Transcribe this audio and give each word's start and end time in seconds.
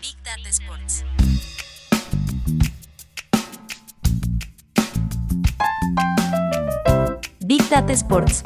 Big 0.00 0.16
Data 0.22 0.48
Sports. 0.48 1.04
Big 7.40 7.68
Data 7.68 7.92
Sports. 7.92 8.42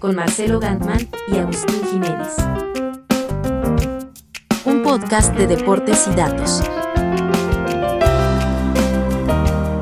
Con 0.00 0.16
Marcelo 0.16 0.58
Gantman 0.58 1.08
y 1.28 1.38
Agustín 1.38 1.80
Jiménez. 1.92 2.34
Un 4.64 4.82
podcast 4.82 5.32
de 5.36 5.46
deportes 5.46 6.08
y 6.08 6.16
datos. 6.16 6.60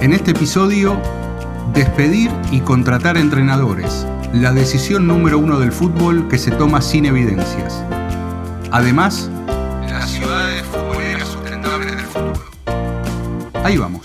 En 0.03 0.13
este 0.13 0.33
episodio, 0.33 1.01
despedir 1.73 2.31
y 2.51 2.61
contratar 2.61 3.17
entrenadores. 3.17 4.07
La 4.33 4.53
decisión 4.53 5.09
número 5.09 5.41
uno 5.41 5.59
del 5.59 5.73
fútbol 5.73 6.29
que 6.29 6.39
se 6.39 6.53
toma 6.53 6.81
sin 6.81 7.05
evidencias. 7.05 7.85
Además, 8.71 9.29
las 9.89 10.09
ciudades 10.09 10.63
futboleras 10.67 11.27
sustentables 11.27 11.97
del 11.97 12.07
futuro. 12.07 12.45
Ahí 13.65 13.77
vamos. 13.77 14.00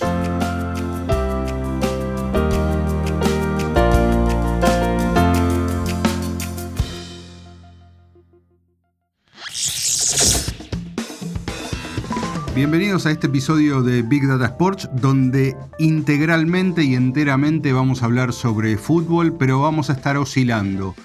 Bienvenidos 12.66 13.06
a 13.06 13.12
este 13.12 13.28
episodio 13.28 13.84
de 13.84 14.02
Big 14.02 14.26
Data 14.26 14.46
Sports, 14.46 14.90
donde 14.92 15.56
integralmente 15.78 16.84
y 16.84 16.96
enteramente 16.96 17.74
vamos 17.74 18.02
a 18.02 18.06
hablar 18.06 18.34
sobre 18.34 18.76
fútbol, 18.76 19.38
pero 19.38 19.62
vamos 19.62 19.92
a 19.92 19.94
estar 19.94 20.18
oscilando 20.18 20.96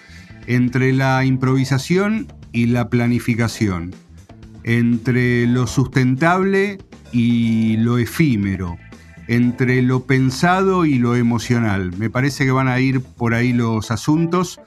entre 0.47 0.95
la 0.95 1.23
improvisación 1.23 2.33
y 2.51 2.65
la 2.65 2.89
planificación, 2.89 3.95
entre 4.65 5.47
lo 5.47 5.67
sustentable 5.67 6.79
y 7.13 7.77
lo 7.77 7.99
efímero, 7.99 8.79
entre 9.29 9.83
lo 9.83 10.07
pensado 10.07 10.87
y 10.87 10.95
lo 10.95 11.15
emocional. 11.15 11.93
Me 11.99 12.09
parece 12.09 12.47
que 12.47 12.53
van 12.53 12.69
a 12.69 12.81
ir 12.81 13.03
por 13.03 13.35
ahí 13.35 13.53
los 13.53 13.91
asuntos. 13.91 14.61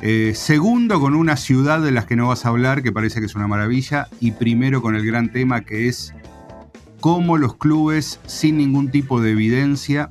Eh, 0.00 0.32
segundo, 0.34 0.98
con 0.98 1.14
una 1.14 1.36
ciudad 1.36 1.80
de 1.80 1.92
las 1.92 2.06
que 2.06 2.16
no 2.16 2.26
vas 2.26 2.44
a 2.44 2.48
hablar, 2.48 2.82
que 2.82 2.90
parece 2.90 3.20
que 3.20 3.26
es 3.26 3.36
una 3.36 3.46
maravilla. 3.46 4.08
Y 4.18 4.32
primero, 4.32 4.82
con 4.82 4.96
el 4.96 5.06
gran 5.06 5.30
tema 5.30 5.60
que 5.60 5.86
es 5.86 6.12
cómo 7.02 7.36
los 7.36 7.56
clubes, 7.56 8.20
sin 8.26 8.56
ningún 8.58 8.92
tipo 8.92 9.20
de 9.20 9.32
evidencia, 9.32 10.10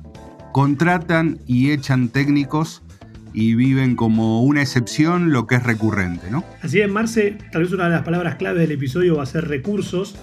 contratan 0.52 1.38
y 1.46 1.70
echan 1.70 2.10
técnicos 2.10 2.82
y 3.32 3.54
viven 3.54 3.96
como 3.96 4.42
una 4.42 4.60
excepción 4.60 5.32
lo 5.32 5.46
que 5.46 5.54
es 5.54 5.62
recurrente, 5.62 6.30
¿no? 6.30 6.44
Así 6.60 6.82
es, 6.82 6.90
Marce, 6.90 7.38
tal 7.50 7.62
vez 7.62 7.72
una 7.72 7.84
de 7.84 7.92
las 7.92 8.02
palabras 8.02 8.34
claves 8.34 8.60
del 8.60 8.72
episodio 8.72 9.16
va 9.16 9.22
a 9.22 9.26
ser 9.26 9.48
recursos, 9.48 10.16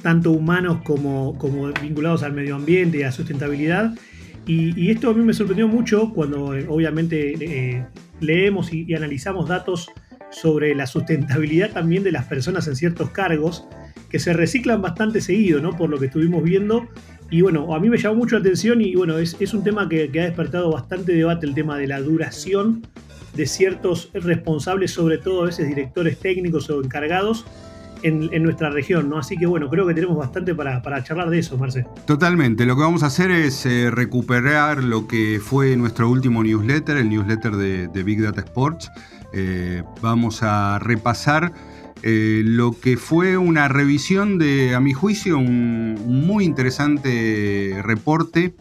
tanto 0.00 0.30
humanos 0.30 0.78
como, 0.82 1.34
vinculados 1.82 2.22
al 2.22 2.32
medio 2.32 2.56
ambiente 2.56 2.98
y 2.98 3.02
a 3.02 3.12
sustentabilidad. 3.12 3.94
Y, 4.46 4.90
esto 4.90 5.10
a 5.10 5.14
mí 5.14 5.22
me 5.22 5.34
sorprendió 5.34 5.68
mucho 5.68 6.10
cuando 6.14 6.56
eh, 6.56 6.66
obviamente 6.70 7.34
eh, 7.38 7.86
leemos 8.20 8.72
y 8.72 8.94
analizamos 8.94 9.46
datos 9.46 9.90
sobre 10.30 10.74
la 10.74 10.86
sustentabilidad 10.86 11.72
también 11.72 12.02
de 12.02 12.12
las 12.12 12.24
personas 12.24 12.66
en 12.66 12.76
ciertos 12.76 13.10
cargos 13.10 13.68
que 14.10 14.18
se 14.18 14.32
reciclan 14.32 14.80
bastante 14.80 15.20
seguido, 15.20 15.60
¿no? 15.60 15.76
Por 15.76 15.90
lo 15.90 15.98
que 15.98 16.06
estuvimos 16.06 16.42
viendo. 16.42 16.88
Y 17.30 17.40
bueno, 17.40 17.74
a 17.74 17.80
mí 17.80 17.88
me 17.88 17.98
llamó 17.98 18.16
mucho 18.16 18.36
la 18.36 18.40
atención 18.40 18.80
y 18.80 18.94
bueno, 18.94 19.18
es, 19.18 19.54
un 19.54 19.64
tema 19.64 19.88
que, 19.88 20.04
ha 20.04 20.24
despertado 20.24 20.70
bastante 20.70 21.12
debate, 21.12 21.46
el 21.46 21.54
tema 21.54 21.76
de 21.78 21.88
la 21.88 22.00
duración 22.00 22.86
de 23.34 23.46
ciertos 23.46 24.10
responsables, 24.12 24.92
sobre 24.92 25.18
todo 25.18 25.42
a 25.42 25.46
veces 25.46 25.66
directores 25.66 26.18
técnicos 26.20 26.70
o 26.70 26.80
encargados, 26.80 27.44
en, 28.04 28.42
nuestra 28.42 28.70
región, 28.70 29.08
¿no? 29.08 29.18
Así 29.18 29.36
que 29.36 29.46
bueno, 29.46 29.68
creo 29.70 29.86
que 29.86 29.94
tenemos 29.94 30.16
bastante 30.16 30.54
para, 30.54 31.02
charlar 31.02 31.30
de 31.30 31.38
eso, 31.38 31.56
Marce. 31.56 31.86
Totalmente. 32.06 32.66
Lo 32.66 32.76
que 32.76 32.82
vamos 32.82 33.02
a 33.02 33.06
hacer 33.06 33.30
es 33.30 33.64
eh, 33.64 33.90
recuperar 33.90 34.84
lo 34.84 35.08
que 35.08 35.40
fue 35.42 35.74
nuestro 35.76 36.10
último 36.10 36.44
newsletter, 36.44 36.98
el 36.98 37.08
newsletter 37.08 37.56
de, 37.56 38.02
Big 38.04 38.22
Data 38.22 38.42
Sports. 38.42 38.90
Eh, 39.32 39.82
vamos 40.02 40.42
a 40.42 40.78
repasar 40.78 41.52
eh, 42.06 42.42
lo 42.44 42.78
que 42.78 42.98
fue 42.98 43.38
una 43.38 43.66
revisión 43.66 44.36
de, 44.36 44.74
a 44.74 44.80
mi 44.80 44.92
juicio, 44.92 45.38
un, 45.38 45.94
muy 46.26 46.44
interesante 46.44 47.80
reporte 47.82 48.52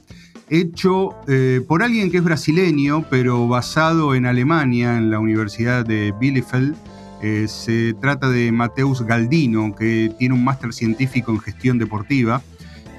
hecho 0.50 1.16
eh, 1.28 1.60
por 1.68 1.84
alguien 1.84 2.10
que 2.10 2.18
es 2.20 2.24
brasileño, 2.24 3.04
pero 3.10 3.46
basado 3.50 4.16
en 4.16 4.28
Alemania, 4.28 4.98
en 4.98 5.12
la 5.12 5.20
Universidad 5.20 5.86
de 5.86 6.14
Bielefeld. 6.18 6.74
Eh, 7.22 7.50
se 7.50 7.94
trata 7.96 8.30
de 8.30 8.50
Mateus 8.54 9.02
Galdino, 9.02 9.76
que 9.76 10.10
tiene 10.18 10.36
un 10.36 10.46
máster 10.46 10.72
científico 10.72 11.34
en 11.34 11.42
gestión 11.42 11.78
deportiva 11.80 12.42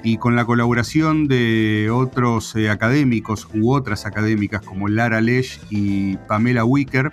y 0.03 0.17
con 0.17 0.35
la 0.35 0.45
colaboración 0.45 1.27
de 1.27 1.89
otros 1.91 2.55
académicos 2.69 3.47
u 3.51 3.71
otras 3.73 4.05
académicas 4.05 4.61
como 4.61 4.89
Lara 4.89 5.21
Lesch 5.21 5.59
y 5.71 6.17
Pamela 6.27 6.65
Wicker, 6.65 7.11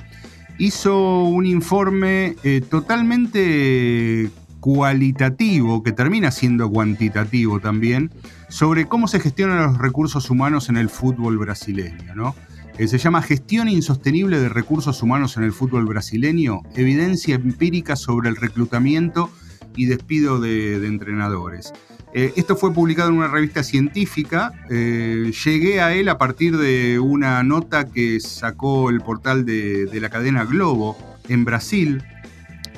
hizo 0.59 1.25
un 1.25 1.47
informe 1.47 2.37
eh, 2.45 2.61
totalmente 2.61 4.31
cualitativo, 4.61 5.83
que 5.83 5.93
termina 5.93 6.31
siendo 6.31 6.71
cuantitativo 6.71 7.61
también, 7.61 8.13
sobre 8.49 8.87
cómo 8.87 9.09
se 9.09 9.21
gestionan 9.21 9.67
los 9.67 9.79
recursos 9.79 10.31
humanos 10.31 10.69
en 10.69 10.77
el 10.77 10.89
fútbol 10.89 11.39
brasileño. 11.39 12.35
Eh, 12.79 12.89
se 12.89 12.99
llama 12.99 13.23
Gestión 13.23 13.69
Insostenible 13.69 14.39
de 14.41 14.49
Recursos 14.49 15.03
Humanos 15.03 15.37
en 15.37 15.43
el 15.43 15.53
Fútbol 15.53 15.85
Brasileño, 15.85 16.63
evidencia 16.75 17.35
empírica 17.35 17.97
sobre 17.97 18.31
el 18.31 18.37
reclutamiento 18.37 19.31
y 19.77 19.87
despido 19.87 20.41
de 20.41 20.87
entrenadores. 20.87 21.73
Eh, 22.15 22.35
esto 22.37 22.57
fue 22.57 22.75
publicado 22.75 23.09
en 23.09 23.17
una 23.17 23.29
revista 23.29 23.63
científica. 23.63 24.53
Eh, 24.69 25.33
llegué 25.45 25.81
a 25.81 25.95
él 25.95 26.09
a 26.09 26.19
partir 26.19 26.57
de 26.59 26.99
una 26.99 27.43
nota 27.43 27.87
que 27.87 28.21
sacó 28.21 28.91
el 28.91 29.01
portal 29.01 29.47
de, 29.47 29.89
la 30.01 30.11
cadena 30.11 30.45
Globo 30.45 30.97
en 31.29 31.45
Brasil. 31.45 32.03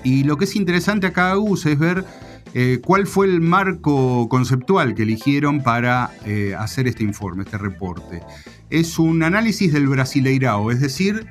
Y 0.05 0.25
lo 0.25 0.37
que 0.37 0.45
es 0.45 0.55
interesante 0.55 1.09
acá, 1.09 1.33
Agus, 1.33 1.67
es 1.67 1.79
ver 1.79 2.05
eh, 2.53 2.81
cuál 2.85 3.07
fue 3.07 3.27
el 3.27 3.41
marco 3.41 4.29
conceptual 4.29 4.95
que 4.95 5.03
eligieron 5.03 5.63
para 5.63 6.11
hacer 6.59 6.87
este 6.87 7.03
informe, 7.03 7.43
este 7.43 7.59
reporte. 7.59 8.23
Es 8.71 8.99
un 8.99 9.23
análisis 9.23 9.73
del 9.73 9.89
Brasileirao, 9.89 10.71
es 10.71 10.81
decir, 10.81 11.27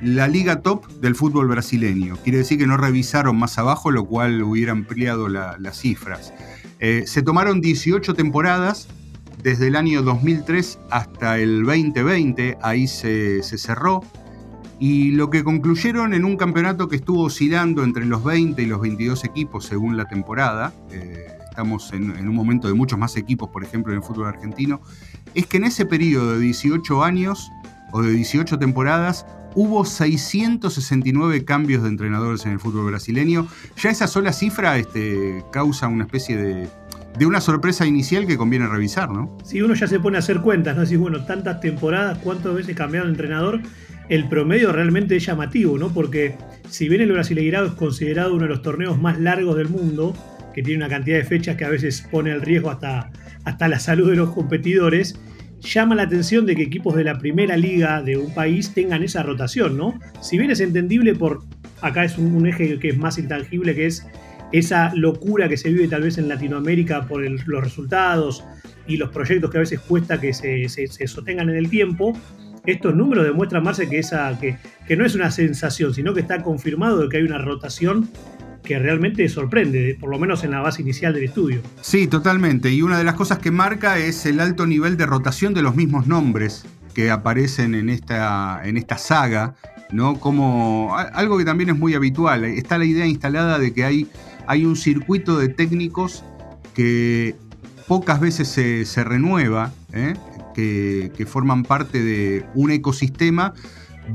la 0.00 0.26
liga 0.26 0.62
top 0.62 0.88
del 1.00 1.14
fútbol 1.14 1.48
brasileño. 1.48 2.16
Quiere 2.22 2.38
decir 2.38 2.58
que 2.58 2.66
no 2.66 2.76
revisaron 2.76 3.36
más 3.36 3.58
abajo, 3.58 3.90
lo 3.90 4.04
cual 4.04 4.42
hubiera 4.42 4.72
ampliado 4.72 5.28
las 5.28 5.78
cifras. 5.78 6.32
Eh, 6.84 7.04
se 7.06 7.22
tomaron 7.22 7.60
18 7.60 8.12
temporadas 8.14 8.88
desde 9.40 9.68
el 9.68 9.76
año 9.76 10.02
2003 10.02 10.80
hasta 10.90 11.38
el 11.38 11.62
2020, 11.62 12.58
ahí 12.60 12.88
se, 12.88 13.40
cerró, 13.56 14.02
y 14.80 15.12
lo 15.12 15.30
que 15.30 15.44
concluyeron 15.44 16.12
en 16.12 16.24
un 16.24 16.36
campeonato 16.36 16.88
que 16.88 16.96
estuvo 16.96 17.22
oscilando 17.22 17.84
entre 17.84 18.04
los 18.04 18.24
20 18.24 18.60
y 18.60 18.66
los 18.66 18.80
22 18.80 19.24
equipos 19.24 19.64
según 19.66 19.96
la 19.96 20.06
temporada, 20.06 20.72
eh, 20.90 21.28
estamos 21.48 21.92
en, 21.92 22.16
en, 22.16 22.28
un 22.28 22.34
momento 22.34 22.66
de 22.66 22.74
muchos 22.74 22.98
más 22.98 23.16
equipos, 23.16 23.48
por 23.50 23.62
ejemplo, 23.62 23.92
en 23.92 23.98
el 23.98 24.04
fútbol 24.04 24.26
argentino, 24.26 24.80
es 25.36 25.46
que 25.46 25.58
en 25.58 25.64
ese 25.64 25.86
periodo 25.86 26.32
de 26.32 26.40
18 26.40 27.04
años 27.04 27.48
o 27.92 28.02
de 28.02 28.10
18 28.10 28.58
temporadas 28.58 29.24
hubo 29.54 29.84
669 29.84 31.44
cambios 31.44 31.82
de 31.82 31.88
entrenadores 31.88 32.44
en 32.46 32.52
el 32.52 32.60
fútbol 32.60 32.86
brasileño. 32.86 33.46
Ya 33.76 33.90
esa 33.90 34.06
sola 34.06 34.32
cifra 34.32 34.78
este, 34.78 35.44
causa 35.52 35.88
una 35.88 36.04
especie 36.04 36.36
de, 36.36 37.26
una 37.26 37.40
sorpresa 37.40 37.86
inicial 37.86 38.26
que 38.26 38.36
conviene 38.36 38.66
revisar, 38.66 39.10
¿no? 39.10 39.36
Si 39.44 39.60
uno 39.62 39.74
ya 39.74 39.86
se 39.86 40.00
pone 40.00 40.16
a 40.16 40.20
hacer 40.20 40.40
cuentas, 40.40 40.76
¿no? 40.76 40.82
Decís, 40.82 40.98
bueno, 40.98 41.24
tantas 41.24 41.60
temporadas, 41.60 42.18
¿cuántas 42.18 42.54
veces 42.54 42.76
cambiado 42.76 43.06
de 43.06 43.12
entrenador? 43.12 43.60
El 44.08 44.28
promedio 44.28 44.72
realmente 44.72 45.16
es 45.16 45.24
llamativo, 45.24 45.78
¿no? 45.78 45.92
Porque 45.92 46.36
si 46.68 46.88
bien 46.88 47.02
el 47.02 47.12
Brasileirado 47.12 47.66
es 47.66 47.72
considerado 47.72 48.34
uno 48.34 48.44
de 48.44 48.48
los 48.48 48.62
torneos 48.62 49.00
más 49.00 49.20
largos 49.20 49.56
del 49.56 49.68
mundo, 49.68 50.14
que 50.54 50.62
tiene 50.62 50.84
una 50.84 50.88
cantidad 50.88 51.16
de 51.16 51.24
fechas 51.24 51.56
que 51.56 51.64
a 51.64 51.68
veces 51.68 52.06
pone 52.10 52.32
al 52.32 52.42
riesgo 52.42 52.70
hasta, 52.70 53.10
hasta 53.44 53.68
la 53.68 53.78
salud 53.78 54.10
de 54.10 54.16
los 54.16 54.30
competidores, 54.30 55.18
llama 55.62 55.94
la 55.94 56.02
atención 56.02 56.44
de 56.44 56.56
que 56.56 56.62
equipos 56.62 56.94
de 56.96 57.04
la 57.04 57.18
primera 57.18 57.56
liga 57.56 58.02
de 58.02 58.16
un 58.16 58.34
país 58.34 58.74
tengan 58.74 59.02
esa 59.02 59.22
rotación, 59.22 59.76
¿no? 59.76 59.98
Si 60.20 60.36
bien 60.36 60.50
es 60.50 60.60
entendible 60.60 61.14
por, 61.14 61.42
acá 61.80 62.04
es 62.04 62.18
un, 62.18 62.46
eje 62.46 62.78
que 62.78 62.88
es 62.88 62.98
más 62.98 63.18
intangible, 63.18 63.74
que 63.74 63.86
es 63.86 64.06
esa 64.50 64.92
locura 64.94 65.48
que 65.48 65.56
se 65.56 65.70
vive 65.70 65.88
tal 65.88 66.02
vez 66.02 66.18
en 66.18 66.28
Latinoamérica 66.28 67.06
por 67.06 67.22
los 67.22 67.64
resultados 67.64 68.44
y 68.86 68.96
los 68.96 69.10
proyectos 69.10 69.50
que 69.50 69.58
a 69.58 69.60
veces 69.60 69.80
cuesta 69.80 70.20
que 70.20 70.34
se, 70.34 70.68
sostengan 71.06 71.48
en 71.48 71.56
el 71.56 71.70
tiempo, 71.70 72.12
estos 72.66 72.94
números 72.94 73.24
demuestran, 73.24 73.62
más 73.62 73.78
que, 73.78 73.98
esa, 73.98 74.38
que, 74.38 74.58
que 74.86 74.96
no 74.96 75.06
es 75.06 75.14
una 75.14 75.30
sensación, 75.30 75.94
sino 75.94 76.12
que 76.12 76.20
está 76.20 76.42
confirmado 76.42 76.98
de 76.98 77.08
que 77.08 77.16
hay 77.16 77.22
una 77.22 77.38
rotación 77.38 78.08
que 78.62 78.78
realmente 78.78 79.28
sorprende, 79.28 79.96
por 79.98 80.10
lo 80.10 80.18
menos 80.18 80.44
en 80.44 80.52
la 80.52 80.60
base 80.60 80.82
inicial 80.82 81.14
del 81.14 81.24
estudio. 81.24 81.60
Sí, 81.80 82.06
totalmente. 82.06 82.70
Y 82.70 82.82
una 82.82 82.98
de 82.98 83.04
las 83.04 83.14
cosas 83.14 83.38
que 83.38 83.50
marca 83.50 83.98
es 83.98 84.24
el 84.26 84.40
alto 84.40 84.66
nivel 84.66 84.96
de 84.96 85.06
rotación 85.06 85.54
de 85.54 85.62
los 85.62 85.74
mismos 85.74 86.06
nombres 86.06 86.64
que 86.94 87.10
aparecen 87.10 87.74
en 87.74 87.88
esta, 87.88 88.60
en 88.64 88.76
esta 88.76 88.98
saga 88.98 89.54
¿no? 89.92 90.18
Como 90.18 90.96
algo 90.96 91.38
que 91.38 91.44
también 91.44 91.70
es 91.70 91.78
muy 91.78 91.94
habitual. 91.94 92.44
Está 92.44 92.78
la 92.78 92.84
idea 92.84 93.06
instalada 93.06 93.58
de 93.58 93.72
que 93.72 93.84
hay, 93.84 94.08
hay 94.46 94.64
un 94.64 94.74
circuito 94.74 95.38
de 95.38 95.48
técnicos 95.48 96.24
que 96.74 97.36
pocas 97.86 98.18
veces 98.18 98.48
se, 98.48 99.04
renueva, 99.04 99.72
¿eh? 99.92 100.14
que, 100.54 101.12
que 101.16 101.26
forman 101.26 101.62
parte 101.62 102.02
de 102.02 102.44
un 102.54 102.70
ecosistema 102.70 103.52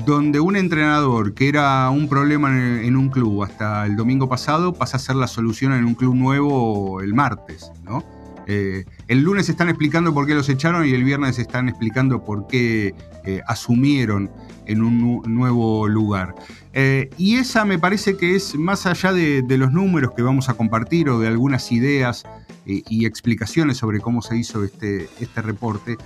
donde 0.06 0.40
un 0.40 0.56
entrenador 0.56 1.34
que 1.34 1.48
era 1.50 1.90
un 1.90 2.10
problema 2.10 2.50
en, 2.50 2.96
un 2.96 3.10
club 3.10 3.44
hasta 3.44 3.86
el 3.86 3.96
domingo 3.96 4.28
pasado 4.28 4.74
pasa 4.74 4.98
a 4.98 5.00
ser 5.00 5.16
la 5.16 5.28
solución 5.28 5.74
en 5.74 5.86
un 5.86 5.96
club 5.96 6.16
nuevo 6.16 7.02
el 7.02 7.14
martes, 7.14 7.72
¿no? 7.84 8.04
Eh, 8.50 8.86
el 9.10 9.24
lunes 9.24 9.50
están 9.50 9.68
explicando 9.68 10.14
por 10.14 10.26
qué 10.26 10.34
los 10.34 10.48
echaron 10.48 10.88
y 10.88 10.92
el 10.92 11.04
viernes 11.04 11.38
están 11.38 11.68
explicando 11.68 12.24
por 12.24 12.48
qué 12.48 12.96
eh, 13.26 13.42
asumieron 13.46 14.32
en 14.66 14.84
un 14.84 15.22
nuevo 15.28 15.88
lugar. 15.88 16.34
Eh, 16.72 17.10
y 17.18 17.36
esa 17.36 17.66
me 17.66 17.78
parece 17.78 18.16
que 18.16 18.36
es 18.36 18.56
más 18.56 18.86
allá 18.86 19.12
de, 19.12 19.44
los 19.58 19.74
números 19.74 20.12
que 20.16 20.22
vamos 20.22 20.48
a 20.48 20.54
compartir 20.54 21.10
o 21.10 21.20
de 21.20 21.28
algunas 21.28 21.72
ideas 21.72 22.24
y 22.66 23.06
explicaciones 23.06 23.78
sobre 23.78 24.02
cómo 24.02 24.22
se 24.22 24.38
hizo 24.38 24.64
este, 24.66 25.10
este 25.22 25.42
reporte. 25.42 25.98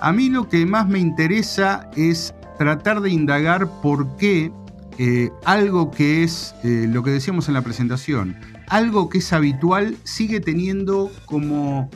A 0.00 0.12
mí 0.12 0.28
lo 0.28 0.48
que 0.48 0.66
más 0.66 0.88
me 0.88 0.98
interesa 0.98 1.88
es 1.94 2.34
tratar 2.60 3.00
de 3.00 3.08
indagar 3.08 3.80
por 3.80 4.18
qué 4.18 4.52
eh, 4.98 5.30
algo 5.46 5.90
que 5.90 6.22
es, 6.22 6.54
eh, 6.62 6.86
lo 6.86 7.02
que 7.02 7.10
decíamos 7.10 7.48
en 7.48 7.54
la 7.54 7.62
presentación, 7.62 8.36
algo 8.68 9.08
que 9.08 9.16
es 9.16 9.32
habitual 9.32 9.96
sigue 10.04 10.40
teniendo 10.40 11.10
como 11.24 11.88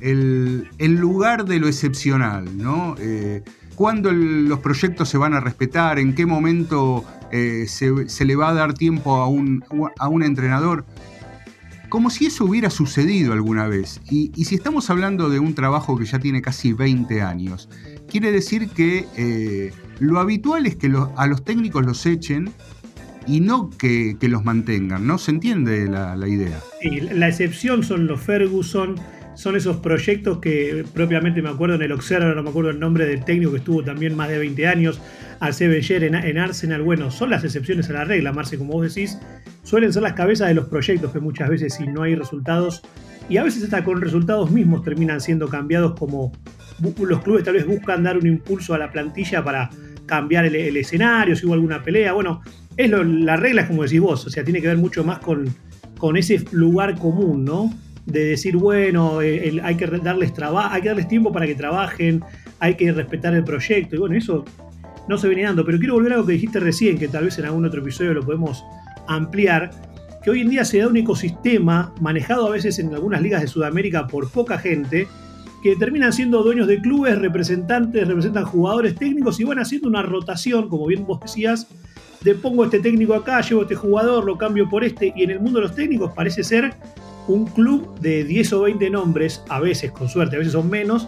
el, 0.00 0.68
lugar 0.78 1.46
de 1.46 1.58
lo 1.58 1.66
excepcional, 1.66 2.56
¿no? 2.56 2.94
Eh, 3.00 3.42
¿Cuándo 3.74 4.12
los 4.12 4.60
proyectos 4.60 5.08
se 5.08 5.18
van 5.18 5.34
a 5.34 5.40
respetar? 5.40 5.98
¿En 5.98 6.14
qué 6.14 6.26
momento 6.26 7.04
se, 7.32 8.24
le 8.24 8.36
va 8.36 8.50
a 8.50 8.54
dar 8.54 8.74
tiempo 8.74 9.16
a 9.16 9.26
un, 9.26 9.64
a 9.98 10.06
un 10.06 10.22
entrenador? 10.22 10.84
como 11.94 12.10
si 12.10 12.26
eso 12.26 12.44
hubiera 12.44 12.70
sucedido 12.70 13.32
alguna 13.32 13.68
vez. 13.68 14.00
Y, 14.10 14.32
si 14.44 14.56
estamos 14.56 14.90
hablando 14.90 15.28
de 15.28 15.38
un 15.38 15.54
trabajo 15.54 15.96
que 15.96 16.04
ya 16.04 16.18
tiene 16.18 16.42
casi 16.42 16.72
20 16.72 17.22
años, 17.22 17.68
quiere 18.08 18.32
decir 18.32 18.68
que 18.70 19.06
eh, 19.16 19.72
lo 20.00 20.20
habitual 20.20 20.66
es 20.66 20.76
que 20.76 20.92
a 21.16 21.26
los 21.26 21.44
técnicos 21.44 21.84
los 21.84 22.04
echen 22.06 22.50
y 23.26 23.40
no 23.40 23.70
que, 23.70 24.16
los 24.22 24.44
mantengan, 24.44 25.06
¿no? 25.06 25.18
¿Se 25.18 25.30
entiende 25.30 25.86
la, 25.88 26.16
idea? 26.28 26.60
Sí, 26.80 27.00
la 27.00 27.28
excepción 27.28 27.82
son 27.82 28.06
los 28.06 28.20
Ferguson, 28.20 28.96
son 29.34 29.56
esos 29.56 29.78
proyectos 29.78 30.38
que 30.38 30.84
propiamente 30.92 31.42
me 31.42 31.48
acuerdo 31.48 31.76
en 31.76 31.82
el 31.82 31.92
Observer, 31.92 32.36
no 32.36 32.42
me 32.42 32.50
acuerdo 32.50 32.70
el 32.70 32.80
nombre 32.80 33.06
del 33.06 33.24
técnico 33.24 33.52
que 33.52 33.58
estuvo 33.58 33.82
también 33.82 34.14
más 34.14 34.28
de 34.28 34.38
20 34.38 34.66
años, 34.66 35.00
Arce 35.40 35.64
en, 35.64 36.14
en 36.14 36.38
Arsenal, 36.38 36.82
bueno, 36.82 37.10
son 37.10 37.30
las 37.30 37.44
excepciones 37.44 37.88
a 37.90 37.94
la 37.94 38.04
regla, 38.04 38.32
Marce, 38.32 38.58
como 38.58 38.74
vos 38.74 38.94
decís, 38.94 39.18
suelen 39.62 39.92
ser 39.92 40.02
las 40.02 40.12
cabezas 40.12 40.48
de 40.48 40.54
los 40.54 40.66
proyectos 40.66 41.12
que 41.12 41.20
muchas 41.20 41.48
veces 41.48 41.74
si 41.74 41.86
no 41.86 42.02
hay 42.02 42.14
resultados, 42.14 42.82
y 43.28 43.36
a 43.36 43.42
veces 43.42 43.64
hasta 43.64 43.84
con 43.84 44.00
resultados 44.00 44.50
mismos 44.50 44.82
terminan 44.82 45.20
siendo 45.20 45.48
cambiados 45.48 45.98
como 45.98 46.32
los 46.98 47.22
clubes 47.22 47.44
tal 47.44 47.54
vez 47.54 47.66
buscan 47.66 48.02
dar 48.02 48.18
un 48.18 48.26
impulso 48.26 48.74
a 48.74 48.78
la 48.78 48.90
plantilla 48.90 49.42
para 49.44 49.70
cambiar 50.06 50.44
el, 50.44 50.76
escenario, 50.76 51.34
si 51.34 51.46
hubo 51.46 51.54
alguna 51.54 51.82
pelea, 51.82 52.12
bueno, 52.12 52.42
es 52.76 52.90
la 52.90 53.36
regla 53.36 53.62
es 53.62 53.68
como 53.68 53.84
decís 53.84 54.00
vos, 54.00 54.26
o 54.26 54.30
sea, 54.30 54.44
tiene 54.44 54.60
que 54.60 54.68
ver 54.68 54.76
mucho 54.76 55.04
más 55.04 55.18
con, 55.20 55.54
con 55.98 56.16
ese 56.16 56.44
lugar 56.52 56.98
común, 56.98 57.44
¿no? 57.44 57.72
De 58.04 58.24
decir, 58.24 58.56
bueno, 58.56 59.22
eh, 59.22 59.60
hay, 59.62 59.76
que 59.76 59.86
darles 59.86 60.32
hay 60.38 60.82
que 60.82 60.88
darles 60.88 61.08
tiempo 61.08 61.32
para 61.32 61.46
que 61.46 61.54
trabajen, 61.54 62.22
hay 62.58 62.74
que 62.74 62.92
respetar 62.92 63.34
el 63.34 63.44
proyecto, 63.44 63.96
y 63.96 63.98
bueno, 63.98 64.14
eso 64.14 64.44
no 65.08 65.16
se 65.16 65.28
viene 65.28 65.44
dando. 65.44 65.64
Pero 65.64 65.78
quiero 65.78 65.94
volver 65.94 66.12
a 66.12 66.16
algo 66.16 66.26
que 66.26 66.34
dijiste 66.34 66.60
recién, 66.60 66.98
que 66.98 67.08
tal 67.08 67.24
vez 67.24 67.38
en 67.38 67.46
algún 67.46 67.64
otro 67.64 67.80
episodio 67.80 68.12
lo 68.12 68.22
podemos 68.22 68.62
ampliar, 69.08 69.70
que 70.24 70.30
hoy 70.30 70.40
en 70.40 70.48
día 70.48 70.64
se 70.64 70.78
da 70.78 70.88
un 70.88 70.96
ecosistema 70.96 71.92
manejado 72.00 72.46
a 72.46 72.50
veces 72.50 72.78
en 72.78 72.94
algunas 72.94 73.20
ligas 73.20 73.42
de 73.42 73.46
Sudamérica 73.46 74.06
por 74.06 74.30
poca 74.30 74.58
gente, 74.58 75.06
que 75.62 75.76
terminan 75.76 76.14
siendo 76.14 76.42
dueños 76.42 76.66
de 76.66 76.80
clubes, 76.80 77.18
representantes, 77.18 78.08
representan 78.08 78.44
jugadores 78.44 78.94
técnicos 78.94 79.38
y 79.38 79.44
van 79.44 79.58
haciendo 79.58 79.86
una 79.88 80.02
rotación, 80.02 80.70
como 80.70 80.86
bien 80.86 81.06
vos 81.06 81.20
decías, 81.20 81.68
de 82.22 82.34
pongo 82.34 82.64
este 82.64 82.80
técnico 82.80 83.14
acá, 83.14 83.42
llevo 83.42 83.62
este 83.62 83.74
jugador, 83.74 84.24
lo 84.24 84.38
cambio 84.38 84.68
por 84.68 84.82
este, 84.82 85.12
y 85.14 85.24
en 85.24 85.30
el 85.30 85.40
mundo 85.40 85.60
de 85.60 85.66
los 85.66 85.76
técnicos 85.76 86.12
parece 86.14 86.42
ser 86.42 86.72
un 87.28 87.44
club 87.44 87.98
de 88.00 88.24
10 88.24 88.52
o 88.54 88.62
20 88.62 88.90
nombres, 88.90 89.42
a 89.50 89.60
veces 89.60 89.90
con 89.92 90.08
suerte, 90.08 90.36
a 90.36 90.38
veces 90.38 90.54
son 90.54 90.70
menos, 90.70 91.06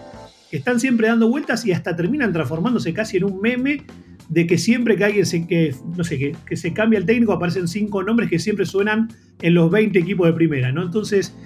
están 0.50 0.78
siempre 0.78 1.08
dando 1.08 1.28
vueltas 1.28 1.64
y 1.64 1.72
hasta 1.72 1.96
terminan 1.96 2.34
transformándose 2.34 2.92
casi 2.92 3.16
en 3.16 3.24
un 3.24 3.40
meme 3.40 3.84
de 4.28 4.46
que 4.46 4.58
siempre 4.58 4.96
que 4.96 5.04
alguien 5.04 5.26
se, 5.26 5.46
que, 5.46 5.74
no 5.96 6.04
sé, 6.04 6.18
que, 6.18 6.36
que, 6.46 6.56
se 6.56 6.72
cambia 6.72 6.98
el 6.98 7.06
técnico 7.06 7.32
aparecen 7.32 7.68
cinco 7.68 8.02
nombres 8.02 8.28
que 8.28 8.38
siempre 8.38 8.66
suenan 8.66 9.08
en 9.40 9.54
los 9.54 9.70
20 9.70 9.98
equipos 9.98 10.26
de 10.26 10.32
primera, 10.32 10.72
¿no? 10.72 10.82
Entonces, 10.82 11.36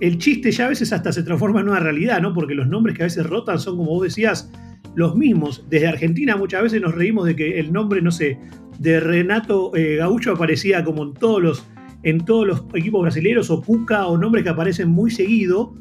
el 0.00 0.18
chiste 0.18 0.50
ya 0.50 0.66
a 0.66 0.68
veces 0.68 0.92
hasta 0.92 1.12
se 1.12 1.22
transforma 1.22 1.60
en 1.60 1.68
una 1.68 1.80
realidad, 1.80 2.20
¿no? 2.20 2.34
Porque 2.34 2.54
los 2.54 2.68
nombres 2.68 2.96
que 2.96 3.02
a 3.02 3.06
veces 3.06 3.26
rotan 3.26 3.58
son, 3.58 3.76
como 3.76 3.90
vos 3.90 4.04
decías, 4.04 4.50
los 4.94 5.14
mismos. 5.16 5.64
Desde 5.68 5.86
Argentina 5.86 6.36
muchas 6.36 6.62
veces 6.62 6.80
nos 6.80 6.94
reímos 6.94 7.26
de 7.26 7.36
que 7.36 7.58
el 7.58 7.72
nombre, 7.72 8.02
no 8.02 8.10
sé, 8.10 8.38
de 8.78 9.00
Renato 9.00 9.74
eh, 9.74 9.96
Gaucho 9.96 10.32
aparecía 10.32 10.84
como 10.84 11.04
en 11.04 11.14
todos 11.14 11.42
los 11.42 11.66
en 12.02 12.24
todos 12.24 12.46
los 12.46 12.64
equipos 12.74 13.02
brasileños 13.02 13.50
o 13.50 13.60
Cuca 13.62 14.06
o 14.06 14.16
nombres 14.16 14.44
que 14.44 14.50
aparecen 14.50 14.88
muy 14.90 15.10
seguido 15.10 15.74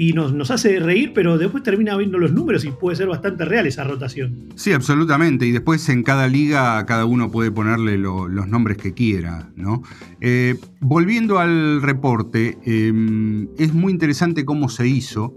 y 0.00 0.14
nos, 0.14 0.50
hace 0.50 0.80
reír, 0.80 1.12
pero 1.14 1.36
después 1.36 1.62
termina 1.62 1.94
viendo 1.94 2.16
los 2.16 2.32
números 2.32 2.64
y 2.64 2.70
puede 2.70 2.96
ser 2.96 3.08
bastante 3.08 3.44
real 3.44 3.66
esa 3.66 3.84
rotación. 3.84 4.48
Sí, 4.54 4.72
absolutamente. 4.72 5.44
Y 5.44 5.52
después 5.52 5.86
en 5.90 6.02
cada 6.04 6.26
liga 6.26 6.86
cada 6.86 7.04
uno 7.04 7.30
puede 7.30 7.50
ponerle 7.50 7.98
los 7.98 8.48
nombres 8.48 8.78
que 8.78 8.94
quiera. 8.94 9.50
¿no? 9.56 9.82
Eh, 10.22 10.56
volviendo 10.80 11.38
al 11.38 11.82
reporte, 11.82 12.56
em, 12.64 13.48
es 13.58 13.74
muy 13.74 13.92
interesante 13.92 14.46
cómo 14.46 14.70
se 14.70 14.88
hizo, 14.88 15.34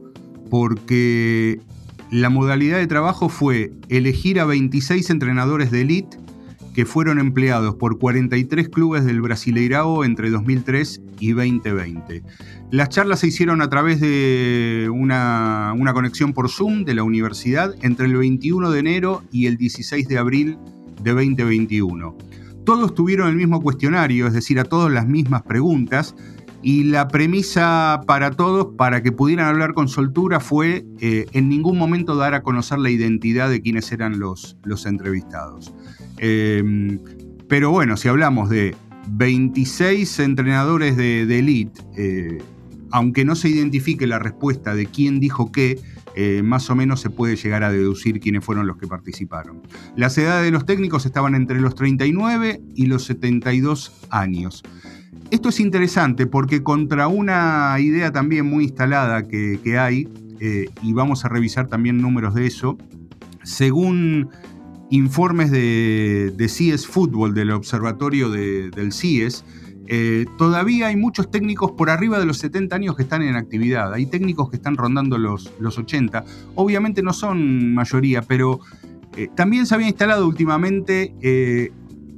porque 0.49 1.59
la 2.09 2.29
modalidad 2.29 2.77
de 2.77 2.87
trabajo 2.87 3.27
fue 3.27 3.73
elegir 3.89 4.39
a 4.39 4.45
26 4.45 5.09
entrenadores 5.09 5.71
de 5.71 5.81
elite 5.81 6.17
que 6.73 6.85
fueron 6.85 7.19
empleados 7.19 7.75
por 7.75 7.99
43 7.99 8.69
clubes 8.69 9.05
del 9.05 9.21
Brasileirao 9.21 10.03
entre 10.03 10.29
2003 10.31 11.01
y 11.19 11.31
2020. 11.31 12.23
Las 12.71 12.89
charlas 12.89 13.19
se 13.19 13.27
hicieron 13.27 13.61
a 13.61 13.69
través 13.69 14.01
de 14.01 14.89
una, 14.91 15.73
conexión 15.93 16.33
por 16.33 16.49
Zoom 16.49 16.85
de 16.85 16.95
la 16.95 17.03
universidad 17.03 17.75
entre 17.81 18.07
el 18.07 18.15
21 18.15 18.71
de 18.71 18.79
enero 18.79 19.23
y 19.31 19.45
el 19.45 19.57
16 19.57 20.07
de 20.07 20.17
abril 20.17 20.57
de 21.01 21.11
2021. 21.11 22.17
Todos 22.65 22.95
tuvieron 22.95 23.27
el 23.27 23.35
mismo 23.35 23.61
cuestionario, 23.61 24.25
es 24.25 24.33
decir, 24.33 24.59
a 24.59 24.63
todos 24.63 24.91
las 24.91 25.07
mismas 25.07 25.43
preguntas, 25.43 26.15
y 26.63 26.85
la 26.85 27.09
premisa 27.09 28.01
para 28.07 28.31
todos, 28.31 28.75
para 28.77 29.03
que 29.03 29.11
pudieran 29.11 29.47
hablar 29.47 29.73
con 29.73 29.89
soltura, 29.89 30.39
fue 30.39 30.85
eh, 31.01 31.25
en 31.33 31.49
ningún 31.49 31.77
momento 31.77 32.15
dar 32.15 32.33
a 32.33 32.41
conocer 32.41 32.79
la 32.79 32.89
identidad 32.89 33.49
de 33.49 33.61
quienes 33.61 33.91
eran 33.91 34.17
los, 34.19 34.57
los 34.63 34.85
entrevistados. 34.85 35.73
Em, 36.17 36.99
pero 37.49 37.69
bueno, 37.69 37.97
si 37.97 38.07
hablamos 38.07 38.49
de 38.49 38.75
26 39.09 40.19
entrenadores 40.19 40.95
de, 40.95 41.23
elite, 41.37 41.81
eh, 41.97 42.37
aunque 42.91 43.25
no 43.25 43.35
se 43.35 43.49
identifique 43.49 44.07
la 44.07 44.19
respuesta 44.19 44.73
de 44.73 44.85
quién 44.85 45.19
dijo 45.19 45.51
qué, 45.51 45.81
eh, 46.15 46.41
más 46.43 46.69
o 46.69 46.75
menos 46.75 47.01
se 47.01 47.09
puede 47.09 47.35
llegar 47.35 47.63
a 47.63 47.71
deducir 47.71 48.19
quiénes 48.19 48.45
fueron 48.45 48.67
los 48.67 48.77
que 48.77 48.87
participaron. 48.87 49.61
Las 49.95 50.17
edades 50.17 50.45
de 50.45 50.51
los 50.51 50.65
técnicos 50.65 51.05
estaban 51.05 51.35
entre 51.35 51.59
los 51.59 51.75
39 51.75 52.61
y 52.75 52.85
los 52.85 53.03
72 53.05 53.91
años. 54.09 54.63
Esto 55.33 55.49
es 55.49 55.59
interesante 55.59 56.27
porque 56.27 56.61
contra 56.61 57.07
una 57.07 57.75
idea 57.79 58.11
también 58.11 58.45
muy 58.45 58.65
instalada 58.65 59.27
que, 59.27 59.79
hay, 59.79 60.07
eh, 60.39 60.67
y 60.83 60.93
vamos 60.93 61.25
a 61.25 61.29
revisar 61.29 61.67
también 61.67 61.97
números 61.97 62.35
de 62.35 62.45
eso, 62.45 62.77
según 63.41 64.29
informes 64.91 65.49
de, 65.49 66.47
CIES 66.47 66.85
Fútbol, 66.85 67.33
del 67.33 67.49
observatorio 67.49 68.29
del 68.29 68.93
CIES, 68.93 69.43
eh, 69.87 70.27
todavía 70.37 70.85
hay 70.87 70.97
muchos 70.97 71.31
técnicos 71.31 71.71
por 71.71 71.89
arriba 71.89 72.19
de 72.19 72.27
los 72.27 72.37
70 72.37 72.75
años 72.75 72.95
que 72.95 73.01
están 73.01 73.23
en 73.23 73.35
actividad. 73.35 73.91
Hay 73.91 74.05
técnicos 74.05 74.51
que 74.51 74.57
están 74.57 74.77
rondando 74.77 75.17
los, 75.17 75.51
los 75.59 75.79
80. 75.79 76.23
Obviamente 76.53 77.01
no 77.01 77.11
son 77.11 77.73
mayoría, 77.73 78.21
pero 78.21 78.59
eh, 79.17 79.29
también 79.35 79.65
se 79.65 79.73
había 79.73 79.87
instalado 79.87 80.27
últimamente 80.27 81.15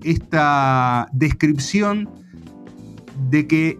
esta 0.03 1.07
descripción 1.13 2.09
de 3.29 3.47
que 3.47 3.79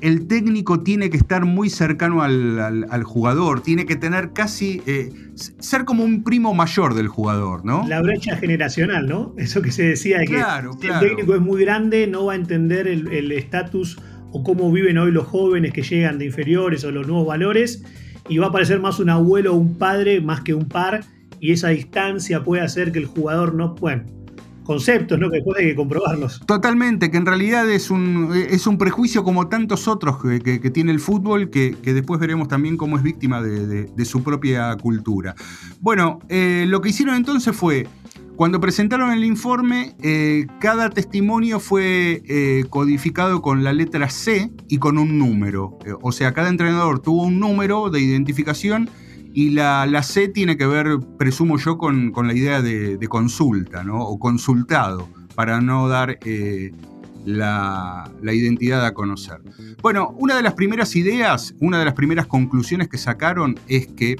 el 0.00 0.26
técnico 0.26 0.80
tiene 0.80 1.08
que 1.08 1.16
estar 1.16 1.46
muy 1.46 1.70
cercano 1.70 2.22
al, 2.22 3.02
jugador, 3.04 3.62
tiene 3.62 3.86
que 3.86 3.96
tener 3.96 4.32
casi, 4.32 4.82
eh, 4.86 5.10
ser 5.34 5.84
como 5.84 6.04
un 6.04 6.22
primo 6.24 6.52
mayor 6.52 6.94
del 6.94 7.08
jugador, 7.08 7.64
¿no? 7.64 7.86
La 7.88 8.02
brecha 8.02 8.36
generacional, 8.36 9.06
¿no? 9.06 9.34
Eso 9.38 9.62
que 9.62 9.72
se 9.72 9.84
decía 9.84 10.18
de 10.18 10.26
que 10.26 10.42
si 10.80 10.86
el 10.88 10.98
técnico 11.00 11.34
es 11.34 11.40
muy 11.40 11.60
grande, 11.62 12.06
no 12.06 12.26
va 12.26 12.34
a 12.34 12.36
entender 12.36 12.86
el 12.86 13.32
estatus 13.32 13.98
o 14.34 14.42
cómo 14.42 14.70
viven 14.72 14.98
hoy 14.98 15.12
los 15.12 15.28
jóvenes 15.28 15.72
que 15.72 15.82
llegan 15.82 16.18
de 16.18 16.26
inferiores 16.26 16.84
o 16.84 16.90
los 16.90 17.06
nuevos 17.06 17.24
valores, 17.24 17.84
y 18.28 18.38
va 18.38 18.48
a 18.48 18.52
parecer 18.52 18.80
más 18.80 18.98
un 18.98 19.08
abuelo 19.08 19.54
o 19.54 19.56
un 19.56 19.78
padre 19.78 20.20
más 20.20 20.40
que 20.40 20.54
un 20.54 20.66
par, 20.66 21.04
y 21.38 21.52
esa 21.52 21.68
distancia 21.68 22.42
puede 22.42 22.62
hacer 22.62 22.90
que 22.90 22.98
el 22.98 23.06
jugador 23.06 23.54
no, 23.54 23.76
bueno, 23.76 24.02
conceptos, 24.64 25.18
¿no? 25.18 25.30
Que 25.30 25.36
después 25.36 25.58
hay 25.58 25.66
que 25.66 25.76
comprobarlos. 25.76 26.40
Totalmente, 26.46 27.10
que 27.10 27.16
en 27.16 27.26
realidad 27.26 27.70
es 27.70 27.90
un, 27.90 28.32
es 28.34 28.66
un 28.66 28.78
prejuicio 28.78 29.22
como 29.22 29.48
tantos 29.48 29.86
otros 29.86 30.16
que, 30.22 30.70
tiene 30.70 30.90
el 30.90 31.00
fútbol, 31.00 31.50
que, 31.50 31.76
después 31.82 32.18
veremos 32.18 32.48
también 32.48 32.76
cómo 32.76 32.96
es 32.96 33.02
víctima 33.02 33.42
de, 33.42 34.04
su 34.04 34.22
propia 34.22 34.76
cultura. 34.76 35.34
Bueno, 35.80 36.18
eh, 36.28 36.64
lo 36.68 36.80
que 36.80 36.90
hicieron 36.90 37.14
entonces 37.14 37.54
fue 37.56 37.86
cuando 38.36 38.58
presentaron 38.58 39.12
el 39.12 39.24
informe, 39.24 39.94
eh, 40.02 40.46
cada 40.58 40.90
testimonio 40.90 41.60
fue 41.60 42.22
eh, 42.26 42.64
codificado 42.68 43.40
con 43.40 43.62
la 43.62 43.72
letra 43.72 44.10
C 44.10 44.50
y 44.68 44.78
con 44.78 44.98
un 44.98 45.18
número. 45.18 45.78
O 46.02 46.10
sea, 46.10 46.34
cada 46.34 46.48
entrenador 46.48 46.98
tuvo 46.98 47.22
un 47.22 47.38
número 47.38 47.90
de 47.90 48.00
identificación 48.00 48.90
y 49.34 49.50
la, 49.50 50.02
C 50.02 50.28
tiene 50.28 50.56
que 50.56 50.66
ver, 50.66 51.00
presumo 51.18 51.58
yo, 51.58 51.76
con, 51.76 52.12
la 52.14 52.34
idea 52.34 52.62
de, 52.62 53.06
consulta, 53.08 53.82
¿no? 53.82 54.00
O 54.00 54.18
consultado, 54.18 55.08
para 55.34 55.60
no 55.60 55.88
dar 55.88 56.18
la, 57.24 58.10
la, 58.22 58.32
identidad 58.32 58.86
a 58.86 58.94
conocer. 58.94 59.40
Bueno, 59.82 60.14
una 60.18 60.36
de 60.36 60.42
las 60.42 60.54
primeras 60.54 60.94
ideas, 60.94 61.54
una 61.60 61.80
de 61.80 61.84
las 61.84 61.94
primeras 61.94 62.26
conclusiones 62.26 62.88
que 62.88 62.96
sacaron 62.96 63.58
es 63.66 63.88
que 63.88 64.16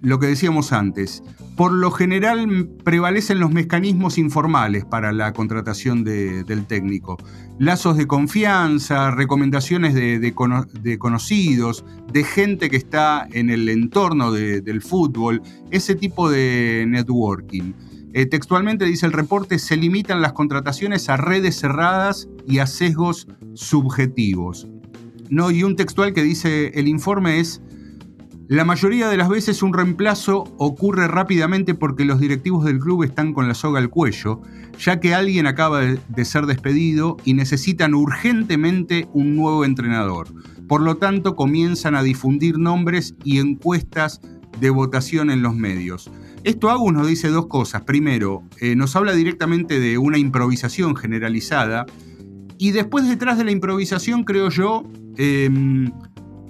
lo 0.00 0.18
que 0.18 0.26
decíamos 0.26 0.72
antes, 0.72 1.22
por 1.56 1.72
lo 1.72 1.90
general 1.90 2.68
prevalecen 2.84 3.40
los 3.40 3.50
mecanismos 3.50 4.16
informales 4.16 4.84
para 4.84 5.12
la 5.12 5.32
contratación 5.32 6.04
del 6.04 6.66
técnico. 6.66 7.16
Lazos 7.58 7.96
de 7.96 8.06
confianza, 8.06 9.10
recomendaciones 9.10 9.94
de, 9.94 10.98
conocidos, 10.98 11.84
de 12.12 12.22
gente 12.22 12.70
que 12.70 12.76
está 12.76 13.26
en 13.32 13.50
el 13.50 13.68
entorno 13.68 14.30
del 14.30 14.82
fútbol, 14.82 15.42
ese 15.70 15.96
tipo 15.96 16.30
de 16.30 16.84
networking. 16.86 17.72
Eh, 18.14 18.26
textualmente 18.26 18.84
dice 18.84 19.06
el 19.06 19.12
reporte, 19.12 19.58
se 19.58 19.76
limitan 19.76 20.22
las 20.22 20.32
contrataciones 20.32 21.08
a 21.08 21.16
redes 21.16 21.58
cerradas 21.58 22.28
y 22.46 22.58
a 22.58 22.66
sesgos 22.66 23.26
subjetivos. 23.54 24.68
No, 25.28 25.50
y 25.50 25.62
un 25.62 25.76
textual 25.76 26.14
que 26.14 26.22
dice 26.22 26.68
el 26.74 26.88
informe 26.88 27.40
es 27.40 27.60
la 28.48 28.64
mayoría 28.64 29.08
de 29.08 29.18
las 29.18 29.28
veces 29.28 29.62
un 29.62 29.74
reemplazo 29.74 30.44
ocurre 30.56 31.06
rápidamente 31.06 31.74
porque 31.74 32.06
los 32.06 32.18
directivos 32.18 32.64
del 32.64 32.78
club 32.78 33.02
están 33.02 33.34
con 33.34 33.46
la 33.46 33.52
soga 33.52 33.78
al 33.78 33.90
cuello, 33.90 34.40
ya 34.78 35.00
que 35.00 35.14
alguien 35.14 35.46
acaba 35.46 35.82
de 35.82 36.24
ser 36.24 36.46
despedido 36.46 37.18
y 37.26 37.34
necesitan 37.34 37.92
urgentemente 37.92 39.06
un 39.12 39.36
nuevo 39.36 39.66
entrenador. 39.66 40.28
Por 40.66 40.80
lo 40.80 40.96
tanto, 40.96 41.36
comienzan 41.36 41.94
a 41.94 42.02
difundir 42.02 42.58
nombres 42.58 43.14
y 43.22 43.38
encuestas 43.38 44.22
de 44.58 44.70
votación 44.70 45.30
en 45.30 45.42
los 45.42 45.54
medios. 45.54 46.10
Esto 46.42 46.70
Agus 46.70 46.94
nos 46.94 47.06
dice 47.06 47.28
dos 47.28 47.48
cosas. 47.48 47.82
Primero, 47.82 48.44
eh, 48.60 48.76
nos 48.76 48.96
habla 48.96 49.12
directamente 49.12 49.78
de 49.78 49.98
una 49.98 50.16
improvisación 50.16 50.96
generalizada 50.96 51.84
y 52.58 52.72
después 52.72 53.06
detrás 53.08 53.36
de 53.36 53.44
la 53.44 53.50
improvisación, 53.50 54.24
creo 54.24 54.48
yo, 54.48 54.84
em, 55.16 55.92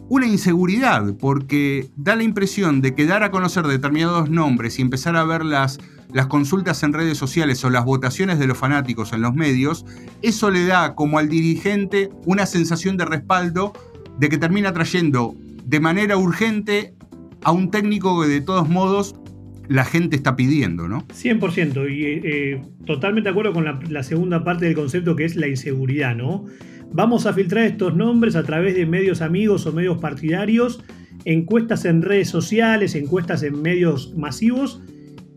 una 0.08 0.26
inseguridad, 0.26 1.14
porque 1.18 1.90
da 1.96 2.16
la 2.16 2.22
impresión 2.22 2.80
de 2.80 2.94
que 2.94 3.06
dar 3.06 3.22
a 3.22 3.30
conocer 3.30 3.66
determinados 3.66 4.30
nombres 4.30 4.78
y 4.78 4.82
empezar 4.82 5.16
a 5.16 5.24
ver 5.24 5.44
las, 5.44 5.78
las 6.12 6.26
consultas 6.26 6.82
en 6.82 6.94
redes 6.94 7.18
sociales 7.18 7.62
o 7.64 7.70
las 7.70 7.84
votaciones 7.84 8.38
de 8.38 8.46
los 8.46 8.56
fanáticos 8.56 9.12
en 9.12 9.20
los 9.20 9.34
medios, 9.34 9.84
eso 10.22 10.50
le 10.50 10.64
da 10.64 10.94
como 10.94 11.18
al 11.18 11.28
dirigente 11.28 12.08
una 12.24 12.46
sensación 12.46 12.96
de 12.96 13.04
respaldo 13.04 13.72
de 14.18 14.28
que 14.28 14.38
termina 14.38 14.72
trayendo 14.72 15.34
de 15.64 15.80
manera 15.80 16.16
urgente 16.16 16.94
a 17.42 17.52
un 17.52 17.70
técnico 17.70 18.22
que 18.22 18.28
de 18.28 18.40
todos 18.40 18.68
modos 18.68 19.14
la 19.68 19.84
gente 19.84 20.16
está 20.16 20.34
pidiendo, 20.34 20.88
¿no? 20.88 21.06
100%, 21.08 21.94
y 21.94 22.04
eh, 22.26 22.62
totalmente 22.86 23.28
de 23.28 23.32
acuerdo 23.32 23.52
con 23.52 23.66
la 23.66 24.02
segunda 24.02 24.42
parte 24.42 24.64
del 24.64 24.74
concepto 24.74 25.14
que 25.14 25.26
es 25.26 25.36
la 25.36 25.46
inseguridad, 25.46 26.16
¿no? 26.16 26.46
Vamos 26.92 27.26
a 27.26 27.32
filtrar 27.32 27.64
estos 27.64 27.94
nombres 27.94 28.34
a 28.34 28.42
través 28.42 28.74
de 28.74 28.86
medios 28.86 29.20
amigos 29.20 29.66
o 29.66 29.72
medios 29.72 29.98
partidarios, 29.98 30.82
encuestas 31.24 31.84
en 31.84 32.02
redes 32.02 32.28
sociales, 32.28 32.94
encuestas 32.94 33.42
en 33.42 33.60
medios 33.60 34.14
masivos, 34.16 34.80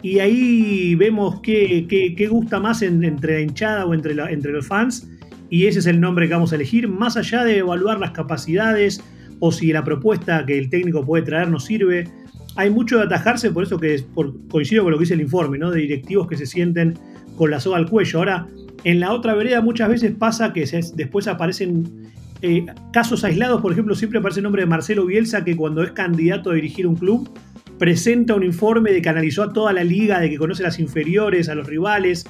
y 0.01 0.20
ahí 0.20 0.96
vemos 0.96 1.41
qué, 1.41 2.27
gusta 2.29 2.60
más 2.60 2.81
entre 2.81 3.36
la 3.36 3.41
hinchada 3.41 3.86
o 3.86 3.93
entre, 3.93 4.13
entre 4.34 4.51
los 4.51 4.65
fans, 4.65 5.08
y 5.50 5.65
ese 5.67 5.79
es 5.79 5.86
el 5.86 6.00
nombre 6.00 6.27
que 6.27 6.34
vamos 6.34 6.53
a 6.53 6.55
elegir, 6.55 6.88
más 6.88 7.17
allá 7.17 7.43
de 7.43 7.58
evaluar 7.58 8.00
las 8.00 8.12
capacidades 8.12 9.03
o 9.39 9.51
si 9.51 9.74
la 9.74 9.84
propuesta 9.84 10.46
que 10.46 10.58
el 10.58 10.70
técnico 10.70 11.05
puede 11.05 11.24
traer 11.24 11.50
nos 11.50 11.65
sirve. 11.65 12.08
Hay 12.55 12.70
mucho 12.70 12.98
de 12.98 13.03
atajarse, 13.03 13.51
por 13.51 13.63
eso 13.63 13.77
que 13.77 14.03
coincido 14.50 14.84
con 14.84 14.91
lo 14.91 14.98
que 14.98 15.03
dice 15.03 15.13
el 15.13 15.22
informe, 15.22 15.58
¿no? 15.58 15.70
de 15.70 15.81
directivos 15.81 16.27
que 16.27 16.38
se 16.38 16.46
sienten 16.46 16.98
con 17.36 17.51
la 17.51 17.60
soga 17.60 17.77
al 17.77 17.89
cuello. 17.89 18.20
Ahora, 18.20 18.48
en 18.83 19.00
la 19.00 19.13
otra 19.13 19.35
vereda 19.35 19.61
muchas 19.61 19.89
veces 19.89 20.13
pasa 20.17 20.53
que 20.53 20.65
después 20.95 21.27
aparecen 21.27 22.11
eh, 22.41 22.65
casos 22.91 23.23
aislados, 23.23 23.61
por 23.61 23.71
ejemplo, 23.71 23.93
siempre 23.93 24.19
aparece 24.19 24.39
el 24.39 24.45
nombre 24.45 24.63
de 24.63 24.65
Marcelo 24.65 25.05
Bielsa, 25.05 25.43
que 25.43 25.55
cuando 25.55 25.83
es 25.83 25.91
candidato 25.91 26.50
a 26.50 26.55
dirigir 26.55 26.88
un 26.88 26.95
club, 26.95 27.29
presenta 27.77 28.33
un 28.33 28.43
informe 28.43 28.91
de 28.91 29.01
que 29.01 29.09
analizó 29.09 29.43
a 29.43 29.53
toda 29.53 29.73
la 29.73 29.83
liga, 29.83 30.19
de 30.19 30.29
que 30.29 30.38
conoce 30.38 30.63
las 30.63 30.79
inferiores, 30.79 31.50
a 31.50 31.55
los 31.55 31.67
rivales, 31.67 32.25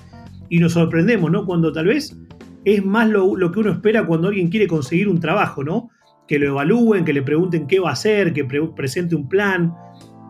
y 0.50 0.60
nos 0.60 0.74
sorprendemos, 0.74 1.32
¿no? 1.32 1.46
Cuando 1.46 1.72
tal 1.72 1.88
vez 1.88 2.18
es 2.66 2.84
más 2.86 3.10
lo, 3.10 3.52
que 3.52 3.60
uno 3.60 3.72
espera 3.72 4.06
cuando 4.06 4.28
alguien 4.28 4.50
quiere 4.50 4.68
conseguir 4.68 5.08
un 5.08 5.22
trabajo, 5.22 5.64
¿no? 5.64 5.90
Que 6.28 6.38
lo 6.40 6.48
evalúen, 6.48 7.06
que 7.06 7.14
le 7.14 7.22
pregunten 7.22 7.68
qué 7.68 7.80
va 7.80 7.92
a 7.92 7.94
hacer, 7.94 8.34
que 8.34 8.44
presente 8.76 9.16
un 9.16 9.30
plan. 9.30 9.74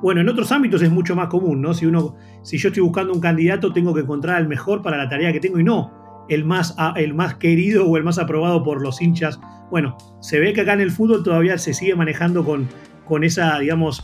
Bueno, 0.03 0.21
en 0.21 0.29
otros 0.29 0.51
ámbitos 0.51 0.83
es 0.83 0.91
mucho 0.91 1.15
más 1.15 1.27
común, 1.27 1.59
¿no? 1.61 1.73
Si, 1.73 1.87
uno, 1.87 2.15
si 2.43 2.59
yo 2.59 2.69
estoy 2.69 2.83
buscando 2.83 3.13
un 3.13 3.19
candidato, 3.19 3.73
tengo 3.73 3.95
que 3.95 4.01
encontrar 4.01 4.37
al 4.37 4.47
mejor 4.47 4.83
para 4.83 4.97
la 4.97 5.09
tarea 5.09 5.33
que 5.33 5.39
tengo 5.39 5.59
y 5.59 5.63
no 5.63 6.00
el 6.31 6.45
más, 6.45 6.75
el 6.95 7.13
más 7.13 7.35
querido 7.35 7.85
o 7.85 7.97
el 7.97 8.03
más 8.03 8.17
aprobado 8.17 8.63
por 8.63 8.81
los 8.81 9.01
hinchas. 9.01 9.39
Bueno, 9.69 9.97
se 10.21 10.39
ve 10.39 10.53
que 10.53 10.61
acá 10.61 10.73
en 10.73 10.81
el 10.81 10.91
fútbol 10.91 11.23
todavía 11.23 11.57
se 11.57 11.73
sigue 11.73 11.93
manejando 11.93 12.45
con, 12.45 12.69
con 13.05 13.25
esa, 13.25 13.59
digamos, 13.59 14.03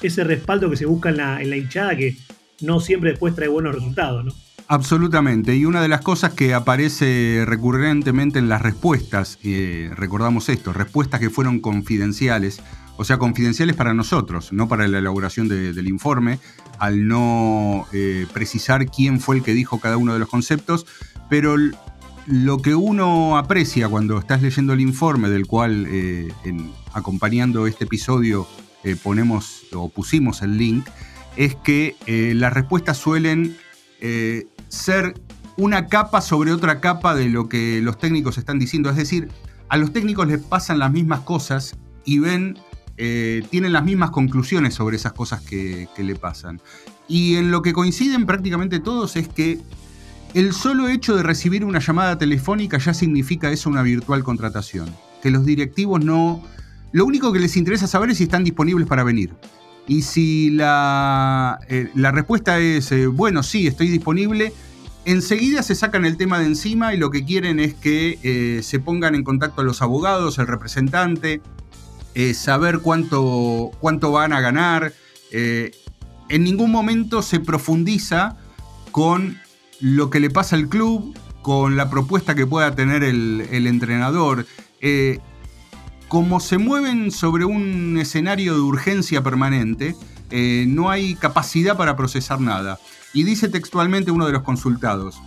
ese 0.00 0.24
respaldo 0.24 0.70
que 0.70 0.76
se 0.76 0.86
busca 0.86 1.10
en 1.10 1.18
la, 1.18 1.42
en 1.42 1.50
la 1.50 1.56
hinchada 1.58 1.94
que 1.94 2.16
no 2.62 2.80
siempre 2.80 3.10
después 3.10 3.34
trae 3.34 3.48
buenos 3.48 3.74
resultados, 3.74 4.24
¿no? 4.24 4.32
Absolutamente, 4.68 5.54
y 5.54 5.64
una 5.64 5.80
de 5.80 5.88
las 5.88 6.00
cosas 6.00 6.32
que 6.32 6.54
aparece 6.54 7.44
recurrentemente 7.46 8.38
en 8.40 8.48
las 8.48 8.62
respuestas, 8.62 9.38
eh, 9.44 9.90
recordamos 9.94 10.48
esto, 10.48 10.72
respuestas 10.72 11.20
que 11.20 11.30
fueron 11.30 11.60
confidenciales, 11.60 12.60
o 12.96 13.04
sea, 13.04 13.18
confidenciales 13.18 13.76
para 13.76 13.94
nosotros, 13.94 14.52
no 14.52 14.68
para 14.68 14.88
la 14.88 14.98
elaboración 14.98 15.48
del 15.48 15.88
informe, 15.88 16.38
al 16.78 17.08
no 17.08 17.86
eh, 17.92 18.26
precisar 18.32 18.86
quién 18.90 19.20
fue 19.20 19.36
el 19.36 19.42
que 19.42 19.52
dijo 19.52 19.80
cada 19.80 19.96
uno 19.96 20.12
de 20.12 20.18
los 20.18 20.28
conceptos, 20.28 20.86
pero 21.28 21.56
lo 22.26 22.58
que 22.58 22.74
uno 22.74 23.36
aprecia 23.36 23.88
cuando 23.88 24.18
estás 24.18 24.42
leyendo 24.42 24.72
el 24.72 24.80
informe 24.80 25.28
del 25.28 25.46
cual 25.46 25.86
eh, 25.88 26.32
acompañando 26.92 27.66
este 27.66 27.84
episodio 27.84 28.46
eh, 28.82 28.96
ponemos 29.00 29.66
o 29.72 29.88
pusimos 29.88 30.42
el 30.42 30.56
link, 30.58 30.86
es 31.36 31.54
que 31.54 31.96
las 32.34 32.50
respuestas 32.50 32.96
suelen 32.96 33.58
ser 34.68 35.14
una 35.58 35.86
capa 35.86 36.20
sobre 36.20 36.52
otra 36.52 36.80
capa 36.80 37.14
de 37.14 37.28
lo 37.28 37.48
que 37.48 37.80
los 37.82 37.98
técnicos 37.98 38.38
están 38.38 38.58
diciendo. 38.58 38.90
Es 38.90 38.96
decir, 38.96 39.28
a 39.68 39.76
los 39.76 39.92
técnicos 39.92 40.26
les 40.28 40.40
pasan 40.40 40.78
las 40.78 40.92
mismas 40.92 41.20
cosas 41.20 41.76
y 42.04 42.18
ven, 42.18 42.58
tienen 42.96 43.72
las 43.72 43.84
mismas 43.84 44.10
conclusiones 44.10 44.74
sobre 44.74 44.96
esas 44.96 45.12
cosas 45.12 45.42
que, 45.42 45.88
le 45.96 46.14
pasan. 46.14 46.60
Y 47.08 47.36
en 47.36 47.50
lo 47.50 47.62
que 47.62 47.72
coinciden 47.72 48.26
prácticamente 48.26 48.80
todos 48.80 49.16
es 49.16 49.28
que 49.28 49.60
el 50.34 50.52
solo 50.52 50.88
hecho 50.88 51.16
de 51.16 51.22
recibir 51.22 51.64
una 51.64 51.78
llamada 51.78 52.18
telefónica 52.18 52.78
ya 52.78 52.94
significa 52.94 53.50
eso 53.50 53.70
una 53.70 53.82
virtual 53.82 54.24
contratación. 54.24 54.88
Que 55.22 55.30
los 55.30 55.44
directivos 55.44 56.04
no... 56.04 56.42
Lo 56.92 57.04
único 57.04 57.32
que 57.32 57.40
les 57.40 57.56
interesa 57.56 57.86
saber 57.86 58.10
es 58.10 58.18
si 58.18 58.24
están 58.24 58.44
disponibles 58.44 58.86
para 58.86 59.04
venir. 59.04 59.34
Y 59.88 60.02
si 60.02 60.50
la, 60.50 61.58
eh, 61.68 61.90
la 61.94 62.10
respuesta 62.10 62.58
es, 62.58 62.90
eh, 62.92 63.06
bueno, 63.06 63.42
sí, 63.42 63.66
estoy 63.66 63.88
disponible, 63.88 64.52
enseguida 65.04 65.62
se 65.62 65.76
sacan 65.76 66.04
el 66.04 66.16
tema 66.16 66.40
de 66.40 66.46
encima 66.46 66.92
y 66.92 66.98
lo 66.98 67.10
que 67.10 67.24
quieren 67.24 67.60
es 67.60 67.74
que 67.74 68.18
eh, 68.22 68.62
se 68.62 68.80
pongan 68.80 69.14
en 69.14 69.22
contacto 69.22 69.62
los 69.62 69.80
abogados, 69.80 70.38
el 70.38 70.48
representante, 70.48 71.40
saber 72.34 72.80
cuánto, 72.80 73.70
cuánto 73.80 74.12
van 74.12 74.32
a 74.32 74.40
ganar. 74.40 74.92
en 75.32 76.44
ningún 76.44 76.70
momento 76.70 77.22
se 77.22 77.40
profundiza 77.40 78.36
con 78.90 79.38
lo 79.80 80.10
que 80.10 80.20
le 80.20 80.30
pasa 80.30 80.56
al 80.56 80.68
club, 80.68 81.14
con 81.42 81.76
la 81.76 81.90
propuesta 81.90 82.34
que 82.34 82.46
pueda 82.46 82.74
tener 82.74 83.04
el, 83.04 83.66
entrenador. 83.68 84.46
Eh, 84.80 85.18
como 86.08 86.40
se 86.40 86.58
mueven 86.58 87.10
sobre 87.10 87.44
un 87.44 87.98
escenario 87.98 88.54
de 88.54 88.60
urgencia 88.60 89.22
permanente, 89.22 89.94
eh, 90.30 90.64
no 90.66 90.90
hay 90.90 91.14
capacidad 91.14 91.76
para 91.76 91.96
procesar 91.96 92.40
nada. 92.40 92.78
Y 93.12 93.22
dice 93.22 93.48
textualmente 93.48 94.10
uno 94.10 94.26
de 94.26 94.32
los 94.32 94.42
consultados, 94.42 95.20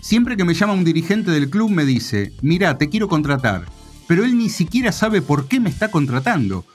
siempre 0.00 0.36
que 0.36 0.44
me 0.44 0.54
llama 0.54 0.72
un 0.72 0.84
dirigente 0.84 1.30
del 1.30 1.50
club 1.50 1.70
me 1.70 1.84
dice, 1.84 2.32
mira, 2.40 2.78
te 2.78 2.88
quiero 2.88 3.08
contratar, 3.08 3.66
pero 4.12 4.26
él 4.26 4.36
ni 4.36 4.50
siquiera 4.50 4.92
sabe 4.92 5.22
por 5.22 5.48
qué 5.48 5.58
me 5.58 5.70
está 5.70 5.90
contratando. 5.90 6.66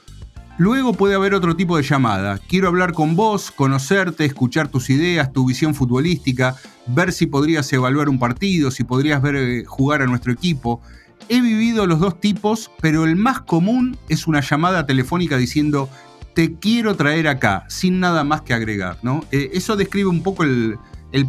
Luego 0.56 0.92
puede 0.92 1.14
haber 1.14 1.34
otro 1.34 1.54
tipo 1.54 1.76
de 1.76 1.84
llamada. 1.84 2.38
Quiero 2.38 2.66
hablar 2.66 2.94
con 2.94 3.14
vos, 3.14 3.52
conocerte, 3.52 4.24
escuchar 4.24 4.66
tus 4.66 4.90
ideas, 4.90 5.32
tu 5.32 5.46
visión 5.46 5.72
futbolística, 5.72 6.56
ver 6.88 7.12
si 7.12 7.26
podrías 7.26 7.72
evaluar 7.72 8.08
un 8.08 8.18
partido, 8.18 8.72
si 8.72 8.82
podrías 8.82 9.22
ver 9.22 9.36
eh, 9.36 9.64
jugar 9.64 10.02
a 10.02 10.06
nuestro 10.06 10.32
equipo. 10.32 10.82
He 11.28 11.40
vivido 11.40 11.86
los 11.86 12.00
dos 12.00 12.20
tipos, 12.20 12.72
pero 12.80 13.04
el 13.04 13.14
más 13.14 13.42
común 13.42 13.96
es 14.08 14.26
una 14.26 14.40
llamada 14.40 14.84
telefónica 14.84 15.36
diciendo 15.36 15.88
te 16.34 16.54
quiero 16.54 16.96
traer 16.96 17.28
acá, 17.28 17.66
sin 17.68 18.00
nada 18.00 18.24
más 18.24 18.42
que 18.42 18.52
agregar. 18.52 18.98
¿no? 19.02 19.24
Eh, 19.30 19.50
eso 19.52 19.76
describe 19.76 20.08
un 20.08 20.24
poco 20.24 20.42
el, 20.42 20.76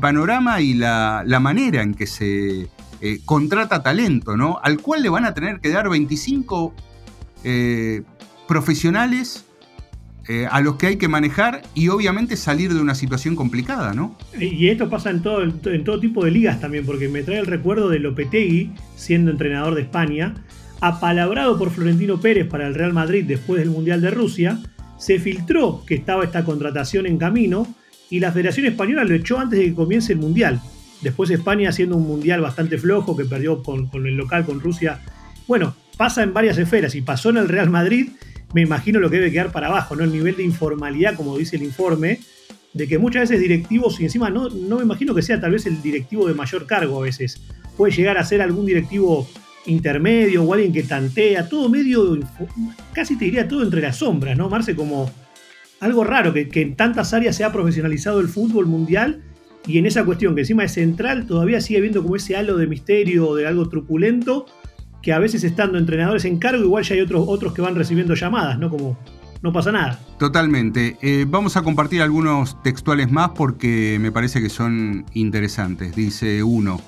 panorama 0.01 0.59
y 0.59 0.73
la, 0.73 1.23
manera 1.39 1.83
en 1.83 1.93
que 1.93 2.07
se 2.07 2.67
eh, 3.01 3.19
contrata 3.25 3.83
talento, 3.83 4.37
¿no? 4.37 4.59
al 4.61 4.79
cual 4.79 5.01
le 5.01 5.09
van 5.09 5.25
a 5.25 5.33
tener 5.33 5.59
que 5.59 5.69
dar 5.69 5.89
25 5.89 6.73
profesionales 8.47 9.45
eh, 10.31 10.45
a 10.45 10.61
los 10.61 10.75
que 10.75 10.85
hay 10.85 10.97
que 10.97 11.07
manejar 11.07 11.63
y 11.73 11.87
obviamente 11.87 12.37
salir 12.37 12.71
de 12.71 12.79
una 12.79 12.93
situación 12.93 13.35
complicada, 13.35 13.95
¿no? 13.95 14.15
Y 14.39 14.67
esto 14.67 14.87
pasa 14.87 15.09
en 15.09 15.23
todo, 15.23 15.41
en 15.41 15.83
todo 15.83 15.99
tipo 15.99 16.23
de 16.23 16.29
ligas 16.29 16.61
también, 16.61 16.85
porque 16.85 17.09
me 17.09 17.23
trae 17.23 17.39
el 17.39 17.47
recuerdo 17.47 17.89
de 17.89 17.97
Lopetegui, 17.97 18.69
siendo 18.95 19.31
entrenador 19.31 19.73
de 19.73 19.81
España, 19.81 20.35
apalabrado 20.81 21.57
por 21.57 21.71
Florentino 21.71 22.21
Pérez 22.21 22.47
para 22.47 22.67
el 22.67 22.75
Real 22.75 22.93
Madrid 22.93 23.25
después 23.27 23.59
del 23.59 23.71
Mundial 23.71 24.01
de 24.01 24.11
Rusia, 24.11 24.59
se 24.99 25.17
filtró 25.17 25.83
que 25.87 25.95
estaba 25.95 26.23
esta 26.25 26.45
contratación 26.45 27.07
en 27.07 27.17
camino 27.17 27.65
y 28.11 28.19
la 28.19 28.31
Federación 28.31 28.67
Española 28.67 29.05
lo 29.05 29.15
echó 29.15 29.39
antes 29.39 29.57
de 29.57 29.65
que 29.65 29.73
comience 29.73 30.13
el 30.13 30.19
Mundial. 30.19 30.61
Después 31.01 31.29
España 31.29 31.69
haciendo 31.69 31.95
un 31.95 32.07
Mundial 32.07 32.41
bastante 32.41 32.77
flojo 32.77 33.15
que 33.15 33.25
perdió 33.25 33.63
con, 33.63 33.89
el 33.93 34.15
local, 34.15 34.45
con 34.45 34.59
Rusia. 34.59 34.99
Bueno, 35.47 35.75
pasa 35.97 36.23
en 36.23 36.33
varias 36.33 36.57
esferas 36.57 36.95
y 36.95 37.01
pasó 37.01 37.29
en 37.29 37.37
el 37.37 37.47
Real 37.47 37.69
Madrid 37.69 38.09
me 38.53 38.61
imagino 38.61 38.99
lo 38.99 39.09
que 39.09 39.17
debe 39.17 39.31
quedar 39.31 39.51
para 39.51 39.67
abajo, 39.67 39.95
¿no? 39.95 40.03
El 40.03 40.11
nivel 40.11 40.35
de 40.35 40.43
informalidad, 40.43 41.15
como 41.15 41.37
dice 41.37 41.55
el 41.55 41.63
informe, 41.63 42.19
de 42.73 42.87
que 42.87 42.97
muchas 42.97 43.29
veces 43.29 43.41
directivos, 43.41 43.99
y 43.99 44.05
encima 44.05 44.29
no, 44.29 44.49
no 44.49 44.77
me 44.77 44.83
imagino 44.83 45.13
que 45.13 45.21
sea 45.21 45.39
tal 45.39 45.51
vez 45.51 45.65
el 45.65 45.81
directivo 45.81 46.27
de 46.27 46.33
mayor 46.33 46.65
cargo 46.65 46.99
a 46.99 47.03
veces, 47.03 47.41
puede 47.77 47.93
llegar 47.93 48.17
a 48.17 48.23
ser 48.23 48.41
algún 48.41 48.65
directivo 48.65 49.27
intermedio 49.65 50.43
o 50.43 50.53
alguien 50.53 50.73
que 50.73 50.83
tantea, 50.83 51.47
todo 51.47 51.69
medio, 51.69 52.19
casi 52.93 53.17
te 53.17 53.25
diría 53.25 53.47
todo 53.47 53.63
entre 53.63 53.81
las 53.81 53.97
sombras, 53.97 54.37
¿no? 54.37 54.49
Marce, 54.49 54.75
como 54.75 55.11
algo 55.79 56.03
raro, 56.03 56.33
que, 56.33 56.49
que 56.49 56.61
en 56.61 56.75
tantas 56.75 57.13
áreas 57.13 57.35
se 57.35 57.43
ha 57.43 57.51
profesionalizado 57.51 58.19
el 58.19 58.27
fútbol 58.27 58.65
mundial 58.65 59.21
y 59.67 59.77
en 59.77 59.85
esa 59.85 60.05
cuestión 60.05 60.35
que 60.35 60.41
encima 60.41 60.63
es 60.63 60.73
central, 60.73 61.25
todavía 61.27 61.61
sigue 61.61 61.81
viendo 61.81 62.01
como 62.01 62.15
ese 62.15 62.35
halo 62.35 62.57
de 62.57 62.67
misterio, 62.67 63.35
de 63.35 63.47
algo 63.47 63.69
truculento, 63.69 64.45
que 65.01 65.13
a 65.13 65.19
veces 65.19 65.43
estando 65.43 65.77
entrenadores 65.77 66.25
en 66.25 66.37
cargo, 66.37 66.63
igual 66.63 66.83
ya 66.83 66.95
hay 66.95 67.01
otros, 67.01 67.25
otros 67.27 67.53
que 67.53 67.61
van 67.61 67.75
recibiendo 67.75 68.15
llamadas, 68.15 68.59
¿no? 68.59 68.69
Como 68.69 68.97
no 69.41 69.53
pasa 69.53 69.71
nada. 69.71 69.99
Totalmente. 70.17 70.97
Eh, 71.01 71.25
vamos 71.27 71.55
a 71.55 71.61
compartir 71.61 72.01
algunos 72.01 72.61
textuales 72.61 73.11
más 73.11 73.29
porque 73.29 73.97
me 73.99 74.11
parece 74.11 74.41
que 74.41 74.49
son 74.49 75.05
interesantes. 75.13 75.95
Dice 75.95 76.43
uno, 76.43 76.81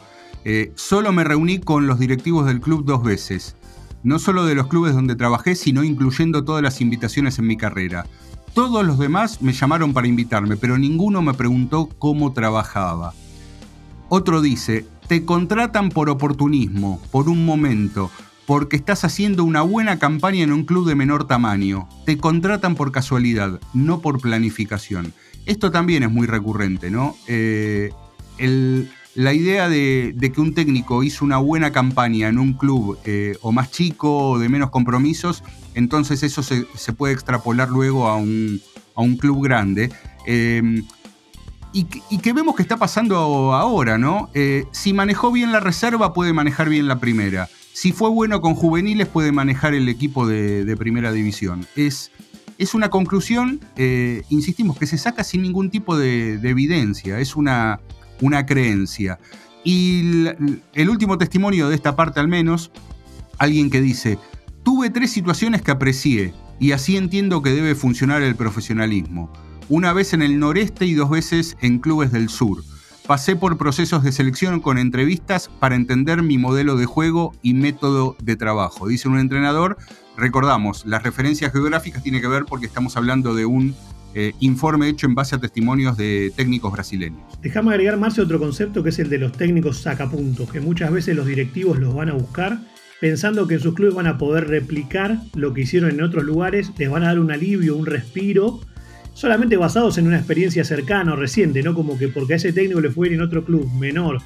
eh, 0.44 0.72
solo 0.76 1.14
me 1.14 1.24
reuní 1.24 1.60
con 1.60 1.88
los 1.88 2.00
directivos 2.00 2.46
del 2.46 2.60
club 2.60 2.84
dos 2.86 3.04
veces. 3.04 3.56
No 4.04 4.20
solo 4.20 4.46
de 4.46 4.56
los 4.56 4.68
clubes 4.68 4.94
donde 4.94 5.16
trabajé, 5.16 5.56
sino 5.56 5.84
incluyendo 5.84 6.44
todas 6.44 6.64
las 6.64 6.82
invitaciones 6.82 7.40
en 7.40 7.48
mi 7.48 7.56
carrera. 7.56 8.06
Todos 8.54 8.86
los 8.86 9.00
demás 9.00 9.42
me 9.42 9.54
llamaron 9.54 9.94
para 9.94 10.08
invitarme, 10.08 10.58
pero 10.58 10.78
ninguno 10.78 11.22
me 11.22 11.34
preguntó 11.34 11.88
cómo 11.98 12.34
trabajaba. 12.34 13.14
Otro 14.10 14.42
dice, 14.42 14.86
te 15.08 15.24
contratan 15.24 15.90
por 15.90 16.10
oportunismo, 16.10 17.02
por 17.12 17.30
un 17.30 17.46
momento, 17.46 18.12
porque 18.46 18.76
estás 18.76 19.06
haciendo 19.06 19.46
una 19.46 19.62
buena 19.62 20.00
campaña 20.00 20.44
en 20.44 20.52
un 20.52 20.66
club 20.66 20.86
de 20.86 20.96
menor 20.96 21.28
tamaño. 21.28 21.88
Te 22.06 22.18
contratan 22.18 22.76
por 22.76 22.92
casualidad, 22.92 23.62
no 23.74 24.02
por 24.02 24.20
planificación. 24.20 25.14
Esto 25.46 25.72
también 25.72 26.04
es 26.04 26.12
muy 26.12 26.28
recurrente, 26.28 26.92
¿no? 26.92 27.16
Eh, 27.28 27.92
la 29.16 29.34
idea 29.34 29.70
de, 29.70 30.32
que 30.34 30.42
un 30.42 30.54
técnico 30.54 31.04
hizo 31.04 31.24
una 31.24 31.38
buena 31.38 31.72
campaña 31.72 32.28
en 32.28 32.38
un 32.38 32.54
club 32.54 32.98
eh, 33.06 33.38
o 33.42 33.52
más 33.52 33.72
chico 33.72 34.32
o 34.32 34.40
de 34.40 34.50
menos 34.50 34.70
compromisos, 34.72 35.44
entonces 35.76 36.24
eso 36.24 36.44
se, 36.44 36.94
puede 36.94 37.14
extrapolar 37.14 37.70
luego 37.70 38.08
a 38.08 38.18
un, 38.18 38.62
club 39.20 39.44
grande. 39.44 39.92
Eh, 40.28 40.84
y, 41.74 41.86
que 41.86 42.34
vemos 42.34 42.56
que 42.56 42.62
está 42.62 42.78
pasando 42.78 43.16
ahora, 43.54 43.98
¿no? 43.98 44.30
Eh, 44.34 44.66
si 44.72 44.92
manejó 44.94 45.32
bien 45.32 45.52
la 45.52 45.62
reserva, 45.62 46.14
puede 46.14 46.34
manejar 46.34 46.68
bien 46.68 46.88
la 46.88 47.00
primera. 47.00 47.50
Si 47.74 47.94
fue 47.94 48.10
bueno 48.10 48.42
con 48.42 48.56
juveniles, 48.56 49.08
puede 49.08 49.32
manejar 49.32 49.74
el 49.74 49.88
equipo 49.88 50.28
de, 50.28 50.76
primera 50.78 51.14
división. 51.14 51.66
Es, 51.78 52.12
es 52.58 52.74
una 52.74 52.90
conclusión, 52.90 53.62
eh, 53.78 54.24
insistimos, 54.30 54.78
que 54.78 54.86
se 54.86 54.98
saca 54.98 55.24
sin 55.24 55.44
ningún 55.44 55.70
tipo 55.70 55.98
de, 55.98 56.34
evidencia, 56.44 57.20
es 57.20 57.38
una, 57.38 57.80
una 58.20 58.46
creencia. 58.46 59.18
Y 59.64 60.26
el 60.74 60.90
último 60.90 61.18
testimonio 61.18 61.70
de 61.70 61.76
esta 61.76 61.96
parte 61.96 62.20
al 62.20 62.28
menos, 62.28 62.72
alguien 63.38 63.70
que 63.70 63.80
dice, 63.80 64.18
tuve 64.64 64.90
tres 64.90 65.12
situaciones 65.12 65.62
que 65.62 65.72
aprecié 65.72 66.34
y 66.60 66.74
así 66.74 66.98
entiendo 66.98 67.42
que 67.42 67.52
debe 67.52 67.76
funcionar 67.76 68.22
el 68.22 68.36
profesionalismo 68.36 69.32
una 69.70 69.94
vez 69.94 70.14
en 70.14 70.22
el 70.22 70.38
noreste 70.38 70.86
y 70.86 70.94
dos 70.94 71.10
veces 71.10 71.56
en 71.62 71.80
clubes 71.80 72.12
del 72.12 72.28
sur. 72.28 72.62
Pasé 73.08 73.36
por 73.36 73.58
procesos 73.58 74.04
de 74.04 74.12
selección 74.12 74.60
con 74.60 74.78
entrevistas 74.78 75.50
para 75.60 75.76
entender 75.76 76.22
mi 76.22 76.38
modelo 76.38 76.76
de 76.76 76.86
juego 76.86 77.34
y 77.42 77.54
método 77.54 78.16
de 78.22 78.36
trabajo. 78.36 78.88
Dice 78.88 79.08
un 79.08 79.18
entrenador, 79.18 79.78
recordamos, 80.18 80.86
las 80.86 81.04
referencias 81.04 81.52
geográficas 81.52 82.04
tienen 82.04 82.22
que 82.22 82.28
ver 82.28 82.46
porque 82.46 82.66
estamos 82.66 82.98
hablando 82.98 83.34
de 83.34 83.46
un 83.46 83.74
eh, 84.14 84.34
informe 84.42 84.90
hecho 84.90 85.08
en 85.08 85.16
base 85.16 85.36
a 85.36 85.40
testimonios 85.40 85.96
de 85.96 86.34
técnicos 86.36 86.72
brasileños. 86.74 87.22
Déjame 87.42 87.72
agregar, 87.72 87.98
más 87.98 88.20
otro 88.20 88.40
concepto 88.40 88.84
que 88.84 88.90
es 88.90 89.00
el 89.00 89.10
de 89.10 89.20
los 89.20 89.32
técnicos 89.32 89.82
sacapuntos, 89.82 90.52
que 90.52 90.60
muchas 90.60 90.92
veces 90.92 91.16
los 91.16 91.26
directivos 91.26 91.80
los 91.80 91.96
van 91.96 92.10
a 92.10 92.14
buscar 92.14 92.60
pensando 93.02 93.48
que 93.48 93.56
en 93.56 93.60
sus 93.60 93.74
clubes 93.74 93.96
van 93.96 94.08
a 94.08 94.18
poder 94.18 94.48
replicar 94.48 95.18
lo 95.36 95.54
que 95.54 95.62
hicieron 95.62 95.90
en 95.90 96.04
otros 96.04 96.24
lugares, 96.24 96.72
les 96.78 96.90
van 96.90 97.04
a 97.04 97.08
dar 97.08 97.20
un 97.20 97.32
alivio, 97.32 97.76
un 97.76 97.88
respiro 97.88 98.62
solamente 99.14 99.58
basados 99.58 99.98
en 99.98 100.08
una 100.08 100.18
experiencia 100.18 100.64
cercana 100.64 101.14
o 101.14 101.16
reciente, 101.16 101.64
no 101.64 101.74
como 101.74 101.98
que 101.98 102.08
porque 102.08 102.34
a 102.34 102.36
ese 102.38 102.54
técnico 102.54 102.80
le 102.80 102.92
fue 102.92 103.14
en 103.14 103.22
otro 103.22 103.44
club 103.44 103.70
menor 103.74 104.20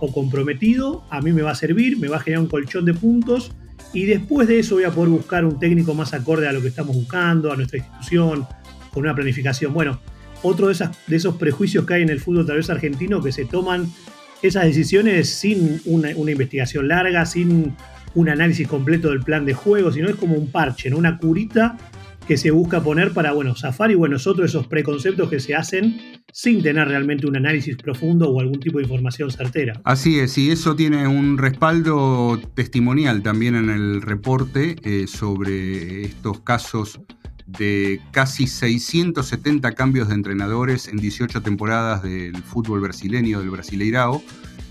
o 0.00 0.12
comprometido, 0.12 1.04
a 1.10 1.20
mí 1.20 1.32
me 1.32 1.42
va 1.42 1.52
a 1.52 1.54
servir, 1.54 1.98
me 1.98 2.08
va 2.08 2.16
a 2.16 2.20
generar 2.20 2.42
un 2.42 2.48
colchón 2.48 2.84
de 2.84 2.94
puntos 2.94 3.52
y 3.92 4.06
después 4.06 4.48
de 4.48 4.58
eso 4.58 4.76
voy 4.76 4.84
a 4.84 4.90
poder 4.90 5.10
buscar 5.10 5.44
un 5.44 5.60
técnico 5.60 5.94
más 5.94 6.14
acorde 6.14 6.48
a 6.48 6.52
lo 6.52 6.62
que 6.62 6.68
estamos 6.68 6.96
buscando, 6.96 7.52
a 7.52 7.56
nuestra 7.56 7.78
institución, 7.78 8.46
con 8.90 9.02
una 9.04 9.14
planificación. 9.14 9.74
Bueno, 9.74 10.00
otro 10.42 10.68
de, 10.68 10.72
esas, 10.72 10.96
de 11.06 11.16
esos 11.16 11.36
prejuicios 11.36 11.84
que 11.84 11.94
hay 11.94 12.02
en 12.02 12.08
el 12.08 12.18
fútbol 12.18 12.46
tal 12.46 12.56
vez 12.56 12.70
argentino 12.70 13.22
que 13.22 13.30
se 13.30 13.44
toman 13.44 13.92
esas 14.42 14.64
decisiones 14.64 15.28
sin 15.28 15.80
una, 15.84 16.10
investigación 16.10 16.88
larga, 16.88 17.24
sin 17.26 17.76
un 18.14 18.28
análisis 18.28 18.68
completo 18.68 19.10
del 19.10 19.20
plan 19.20 19.44
de 19.44 19.54
juego, 19.54 19.92
sino 19.92 20.08
es 20.08 20.16
como 20.16 20.34
un 20.34 20.50
parche, 20.50 20.90
¿no? 20.90 20.98
una 20.98 21.18
curita 21.18 21.76
que 22.26 22.36
se 22.36 22.50
busca 22.50 22.82
poner 22.82 23.12
para, 23.12 23.32
bueno, 23.32 23.54
zafar 23.56 23.90
y 23.90 23.94
bueno, 23.94 24.14
nosotros 24.14 24.50
esos 24.50 24.66
preconceptos 24.66 25.28
que 25.28 25.40
se 25.40 25.54
hacen 25.54 26.00
sin 26.32 26.62
tener 26.62 26.88
realmente 26.88 27.26
un 27.26 27.36
análisis 27.36 27.76
profundo 27.76 28.30
o 28.30 28.40
algún 28.40 28.60
tipo 28.60 28.78
de 28.78 28.84
información 28.84 29.30
certera. 29.30 29.80
Así 29.84 30.20
es, 30.20 30.38
y 30.38 30.50
eso 30.50 30.76
tiene 30.76 31.06
un 31.08 31.38
respaldo 31.38 32.40
testimonial 32.54 33.22
también 33.22 33.54
en 33.54 33.70
el 33.70 34.02
reporte 34.02 34.76
eh, 34.84 35.06
sobre 35.08 36.04
estos 36.04 36.40
casos 36.40 37.00
de 37.46 38.00
casi 38.12 38.46
670 38.46 39.72
cambios 39.72 40.08
de 40.08 40.14
entrenadores 40.14 40.88
en 40.88 40.96
18 40.96 41.42
temporadas 41.42 42.02
del 42.02 42.36
fútbol 42.36 42.80
brasileño, 42.80 43.40
del 43.40 43.50
Brasileirao. 43.50 44.22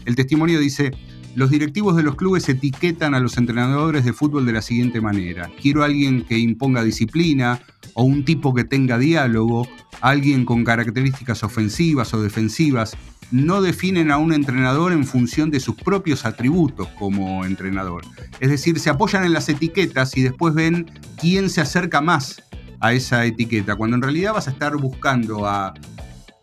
El 0.06 0.16
testimonio 0.16 0.60
dice, 0.60 0.92
los 1.36 1.50
directivos 1.50 1.96
de 1.96 2.04
los 2.04 2.16
clubes 2.16 2.48
etiquetan 2.50 3.14
a 3.14 3.20
los 3.20 3.38
entrenadores 3.38 4.04
de 4.04 4.14
fútbol 4.14 4.46
de 4.46 4.54
la 4.54 4.62
siguiente 4.62 5.00
manera. 5.00 5.50
Quiero 5.62 5.82
a 5.82 5.86
alguien 5.86 6.26
que 6.26 6.38
imponga 6.38 6.84
disciplina 6.84 7.62
o 7.94 8.04
un 8.04 8.26
tipo 8.26 8.54
que 8.54 8.64
tenga 8.64 8.98
diálogo, 8.98 9.68
alguien 10.02 10.46
con 10.46 10.64
características 10.64 11.44
ofensivas 11.44 12.14
o 12.14 12.22
defensivas. 12.22 12.98
No 13.32 13.62
definen 13.62 14.12
a 14.12 14.18
un 14.18 14.34
entrenador 14.34 14.92
en 14.92 15.06
función 15.06 15.52
de 15.52 15.62
sus 15.62 15.76
propios 15.76 16.26
atributos 16.26 16.90
como 17.00 17.46
entrenador. 17.46 18.04
Es 18.42 18.50
decir, 18.50 18.78
se 18.80 18.90
apoyan 18.90 19.24
en 19.24 19.32
las 19.32 19.48
etiquetas 19.48 20.18
y 20.18 20.22
después 20.22 20.54
ven 20.54 20.92
quién 21.18 21.50
se 21.50 21.62
acerca 21.62 22.02
más 22.02 22.44
a 22.82 22.94
esa 22.94 23.26
etiqueta, 23.26 23.76
cuando 23.76 23.96
en 23.96 24.02
realidad 24.02 24.34
vas 24.34 24.48
a 24.48 24.52
estar 24.52 24.76
buscando 24.76 25.46
a, 25.46 25.74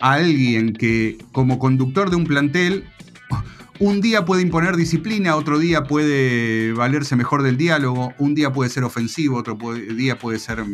a 0.01 0.13
alguien 0.13 0.73
que 0.73 1.19
como 1.33 1.59
conductor 1.59 2.09
de 2.09 2.17
un 2.17 2.25
plantel 2.25 2.85
un 3.81 4.01
día 4.01 4.25
puede 4.25 4.43
imponer 4.43 4.77
disciplina, 4.77 5.37
otro 5.37 5.59
día 5.59 5.85
puede 5.85 6.73
valerse 6.73 7.17
mejor 7.17 7.43
del 7.43 7.57
diálogo, 7.57 8.13
un 8.19 8.35
día 8.35 8.53
puede 8.53 8.71
ser 8.71 8.85
ofensivo, 8.85 9.37
otro 9.37 9.57
día 9.57 10.19
puede 10.19 10.39
ser 10.39 10.65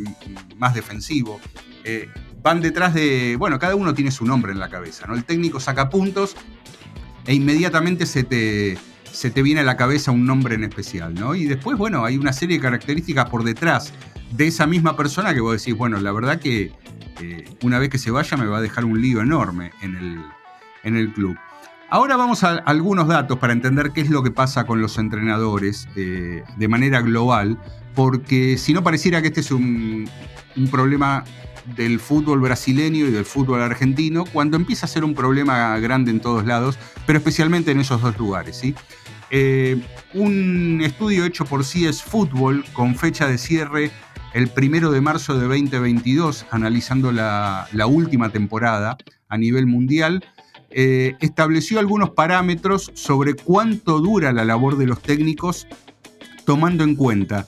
más 0.56 0.74
defensivo. 0.74 1.40
Eh, 1.84 2.08
van 2.42 2.60
detrás 2.60 2.94
de, 2.94 3.36
bueno, 3.38 3.58
cada 3.58 3.74
uno 3.74 3.94
tiene 3.94 4.10
su 4.10 4.24
nombre 4.24 4.52
en 4.52 4.58
la 4.58 4.70
cabeza, 4.70 5.06
¿no? 5.06 5.14
El 5.14 5.24
técnico 5.24 5.60
saca 5.60 5.90
puntos 5.90 6.34
e 7.26 7.34
inmediatamente 7.34 8.06
se 8.06 8.22
te, 8.22 8.78
se 9.10 9.30
te 9.30 9.42
viene 9.42 9.60
a 9.60 9.64
la 9.64 9.76
cabeza 9.76 10.10
un 10.10 10.24
nombre 10.24 10.54
en 10.54 10.64
especial, 10.64 11.14
¿no? 11.14 11.34
Y 11.34 11.44
después, 11.44 11.76
bueno, 11.76 12.04
hay 12.04 12.16
una 12.16 12.32
serie 12.32 12.56
de 12.56 12.62
características 12.62 13.28
por 13.28 13.44
detrás 13.44 13.92
de 14.30 14.46
esa 14.46 14.66
misma 14.66 14.96
persona 14.96 15.34
que 15.34 15.40
vos 15.40 15.58
decís, 15.58 15.76
bueno, 15.76 16.00
la 16.00 16.12
verdad 16.12 16.40
que 16.40 16.72
eh, 17.20 17.44
una 17.62 17.78
vez 17.78 17.90
que 17.90 17.98
se 17.98 18.10
vaya 18.10 18.36
me 18.36 18.46
va 18.46 18.58
a 18.58 18.62
dejar 18.62 18.84
un 18.84 19.00
lío 19.00 19.20
enorme 19.20 19.72
en 19.82 19.94
el, 19.94 20.22
en 20.84 20.96
el 20.96 21.12
club. 21.12 21.36
Ahora 21.94 22.16
vamos 22.16 22.42
a 22.42 22.56
algunos 22.56 23.06
datos 23.06 23.38
para 23.38 23.52
entender 23.52 23.92
qué 23.92 24.00
es 24.00 24.10
lo 24.10 24.24
que 24.24 24.32
pasa 24.32 24.66
con 24.66 24.82
los 24.82 24.98
entrenadores 24.98 25.86
eh, 25.94 26.42
de 26.56 26.66
manera 26.66 27.00
global, 27.02 27.56
porque 27.94 28.58
si 28.58 28.72
no 28.72 28.82
pareciera 28.82 29.22
que 29.22 29.28
este 29.28 29.38
es 29.38 29.52
un, 29.52 30.10
problema 30.72 31.22
del 31.76 32.00
fútbol 32.00 32.40
brasileño 32.40 33.06
y 33.06 33.12
del 33.12 33.24
fútbol 33.24 33.62
argentino, 33.62 34.24
cuando 34.24 34.56
empieza 34.56 34.86
a 34.86 34.88
ser 34.88 35.04
un 35.04 35.14
problema 35.14 35.78
grande 35.78 36.10
en 36.10 36.18
todos 36.18 36.44
lados, 36.44 36.80
pero 37.06 37.20
especialmente 37.20 37.70
en 37.70 37.78
esos 37.78 38.02
dos 38.02 38.18
lugares. 38.18 38.56
¿sí? 38.56 38.74
Eh, 39.30 39.80
un 40.14 40.80
estudio 40.82 41.24
hecho 41.24 41.44
por 41.44 41.62
CS 41.62 42.02
Fútbol 42.02 42.64
con 42.72 42.96
fecha 42.96 43.28
de 43.28 43.38
cierre 43.38 43.92
el 44.34 44.48
primero 44.48 44.90
de 44.90 45.00
marzo 45.00 45.38
de 45.38 45.46
2022, 45.46 46.46
analizando 46.50 47.12
la, 47.12 47.68
última 47.86 48.30
temporada 48.30 48.98
a 49.28 49.38
nivel 49.38 49.66
mundial, 49.66 50.24
eh, 50.76 51.16
estableció 51.20 51.78
algunos 51.78 52.10
parámetros 52.10 52.90
sobre 52.94 53.34
cuánto 53.34 54.00
dura 54.00 54.32
la 54.32 54.44
labor 54.44 54.76
de 54.76 54.86
los 54.86 55.00
técnicos, 55.00 55.68
tomando 56.44 56.82
en 56.82 56.96
cuenta 56.96 57.46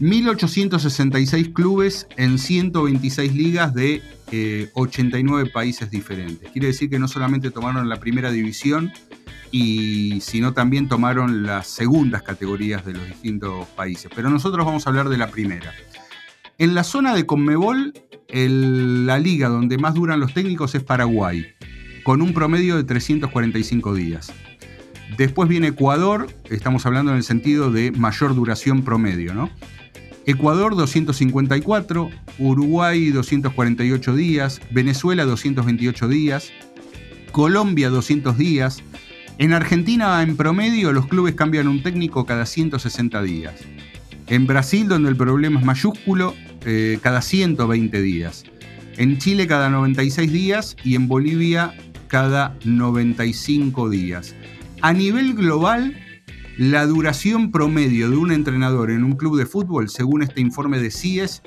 1.866 0.00 1.52
clubes 1.52 2.06
en 2.16 2.38
126 2.38 3.34
ligas 3.34 3.74
de 3.74 4.02
89 4.72 5.42
eh, 5.46 5.52
países 5.52 5.90
diferentes. 5.90 6.50
Quiere 6.50 6.68
decir 6.68 6.88
que 6.88 6.98
no 6.98 7.06
solamente 7.06 7.50
tomaron 7.50 7.88
la 7.88 8.00
primera 8.00 8.30
división, 8.30 8.92
y 9.50 10.20
sino 10.20 10.52
también 10.52 10.88
tomaron 10.88 11.44
las 11.44 11.68
segundas 11.68 12.22
categorías 12.22 12.84
de 12.84 12.94
los 12.94 13.06
distintos 13.06 13.68
países. 13.68 14.10
Pero 14.12 14.28
nosotros 14.28 14.66
vamos 14.66 14.86
a 14.86 14.90
hablar 14.90 15.08
de 15.08 15.16
la 15.16 15.30
primera. 15.30 15.72
En 16.58 16.74
la 16.74 16.82
zona 16.82 17.14
de 17.14 17.24
Conmebol, 17.24 17.92
la 18.32 19.18
liga 19.18 19.48
donde 19.48 19.78
más 19.78 19.94
duran 19.94 20.18
los 20.18 20.34
técnicos 20.34 20.74
es 20.74 20.82
Paraguay, 20.82 21.46
con 22.04 22.22
un 22.22 22.32
promedio 22.34 22.76
de 22.76 22.84
345 22.84 23.94
días. 23.94 24.32
Después 25.16 25.48
viene 25.48 25.68
Ecuador, 25.68 26.28
estamos 26.50 26.86
hablando 26.86 27.10
en 27.10 27.16
el 27.16 27.24
sentido 27.24 27.72
de 27.72 27.90
mayor 27.92 28.34
duración 28.34 28.82
promedio, 28.84 29.34
¿no? 29.34 29.50
Ecuador 30.26 30.76
254, 30.76 32.10
Uruguay 32.38 33.10
248 33.10 34.14
días, 34.14 34.60
Venezuela 34.70 35.24
228 35.24 36.08
días, 36.08 36.52
Colombia 37.32 37.90
200 37.90 38.36
días. 38.38 38.82
En 39.38 39.52
Argentina 39.52 40.22
en 40.22 40.36
promedio 40.36 40.92
los 40.92 41.06
clubes 41.06 41.34
cambian 41.34 41.68
un 41.68 41.82
técnico 41.82 42.26
cada 42.26 42.46
160 42.46 43.22
días. 43.22 43.54
En 44.26 44.46
Brasil, 44.46 44.88
donde 44.88 45.10
el 45.10 45.16
problema 45.16 45.60
es 45.60 45.66
mayúsculo, 45.66 46.34
eh, 46.64 46.98
cada 47.02 47.20
120 47.20 48.00
días. 48.00 48.44
En 48.96 49.18
Chile 49.18 49.46
cada 49.46 49.68
96 49.70 50.32
días 50.32 50.76
y 50.84 50.94
en 50.94 51.08
Bolivia 51.08 51.74
cada 52.14 52.56
95 52.64 53.90
días. 53.90 54.36
A 54.82 54.92
nivel 54.92 55.34
global, 55.34 55.96
la 56.56 56.86
duración 56.86 57.50
promedio 57.50 58.08
de 58.08 58.16
un 58.16 58.30
entrenador 58.30 58.92
en 58.92 59.02
un 59.02 59.16
club 59.16 59.36
de 59.36 59.46
fútbol, 59.46 59.88
según 59.88 60.22
este 60.22 60.40
informe 60.40 60.78
de 60.78 60.92
CIES, 60.92 61.42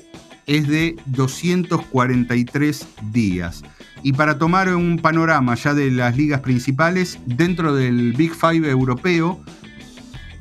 es 0.46 0.68
de 0.68 0.98
243 1.06 2.86
días. 3.14 3.64
Y 4.04 4.12
para 4.12 4.38
tomar 4.38 4.68
un 4.76 5.00
panorama 5.00 5.56
ya 5.56 5.74
de 5.74 5.90
las 5.90 6.18
ligas 6.18 6.42
principales, 6.42 7.18
dentro 7.26 7.74
del 7.74 8.12
Big 8.12 8.34
Five 8.36 8.70
europeo, 8.70 9.42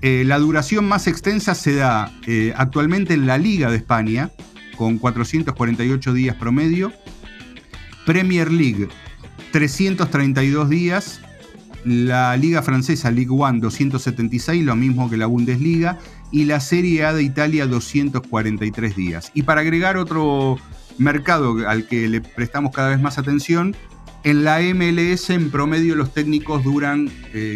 eh, 0.02 0.24
la 0.26 0.40
duración 0.40 0.88
más 0.88 1.06
extensa 1.06 1.54
se 1.54 1.76
da 1.76 2.12
eh, 2.26 2.52
actualmente 2.56 3.14
en 3.14 3.28
la 3.28 3.38
Liga 3.38 3.70
de 3.70 3.76
España, 3.76 4.32
con 4.76 4.98
448 4.98 6.12
días 6.12 6.34
promedio. 6.34 6.92
Premier 8.04 8.50
League, 8.50 8.88
332 9.56 10.68
días. 10.68 11.22
La 11.82 12.36
Liga 12.36 12.60
Francesa, 12.60 13.10
Ligue 13.10 13.30
1, 13.30 13.60
276, 13.60 14.62
lo 14.62 14.76
mismo 14.76 15.08
que 15.08 15.16
la 15.16 15.24
Bundesliga. 15.24 15.98
Y 16.30 16.44
la 16.44 16.60
Serie 16.60 17.04
A 17.06 17.14
de 17.14 17.22
Italia, 17.22 17.66
243 17.66 18.94
días. 18.94 19.30
Y 19.32 19.44
para 19.44 19.62
agregar 19.62 19.96
otro 19.96 20.58
mercado 20.98 21.66
al 21.66 21.86
que 21.86 22.06
le 22.06 22.20
prestamos 22.20 22.70
cada 22.70 22.90
vez 22.90 23.00
más 23.00 23.16
atención, 23.16 23.74
en 24.24 24.44
la 24.44 24.60
MLS 24.60 25.30
en 25.30 25.50
promedio 25.50 25.94
los 25.94 26.12
técnicos 26.12 26.62
duran 26.62 27.08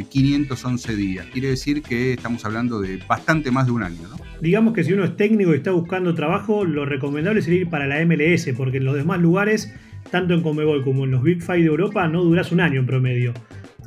511 0.09 0.93
eh, 0.93 0.97
días. 0.97 1.27
Quiere 1.31 1.49
decir 1.49 1.83
que 1.83 2.15
estamos 2.15 2.47
hablando 2.47 2.81
de 2.81 2.97
bastante 3.07 3.51
más 3.51 3.67
de 3.67 3.73
un 3.73 3.83
año. 3.83 4.09
¿no? 4.09 4.17
Digamos 4.41 4.73
que 4.73 4.85
si 4.85 4.95
uno 4.95 5.05
es 5.05 5.19
técnico 5.19 5.53
y 5.53 5.59
está 5.59 5.73
buscando 5.73 6.15
trabajo, 6.15 6.65
lo 6.65 6.87
recomendable 6.87 7.43
sería 7.43 7.61
ir 7.61 7.69
para 7.69 7.87
la 7.87 8.03
MLS, 8.07 8.49
porque 8.57 8.79
en 8.79 8.87
los 8.87 8.95
demás 8.95 9.21
lugares, 9.21 9.75
tanto 10.11 10.35
en 10.35 10.43
Comebol 10.43 10.83
como 10.85 11.05
en 11.05 11.13
los 11.13 11.23
Big 11.23 11.43
Five 11.43 11.61
de 11.61 11.67
Europa, 11.67 12.07
no 12.09 12.23
duras 12.23 12.53
un 12.53 12.61
año 12.61 12.81
en 12.81 12.87
promedio. 12.87 13.33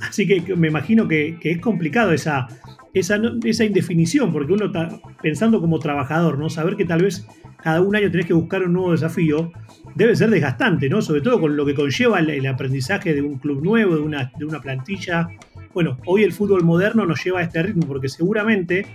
Así 0.01 0.27
que 0.27 0.55
me 0.55 0.67
imagino 0.67 1.07
que, 1.07 1.37
es 1.41 1.59
complicado 1.59 2.11
esa, 2.11 2.47
esa, 2.93 3.17
indefinición, 3.65 4.31
porque 4.31 4.53
uno 4.53 4.65
está 4.65 4.99
pensando 5.21 5.61
como 5.61 5.79
trabajador, 5.79 6.37
¿no? 6.37 6.49
Saber 6.49 6.75
que 6.75 6.85
tal 6.85 7.03
vez 7.03 7.25
cada 7.61 7.81
un 7.81 7.95
año 7.95 8.11
tenés 8.11 8.25
que 8.25 8.33
buscar 8.33 8.63
un 8.63 8.73
nuevo 8.73 8.91
desafío 8.91 9.51
debe 9.95 10.15
ser 10.15 10.29
desgastante, 10.29 10.89
¿no? 10.89 11.01
Sobre 11.01 11.21
todo 11.21 11.39
con 11.39 11.55
lo 11.55 11.65
que 11.65 11.73
conlleva 11.73 12.19
el, 12.19 12.45
aprendizaje 12.47 13.13
de 13.13 13.21
un 13.21 13.37
club 13.37 13.63
nuevo, 13.63 13.95
de 13.95 14.01
una, 14.01 14.31
de 14.37 14.45
una, 14.45 14.59
plantilla. 14.59 15.29
Bueno, 15.73 15.97
hoy 16.05 16.23
el 16.23 16.33
fútbol 16.33 16.63
moderno 16.63 17.05
nos 17.05 17.23
lleva 17.23 17.39
a 17.39 17.43
este 17.43 17.63
ritmo 17.63 17.87
porque 17.87 18.09
seguramente 18.09 18.85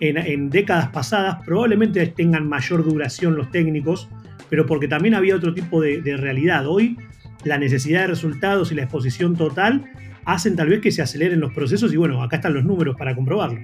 en, 0.00 0.50
décadas 0.50 0.88
pasadas 0.88 1.38
probablemente 1.44 2.06
tengan 2.08 2.48
mayor 2.48 2.84
duración 2.84 3.36
los 3.36 3.50
técnicos, 3.50 4.08
pero 4.50 4.66
porque 4.66 4.88
también 4.88 5.14
había 5.14 5.36
otro 5.36 5.54
tipo 5.54 5.80
de, 5.80 6.16
realidad. 6.16 6.66
Hoy 6.66 6.96
la 7.44 7.58
necesidad 7.58 8.02
de 8.02 8.06
resultados 8.08 8.72
y 8.72 8.74
la 8.74 8.82
exposición 8.82 9.36
total 9.36 9.84
hacen 10.24 10.56
tal 10.56 10.68
vez 10.68 10.80
que 10.80 10.90
se 10.90 11.02
aceleren 11.02 11.40
los 11.40 11.52
procesos 11.52 11.92
y 11.92 11.96
bueno, 11.96 12.22
acá 12.22 12.36
están 12.36 12.54
los 12.54 12.64
números 12.64 12.96
para 12.96 13.14
comprobarlo. 13.14 13.60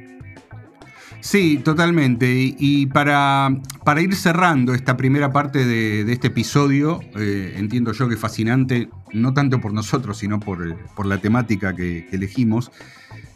Sí, 1.21 1.61
totalmente. 1.63 2.55
Y, 2.59 2.87
para, 2.87 3.51
para, 3.85 4.01
ir 4.01 4.15
cerrando 4.15 4.73
esta 4.73 4.97
primera 4.97 5.33
parte 5.33 5.67
de, 5.67 6.11
este 6.11 6.29
episodio, 6.29 7.01
eh, 7.15 7.55
entiendo 7.57 7.93
yo 7.93 8.09
que 8.09 8.17
fascinante, 8.17 8.89
no 9.13 9.35
tanto 9.35 9.61
por 9.61 9.75
nosotros, 9.75 10.17
sino 10.17 10.41
por, 10.41 10.67
eh, 10.67 10.75
la 11.05 11.19
temática 11.19 11.77
que, 11.77 12.09
elegimos, 12.11 12.73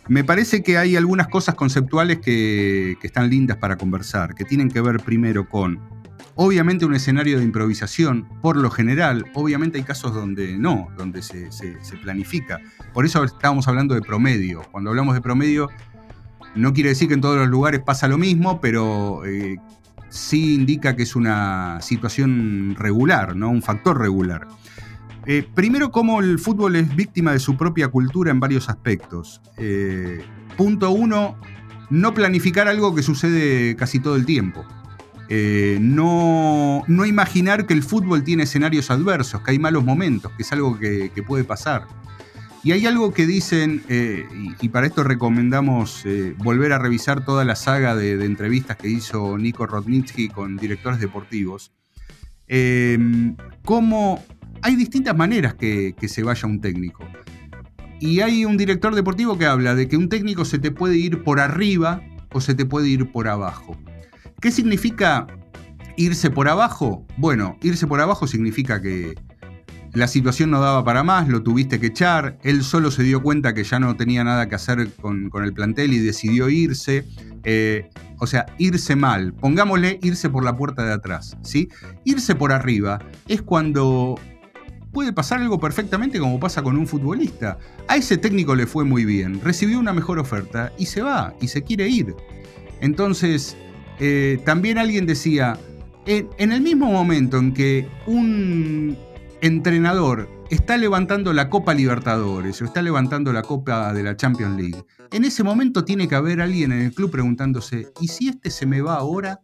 me 0.09 0.25
parece 0.25 0.63
que 0.63 0.79
hay 0.79 0.97
algunas 0.97 1.29
cosas 1.29 1.55
conceptuales 1.55 2.19
que, 2.19 2.97
están 3.03 3.29
lindas 3.29 3.59
para 3.59 3.77
conversar, 3.77 4.35
que 4.35 4.45
tienen 4.45 4.71
que 4.71 4.81
ver 4.81 5.01
primero 5.01 5.49
con, 5.49 5.79
obviamente, 6.37 6.85
un 6.85 6.95
escenario 6.95 7.39
de 7.39 7.45
improvisación, 7.45 8.29
por 8.41 8.57
lo 8.57 8.71
general, 8.71 9.27
obviamente 9.35 9.79
hay 9.79 9.85
casos 9.85 10.15
donde 10.15 10.59
no, 10.59 10.89
donde 10.97 11.23
se, 11.23 11.51
se 11.53 11.97
planifica. 12.03 12.61
Por 12.93 13.05
eso 13.05 13.25
estábamos 13.25 13.69
hablando 13.69 13.95
de 13.95 14.03
promedio. 14.03 14.63
Cuando 14.71 14.91
hablamos 14.91 15.15
de 15.15 15.21
promedio 15.21 15.69
no 16.55 16.73
quiere 16.73 16.91
decir 16.91 17.09
que 17.09 17.15
en 17.15 17.21
todos 17.21 17.37
los 17.37 17.49
lugares 17.49 17.81
pasa 17.81 18.09
lo 18.09 18.19
mismo, 18.19 18.61
pero 18.61 19.25
eh, 19.25 19.57
sí 20.09 20.55
indica 20.55 20.95
que 20.95 21.03
es 21.03 21.17
una 21.17 21.81
situación 21.81 22.77
regular, 22.79 23.35
¿no? 23.35 23.51
un 23.51 23.63
factor 23.63 23.99
regular. 23.99 24.47
Eh, 25.27 25.47
primero, 25.55 25.91
cómo 25.91 26.21
el 26.21 26.39
fútbol 26.39 26.77
es 26.77 26.95
víctima 26.95 27.33
de 27.33 27.39
su 27.39 27.57
propia 27.57 27.89
cultura 27.89 28.31
en 28.31 28.41
varios 28.41 28.69
aspectos. 28.69 29.41
Eh, 29.57 30.23
punto 30.57 30.91
uno, 30.91 31.37
no 31.91 32.15
planificar 32.15 32.69
algo 32.69 32.95
que 32.95 33.03
sucede 33.03 33.75
casi 33.75 33.99
todo 33.99 34.17
el 34.17 34.27
tiempo. 34.27 34.65
No, 35.29 36.85
imaginar 37.07 37.67
que 37.67 37.75
el 37.75 37.83
fútbol 37.83 38.25
tiene 38.25 38.45
escenarios 38.45 38.91
adversos, 38.91 39.41
que 39.43 39.53
hay 39.53 39.59
malos 39.59 39.85
momentos, 39.85 40.33
que 40.37 40.43
es 40.43 40.53
algo 40.53 40.79
que 40.79 41.25
puede 41.27 41.45
pasar. 41.45 41.87
Y 42.65 42.73
hay 42.73 42.87
algo 42.87 43.13
que 43.13 43.27
dicen, 43.27 43.83
eh, 43.91 44.27
y, 44.59 44.71
para 44.71 44.87
esto 44.87 45.05
recomendamos 45.05 46.01
eh, 46.07 46.35
volver 46.39 46.73
a 46.73 46.79
revisar 46.79 47.23
toda 47.23 47.45
la 47.45 47.57
saga 47.57 47.95
de, 47.95 48.13
entrevistas 48.25 48.79
que 48.79 48.89
hizo 48.89 49.37
Nico 49.37 49.67
Rodnitsky 49.67 50.31
con 50.31 50.57
directores 50.57 50.99
deportivos, 50.99 51.73
eh, 52.49 52.99
cómo 53.67 54.25
hay 54.63 54.77
distintas 54.77 55.15
maneras 55.15 55.53
que 55.53 55.95
se 56.09 56.23
vaya 56.23 56.49
un 56.49 56.63
técnico. 56.63 57.07
Y 58.01 58.21
hay 58.21 58.47
un 58.47 58.57
director 58.57 58.95
deportivo 58.95 59.37
que 59.37 59.45
habla 59.45 59.75
de 59.75 59.87
que 59.87 59.99
un 59.99 60.09
técnico 60.09 60.47
se 60.47 60.59
te 60.59 60.71
puede 60.71 60.97
ir 60.97 61.23
por 61.23 61.41
arriba 61.41 62.01
o 62.33 62.41
se 62.41 62.55
te 62.55 62.65
puede 62.65 62.89
ir 62.89 63.13
por 63.13 63.29
abajo. 63.29 63.77
¿Qué 64.45 64.51
significa 64.51 65.27
irse 65.97 66.29
por 66.29 66.51
abajo? 66.51 67.07
Bueno, 67.17 67.57
irse 67.63 67.87
por 67.87 68.03
abajo 68.03 68.27
significa 68.27 68.83
que 68.83 69.15
la 69.95 70.07
situación 70.07 70.51
no 70.51 70.61
daba 70.61 70.85
para 70.85 71.03
más, 71.03 71.31
lo 71.31 71.43
tuviste 71.43 71.81
que 71.81 71.87
echar, 71.87 72.37
él 72.43 72.63
solo 72.63 72.91
se 72.91 73.05
dio 73.05 73.23
cuenta 73.23 73.55
que 73.55 73.65
ya 73.65 73.79
no 73.81 73.97
tenía 73.97 74.23
nada 74.23 74.47
que 74.47 74.55
hacer 74.55 74.93
con, 75.01 75.31
el 75.43 75.55
plantel 75.55 75.95
y 75.95 75.99
decidió 75.99 76.51
irse. 76.51 77.07
Eh, 77.45 77.89
o 78.19 78.27
sea, 78.27 78.45
irse 78.59 78.95
mal, 78.97 79.33
pongámosle 79.33 79.99
irse 80.03 80.29
por 80.29 80.45
la 80.45 80.55
puerta 80.55 80.85
de 80.85 80.93
atrás, 80.93 81.39
¿sí? 81.41 81.71
Irse 82.05 82.35
por 82.35 82.53
arriba 82.53 82.99
es 83.29 83.41
cuando 83.41 84.21
puede 84.93 85.15
pasar 85.15 85.41
algo 85.41 85.59
perfectamente 85.59 86.19
como 86.19 86.39
pasa 86.39 86.63
con 86.63 86.77
un 86.77 86.87
futbolista. 86.87 87.57
A 87.89 87.97
ese 87.97 88.19
técnico 88.19 88.55
le 88.55 88.67
fue 88.67 88.85
muy 88.85 89.07
bien, 89.07 89.41
recibió 89.43 89.79
una 89.79 89.95
mejor 89.95 90.19
oferta 90.19 90.71
y 90.77 90.85
se 90.85 91.01
va, 91.01 91.33
y 91.41 91.49
se 91.49 91.63
quiere 91.63 91.89
ir. 91.89 92.15
Entonces, 92.83 93.57
eh, 94.01 94.41
también 94.45 94.79
alguien 94.79 95.07
decía, 95.07 95.59
en, 96.07 96.53
el 96.53 96.61
mismo 96.61 96.91
momento 96.91 97.39
en 97.39 97.53
que 97.55 97.89
un 98.07 98.97
entrenador 99.41 100.29
está 100.51 100.77
levantando 100.77 101.33
la 101.33 101.49
Copa 101.49 101.75
Libertadores 101.75 102.61
o 102.61 102.65
está 102.65 102.83
levantando 102.83 103.33
la 103.33 103.43
Copa 103.43 103.93
de 103.93 104.03
la 104.03 104.17
Champions 104.17 104.57
League, 104.57 104.85
en 105.13 105.25
ese 105.25 105.43
momento 105.43 105.85
tiene 105.85 106.09
que 106.09 106.15
haber 106.15 106.41
alguien 106.41 106.73
en 106.73 106.83
el 106.83 106.93
club 106.93 107.11
preguntándose, 107.11 107.89
¿y 108.01 108.09
si 108.09 108.29
este 108.29 108.51
se 108.51 108.67
me 108.67 108.81
va 108.81 108.97
ahora? 108.97 109.41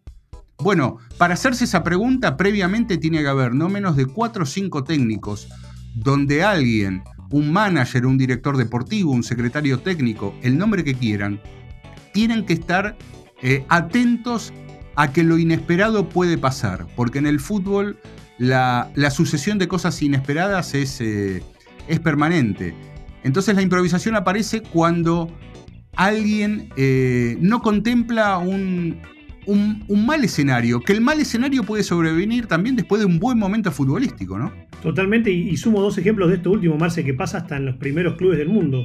Bueno, 0.59 0.99
para 1.17 1.35
hacerse 1.35 1.65
esa 1.65 1.83
pregunta 1.83 2.37
previamente 2.37 2.99
tiene 2.99 3.21
que 3.21 3.29
haber 3.29 3.55
no 3.55 3.69
menos 3.69 3.97
de 3.97 4.07
cuatro 4.07 4.43
o 4.43 4.47
cinco 4.47 4.85
técnicos 4.85 5.49
donde 5.95 6.43
alguien, 6.45 7.03
un 7.31 7.53
manager, 7.53 8.05
un 8.05 8.19
director 8.19 8.57
deportivo, 8.57 9.13
un 9.13 9.23
secretario 9.23 9.81
técnico, 9.81 10.35
el 10.43 10.59
nombre 10.59 10.85
que 10.85 10.95
quieran, 10.95 11.41
tienen 12.13 12.45
que 12.45 12.53
estar 12.53 12.97
eh, 13.43 13.65
atentos 13.69 14.53
a 14.97 15.13
que 15.13 15.23
lo 15.23 15.39
inesperado 15.39 16.09
puede 16.09 16.37
pasar, 16.39 16.87
porque 16.97 17.19
en 17.19 17.27
el 17.27 17.41
fútbol 17.41 17.99
la, 18.39 18.91
sucesión 19.11 19.59
de 19.59 19.69
cosas 19.69 20.01
inesperadas 20.03 20.75
es, 20.75 21.01
eh, 21.01 21.43
es, 21.89 22.01
permanente. 22.01 22.75
Entonces 23.23 23.55
la 23.55 23.63
improvisación 23.63 24.17
aparece 24.17 24.63
cuando 24.63 25.31
alguien 25.95 26.71
eh, 26.77 27.37
no 27.41 27.61
contempla 27.61 28.39
un, 28.39 29.01
un, 29.47 30.07
mal 30.07 30.25
escenario, 30.25 30.81
que 30.81 30.93
el 30.93 31.01
mal 31.01 31.21
escenario 31.21 31.65
puede 31.65 31.83
sobrevenir 31.83 32.47
también 32.47 32.77
después 32.77 33.01
de 33.01 33.07
un 33.07 33.19
buen 33.19 33.39
momento 33.39 33.71
futbolístico, 33.73 34.39
¿no? 34.39 34.53
Totalmente, 34.83 35.31
y, 35.31 35.57
sumo 35.57 35.81
dos 35.81 35.99
ejemplos 35.99 36.31
de 36.31 36.37
esto 36.37 36.51
último, 36.51 36.77
Marce, 36.79 37.05
que 37.05 37.15
pasa 37.15 37.39
hasta 37.39 37.57
en 37.57 37.67
los 37.67 37.77
primeros 37.77 38.17
clubes 38.17 38.39
del 38.39 38.49
mundo. 38.49 38.85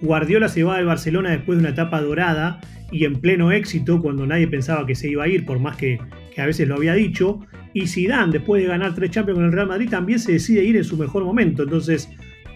Guardiola 0.00 0.48
se 0.48 0.62
va 0.62 0.76
del 0.76 0.86
Barcelona 0.86 1.30
después 1.30 1.58
de 1.58 1.60
una 1.60 1.70
etapa 1.70 2.00
dorada 2.00 2.60
y 2.90 3.04
en 3.04 3.14
pleno 3.20 3.50
éxito, 3.50 4.00
cuando 4.00 4.26
nadie 4.26 4.46
pensaba 4.46 4.86
que 4.86 4.94
se 4.94 5.08
iba 5.08 5.24
a 5.24 5.28
ir, 5.28 5.44
por 5.44 5.58
más 5.58 5.76
que, 5.76 5.98
a 6.36 6.46
veces 6.46 6.68
lo 6.68 6.76
había 6.76 6.94
dicho. 6.94 7.40
Y 7.72 7.86
Zidane, 7.86 8.32
después 8.32 8.62
de 8.62 8.68
ganar 8.68 8.94
tres 8.94 9.10
Champions 9.10 9.38
con 9.38 9.46
el 9.46 9.52
Real 9.52 9.66
Madrid, 9.66 9.88
también 9.90 10.18
se 10.18 10.32
decide 10.32 10.64
ir 10.64 10.76
en 10.76 10.84
su 10.84 10.96
mejor 10.96 11.24
momento. 11.24 11.62
Entonces, 11.62 12.08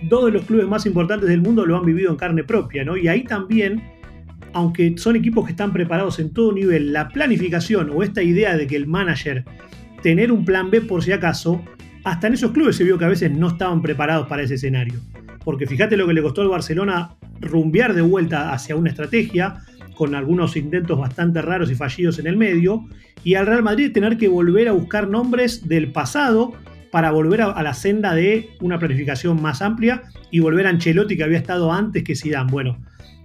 dos 0.03 0.27
de 0.27 0.33
los 0.33 0.45
clubes 0.45 0.69
más 0.69 0.87
importantes 0.87 1.29
del 1.29 1.41
mundo 1.41 1.67
lo 1.67 1.77
han 1.77 1.85
vivido 1.85 2.11
en 2.11 2.17
carne 2.17 2.45
propia, 2.45 2.85
¿no? 2.85 2.97
Y 2.97 3.09
ahí 3.09 3.25
también, 3.25 3.83
aunque 4.53 4.95
son 4.97 5.17
equipos 5.17 5.47
que 5.47 5.53
están 5.53 5.73
preparados 5.73 6.19
en 6.21 6.33
todo 6.33 6.53
nivel, 6.53 6.93
la 6.93 7.09
planificación 7.09 7.91
o 7.91 8.03
esta 8.03 8.23
idea 8.23 8.57
de 8.57 8.67
que 8.67 8.77
el 8.77 8.87
manager 8.87 9.45
tener 10.03 10.31
un 10.33 10.45
plan 10.45 10.71
B 10.71 10.81
por 10.83 11.03
si 11.03 11.13
acaso, 11.13 11.63
hasta 12.05 12.27
en 12.27 12.35
esos 12.35 12.53
clubes 12.53 12.77
se 12.77 12.85
vio 12.85 12.99
que 12.99 13.05
a 13.05 13.09
veces 13.09 13.31
no 13.31 13.49
estaban 13.49 13.83
preparados 13.83 14.27
para 14.27 14.43
ese 14.43 14.55
escenario. 14.55 15.01
Porque 15.45 15.67
fíjate 15.67 15.97
lo 15.97 16.07
que 16.07 16.15
le 16.15 16.23
costó 16.23 16.43
al 16.43 16.49
Barcelona 16.49 17.17
rumbear 17.41 17.95
de 17.95 18.03
vuelta 18.03 18.53
hacia 18.53 18.77
una 18.77 18.91
estrategia, 18.91 19.59
con 19.95 20.15
algunos 20.15 20.57
intentos 20.57 20.99
bastante 20.99 21.43
raros 21.43 21.71
y 21.71 21.75
fallidos 21.75 22.19
en 22.19 22.27
el 22.27 22.37
medio, 22.37 22.87
y 23.25 23.35
al 23.35 23.47
Real 23.47 23.63
Madrid 23.63 23.93
tener 23.93 24.17
que 24.17 24.29
volver 24.29 24.69
a 24.69 24.73
buscar 24.73 25.09
nombres 25.09 25.69
del 25.69 25.93
pasado 25.93 26.53
para 26.91 27.11
volver 27.11 27.43
a, 27.43 27.63
la 27.63 27.75
senda 27.75 28.15
de 28.15 28.51
una 28.61 28.79
planificación 28.79 29.41
más 29.41 29.63
amplia 29.63 30.03
y 30.31 30.41
volver 30.41 30.67
a 30.67 30.71
Ancelotti 30.71 31.17
que 31.17 31.25
había 31.25 31.39
estado 31.39 31.73
antes 31.73 32.03
que 32.03 32.17
Zidane. 32.17 32.51
Bueno, 32.51 32.79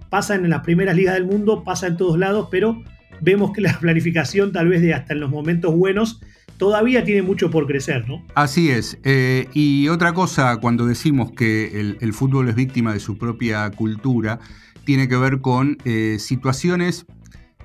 pasa 0.08 0.34
en 0.34 0.48
las 0.48 0.60
primeras 0.60 0.96
ligas 0.96 1.14
del 1.14 1.26
mundo, 1.26 1.64
pasa 1.64 1.88
en 1.88 1.96
todos 1.96 2.18
lados, 2.18 2.48
pero 2.50 2.82
vemos 3.20 3.52
que 3.52 3.60
la 3.60 3.78
planificación 3.80 4.52
tal 4.52 4.68
vez 4.68 4.82
de 4.82 4.94
hasta 4.94 5.14
en 5.14 5.20
los 5.20 5.30
momentos 5.30 5.74
buenos 5.74 6.20
todavía 6.58 7.04
tiene 7.04 7.22
mucho 7.22 7.50
por 7.50 7.66
crecer, 7.66 8.08
¿no? 8.08 8.24
Así 8.34 8.70
es. 8.70 8.98
Eh, 9.04 9.48
y 9.52 9.88
otra 9.88 10.12
cosa, 10.12 10.56
cuando 10.58 10.86
decimos 10.86 11.32
que 11.32 11.96
el, 12.00 12.12
fútbol 12.12 12.48
es 12.48 12.54
víctima 12.54 12.92
de 12.92 13.00
su 13.00 13.18
propia 13.18 13.70
cultura, 13.70 14.38
tiene 14.84 15.08
que 15.08 15.16
ver 15.16 15.40
con 15.40 15.78
eh, 15.84 16.16
situaciones 16.18 17.06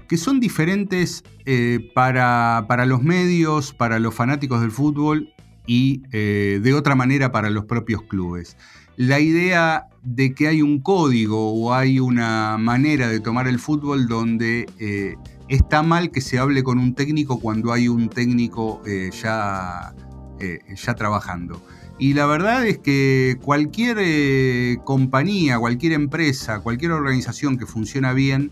que 0.08 0.17
son 0.17 0.39
diferentes 0.39 1.23
eh, 1.45 1.91
para, 1.93 2.86
los 2.86 3.01
medios, 3.01 3.73
para 3.73 3.99
los 3.99 4.13
fanáticos 4.13 4.62
del 4.62 4.71
fútbol 4.71 5.34
y 5.65 6.01
de 6.10 6.73
otra 6.73 6.95
manera 6.95 7.32
para 7.32 7.49
los 7.49 7.63
propios 7.63 8.01
clubes. 8.01 8.58
La 9.02 9.20
idea 9.20 9.88
de 10.04 10.36
que 10.36 10.48
hay 10.48 10.62
un 10.62 10.80
código 10.80 11.54
o 11.54 11.74
hay 11.74 12.00
una 12.00 12.60
manera 12.60 13.08
de 13.08 13.20
tomar 13.20 13.48
el 13.48 13.58
fútbol 13.58 14.08
donde 14.08 15.18
está 15.48 15.82
mal 15.82 16.12
que 16.12 16.22
se 16.22 16.38
hable 16.38 16.62
con 16.62 16.78
un 16.78 16.94
técnico 16.94 17.40
cuando 17.40 17.74
hay 17.74 17.88
un 17.88 18.10
técnico 18.10 18.80
ya, 19.12 19.96
ya 20.40 20.94
trabajando. 20.94 21.60
Y 21.98 22.14
la 22.14 22.28
verdad 22.28 22.66
es 22.68 22.78
que 22.78 23.40
cualquier 23.44 23.98
eh, 24.00 24.78
compañía, 24.84 25.58
cualquier 25.58 25.94
empresa, 25.94 26.60
cualquier 26.60 26.92
organización 26.92 27.58
que 27.58 27.66
funciona 27.66 28.14
bien, 28.14 28.52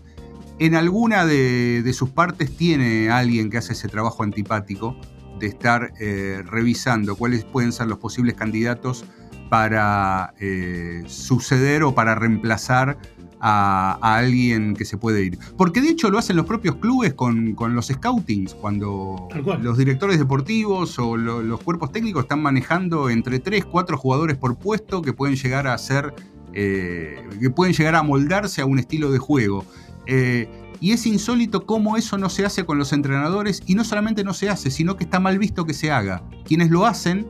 en 0.58 0.74
alguna 0.74 1.26
de, 1.26 1.88
sus 1.92 2.10
partes 2.10 2.56
tiene 2.56 3.08
alguien 3.08 3.50
que 3.50 3.58
hace 3.58 3.74
ese 3.74 3.86
trabajo 3.86 4.24
antipático 4.24 4.96
de 5.38 5.46
estar 5.46 5.92
eh, 6.00 6.42
revisando 6.44 7.14
cuáles 7.14 7.44
pueden 7.44 7.72
ser 7.72 7.86
los 7.86 7.98
posibles 7.98 8.34
candidatos 8.34 9.04
para 9.50 10.32
eh, 10.38 11.02
suceder 11.06 11.82
o 11.82 11.94
para 11.94 12.14
reemplazar 12.14 12.96
a, 13.40 13.98
alguien 14.00 14.74
que 14.74 14.84
se 14.84 14.96
puede 14.96 15.24
ir. 15.24 15.38
Porque 15.56 15.80
de 15.80 15.88
hecho 15.88 16.10
lo 16.10 16.18
hacen 16.18 16.36
los 16.36 16.46
propios 16.46 16.76
clubes 16.76 17.14
con, 17.14 17.56
los 17.74 17.88
scoutings, 17.88 18.54
cuando 18.54 19.28
los 19.60 19.76
directores 19.76 20.18
deportivos 20.18 20.98
o 20.98 21.16
los 21.16 21.60
cuerpos 21.60 21.90
técnicos 21.92 22.22
están 22.22 22.40
manejando 22.40 23.10
entre 23.10 23.40
3, 23.40 23.64
4 23.64 23.98
jugadores 23.98 24.36
por 24.36 24.56
puesto 24.56 25.02
que 25.02 25.12
pueden 25.12 25.36
llegar 25.36 25.66
a 25.66 25.76
ser, 25.78 26.14
eh, 26.52 27.28
que 27.40 27.50
pueden 27.50 27.74
llegar 27.74 27.96
a 27.96 28.02
moldarse 28.02 28.62
a 28.62 28.66
un 28.66 28.78
estilo 28.78 29.10
de 29.10 29.18
juego. 29.18 29.64
Eh, 30.06 30.48
y 30.80 30.92
es 30.92 31.06
insólito 31.06 31.66
cómo 31.66 31.96
eso 31.96 32.16
no 32.16 32.30
se 32.30 32.46
hace 32.46 32.64
con 32.64 32.78
los 32.78 32.92
entrenadores 32.92 33.62
y 33.66 33.74
no 33.74 33.84
solamente 33.84 34.24
no 34.24 34.32
se 34.32 34.48
hace, 34.48 34.70
sino 34.70 34.96
que 34.96 35.04
está 35.04 35.20
mal 35.20 35.38
visto 35.38 35.66
que 35.66 35.74
se 35.74 35.90
haga. 35.90 36.22
Quienes 36.44 36.70
lo 36.70 36.86
hacen 36.86 37.26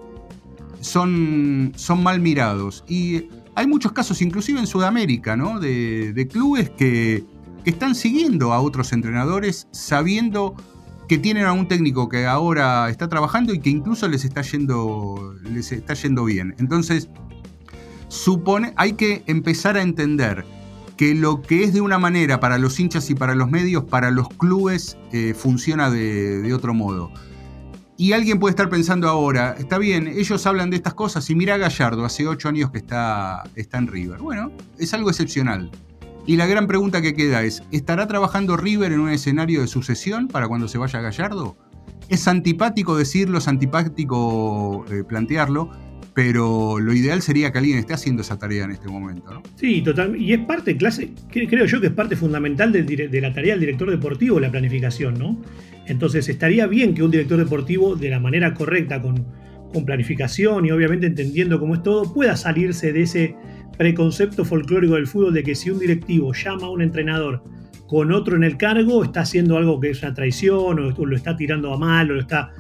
son, 0.80 1.72
son 1.76 2.02
mal 2.02 2.20
mirados. 2.20 2.84
Y 2.88 3.28
hay 3.54 3.66
muchos 3.66 3.92
casos, 3.92 4.22
inclusive 4.22 4.58
en 4.58 4.66
Sudamérica, 4.66 5.36
¿no? 5.36 5.60
de, 5.60 6.28
clubes 6.30 6.70
que, 6.70 7.24
están 7.66 7.94
siguiendo 7.94 8.54
a 8.54 8.60
otros 8.60 8.90
entrenadores 8.94 9.68
sabiendo 9.70 10.54
que 11.06 11.18
tienen 11.18 11.44
a 11.44 11.52
un 11.52 11.68
técnico 11.68 12.08
que 12.08 12.26
ahora 12.26 12.88
está 12.88 13.06
trabajando 13.06 13.52
y 13.52 13.60
que 13.60 13.68
incluso 13.68 14.08
les 14.08 14.24
está 14.24 14.40
yendo, 14.40 15.36
les 15.44 15.70
está 15.70 15.92
yendo 15.92 16.24
bien. 16.24 16.54
Entonces, 16.58 17.10
supone, 18.08 18.72
hay 18.76 18.94
que 18.94 19.22
empezar 19.26 19.76
a 19.76 19.82
entender 19.82 20.46
que 20.96 21.14
lo 21.14 21.42
que 21.42 21.64
es 21.64 21.74
de 21.74 21.82
una 21.82 21.98
manera 21.98 22.40
para 22.40 22.56
los 22.56 22.80
hinchas 22.80 23.10
y 23.10 23.14
para 23.14 23.34
los 23.34 23.50
medios, 23.50 23.84
para 23.84 24.10
los 24.10 24.28
clubes 24.30 24.96
eh, 25.12 25.34
funciona 25.34 25.90
de 25.90 26.54
otro 26.54 26.72
modo. 26.72 27.12
Y 28.00 28.14
alguien 28.14 28.38
puede 28.38 28.52
estar 28.52 28.70
pensando 28.70 29.10
ahora, 29.10 29.56
está 29.58 29.76
bien, 29.76 30.06
ellos 30.06 30.46
hablan 30.46 30.70
de 30.70 30.76
estas 30.76 30.94
cosas 30.94 31.28
y 31.28 31.34
mira 31.34 31.58
Gallardo, 31.58 32.06
hace 32.06 32.26
ocho 32.26 32.48
años 32.48 32.70
que 32.70 32.78
está, 32.78 33.42
está 33.56 33.76
en 33.76 33.88
River. 33.88 34.20
Bueno, 34.20 34.52
es 34.78 34.94
algo 34.94 35.10
excepcional. 35.10 35.70
Y 36.24 36.36
la 36.36 36.46
gran 36.46 36.66
pregunta 36.66 37.02
que 37.02 37.12
queda 37.12 37.42
es, 37.42 37.62
¿estará 37.70 38.08
trabajando 38.08 38.56
River 38.56 38.92
en 38.92 39.00
un 39.00 39.10
escenario 39.10 39.60
de 39.60 39.66
sucesión 39.66 40.28
para 40.28 40.48
cuando 40.48 40.66
se 40.66 40.78
vaya 40.78 41.02
Gallardo? 41.02 41.58
Es 42.08 42.26
antipático 42.26 42.96
decirlo, 42.96 43.36
es 43.36 43.48
antipático 43.48 44.86
eh, 44.90 45.04
plantearlo, 45.04 45.70
pero 46.14 46.78
lo 46.78 46.92
ideal 46.92 47.22
sería 47.22 47.52
que 47.52 47.58
alguien 47.58 47.78
esté 47.78 47.94
haciendo 47.94 48.22
esa 48.22 48.38
tarea 48.38 48.64
en 48.64 48.72
este 48.72 48.88
momento, 48.88 49.32
¿no? 49.32 49.42
Sí, 49.56 49.82
total. 49.82 50.16
Y 50.16 50.32
es 50.32 50.40
parte, 50.40 50.76
clase, 50.76 51.12
creo 51.30 51.66
yo 51.66 51.80
que 51.80 51.88
es 51.88 51.92
parte 51.92 52.16
fundamental 52.16 52.72
de, 52.72 53.20
la 53.20 53.32
tarea 53.32 53.54
del 53.54 53.60
director 53.60 53.90
deportivo, 53.90 54.40
la 54.40 54.50
planificación, 54.50 55.14
¿no? 55.18 55.40
Entonces 55.86 56.28
estaría 56.28 56.66
bien 56.66 56.94
que 56.94 57.02
un 57.02 57.10
director 57.10 57.38
deportivo, 57.38 57.96
de 57.96 58.10
la 58.10 58.20
manera 58.20 58.54
correcta, 58.54 59.00
con, 59.00 59.24
planificación 59.86 60.66
y 60.66 60.72
obviamente 60.72 61.06
entendiendo 61.06 61.60
cómo 61.60 61.76
es 61.76 61.82
todo, 61.84 62.12
pueda 62.12 62.36
salirse 62.36 62.92
de 62.92 63.02
ese 63.02 63.36
preconcepto 63.78 64.44
folclórico 64.44 64.96
del 64.96 65.06
fútbol 65.06 65.32
de 65.32 65.44
que 65.44 65.54
si 65.54 65.70
un 65.70 65.78
directivo 65.78 66.32
llama 66.34 66.66
a 66.66 66.70
un 66.70 66.82
entrenador 66.82 67.44
con 67.86 68.10
otro 68.10 68.34
en 68.34 68.42
el 68.42 68.56
cargo, 68.56 69.04
está 69.04 69.20
haciendo 69.20 69.56
algo 69.56 69.78
que 69.78 69.90
es 69.90 70.02
una 70.02 70.12
traición 70.12 70.80
o, 70.80 71.06
lo 71.06 71.16
está 71.16 71.36
tirando 71.36 71.72
a 71.72 71.78
mal 71.78 72.10
o 72.10 72.14
lo 72.14 72.20
está... 72.20 72.52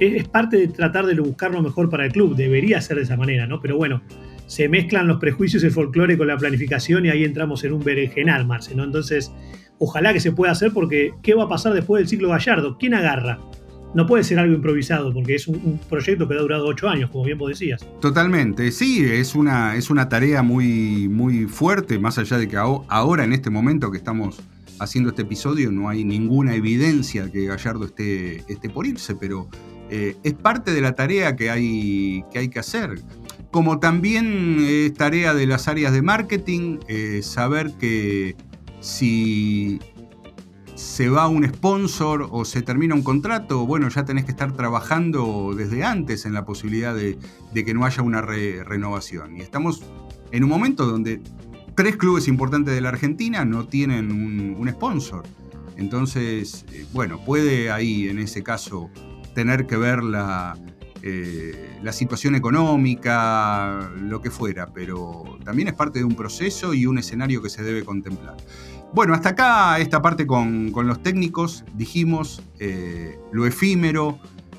Es, 0.00 0.28
parte 0.28 0.56
de 0.56 0.68
tratar 0.68 1.06
de 1.06 1.14
buscar 1.14 1.50
lo 1.52 1.62
mejor 1.62 1.90
para 1.90 2.06
el 2.06 2.12
club, 2.12 2.34
debería 2.36 2.80
ser 2.80 2.96
de 2.96 3.04
esa 3.04 3.16
manera, 3.16 3.46
¿no? 3.46 3.60
Pero 3.60 3.76
bueno, 3.76 4.02
se 4.46 4.68
mezclan 4.68 5.06
los 5.06 5.18
prejuicios 5.18 5.62
y 5.62 5.66
el 5.66 5.72
folclore 5.72 6.18
con 6.18 6.26
la 6.26 6.36
planificación 6.36 7.06
y 7.06 7.10
ahí 7.10 7.24
entramos 7.24 7.64
en 7.64 7.72
un 7.72 7.84
berenjenal, 7.84 8.46
Marce, 8.46 8.74
¿no? 8.74 8.84
Entonces 8.84 9.32
Ojalá 9.78 10.12
que 10.12 10.20
se 10.20 10.32
pueda 10.32 10.52
hacer 10.52 10.72
porque 10.72 11.12
¿qué 11.22 11.34
va 11.34 11.44
a 11.44 11.48
pasar 11.48 11.74
después 11.74 12.00
del 12.00 12.08
ciclo 12.08 12.28
Gallardo? 12.28 12.78
¿Quién 12.78 12.94
agarra? 12.94 13.40
No 13.94 14.06
puede 14.06 14.24
ser 14.24 14.38
algo 14.38 14.54
improvisado 14.54 15.12
porque 15.12 15.36
es 15.36 15.46
un, 15.46 15.78
proyecto 15.88 16.26
que 16.26 16.34
ha 16.34 16.38
durado 16.38 16.66
ocho 16.66 16.88
años, 16.88 17.10
como 17.10 17.24
bien 17.24 17.38
vos 17.38 17.50
decías. 17.50 17.86
Totalmente, 18.00 18.72
sí, 18.72 19.04
es 19.04 19.34
una, 19.34 19.76
es 19.76 19.90
una 19.90 20.08
tarea 20.08 20.42
muy, 20.42 21.08
muy 21.08 21.46
fuerte, 21.46 21.98
más 21.98 22.18
allá 22.18 22.38
de 22.38 22.48
que 22.48 22.56
ahora 22.56 23.24
en 23.24 23.32
este 23.32 23.50
momento 23.50 23.90
que 23.90 23.98
estamos 23.98 24.40
haciendo 24.80 25.10
este 25.10 25.22
episodio 25.22 25.70
no 25.70 25.88
hay 25.88 26.04
ninguna 26.04 26.56
evidencia 26.56 27.30
que 27.30 27.46
Gallardo 27.46 27.84
esté, 27.84 28.38
esté 28.52 28.68
por 28.68 28.86
irse, 28.86 29.14
pero 29.14 29.48
eh, 29.90 30.16
es 30.22 30.34
parte 30.34 30.72
de 30.72 30.80
la 30.80 30.94
tarea 30.94 31.36
que 31.36 31.50
hay 31.50 32.24
que, 32.30 32.58
hacer. 32.58 33.00
Como 33.50 33.78
también 33.78 34.58
es 34.60 34.94
tarea 34.94 35.34
de 35.34 35.46
las 35.46 35.68
áreas 35.68 35.92
de 35.92 36.02
marketing, 36.02 36.78
eh, 36.88 37.20
saber 37.22 37.72
que 37.78 38.36
si, 38.80 39.78
se 40.74 41.08
va 41.08 41.28
un 41.28 41.46
sponsor 41.46 42.28
o 42.30 42.44
se 42.44 42.62
termina 42.62 42.94
un 42.94 43.02
contrato, 43.02 43.66
bueno, 43.66 43.88
ya 43.88 44.04
tenés 44.04 44.24
que 44.24 44.32
estar 44.32 44.52
trabajando 44.52 45.54
desde 45.56 45.84
antes 45.84 46.26
en 46.26 46.32
la 46.32 46.44
posibilidad 46.44 46.94
de, 46.94 47.18
que 47.52 47.74
no 47.74 47.84
haya 47.84 48.02
una 48.02 48.20
renovación. 48.20 49.36
Y 49.36 49.40
estamos 49.40 49.82
en 50.32 50.42
un 50.42 50.50
momento 50.50 50.86
donde 50.86 51.20
tres 51.76 51.96
clubes 51.96 52.26
importantes 52.26 52.74
de 52.74 52.80
la 52.80 52.88
Argentina 52.88 53.44
no 53.44 53.66
tienen 53.66 54.10
un, 54.10 54.68
sponsor. 54.68 55.22
Entonces, 55.76 56.64
eh, 56.72 56.86
bueno, 56.92 57.20
puede 57.24 57.70
ahí 57.70 58.08
en 58.08 58.18
ese 58.18 58.42
caso 58.42 58.90
tener 59.34 59.66
que 59.66 59.76
ver 59.76 60.02
la, 60.02 60.56
eh, 61.02 61.78
la 61.82 61.92
situación 61.92 62.34
económica, 62.34 63.90
lo 64.00 64.22
que 64.22 64.30
fuera, 64.30 64.72
pero 64.72 65.38
también 65.44 65.68
es 65.68 65.74
parte 65.74 65.98
de 65.98 66.04
un 66.06 66.14
proceso 66.14 66.72
y 66.72 66.86
un 66.86 66.96
escenario 66.96 67.42
que 67.42 67.50
se 67.50 67.62
debe 67.62 67.84
contemplar. 67.84 68.36
Bueno, 68.94 69.12
hasta 69.12 69.30
acá 69.30 69.78
esta 69.80 70.00
parte 70.00 70.26
con, 70.26 70.72
los 70.72 71.02
técnicos, 71.02 71.64
dijimos 71.74 72.42
eh, 72.58 73.18
lo 73.32 73.44
efímero, 73.44 74.18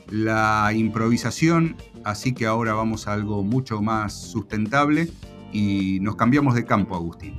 la 0.10 0.72
improvisación, 0.76 1.78
así 2.04 2.34
que 2.34 2.46
ahora 2.46 2.74
vamos 2.74 3.08
a 3.08 3.14
algo 3.14 3.44
mucho 3.44 3.82
más 3.82 4.14
sustentable 4.14 5.10
y 5.52 6.00
nos 6.02 6.16
cambiamos 6.16 6.54
de 6.54 6.66
campo, 6.66 6.96
Agustín. 6.96 7.34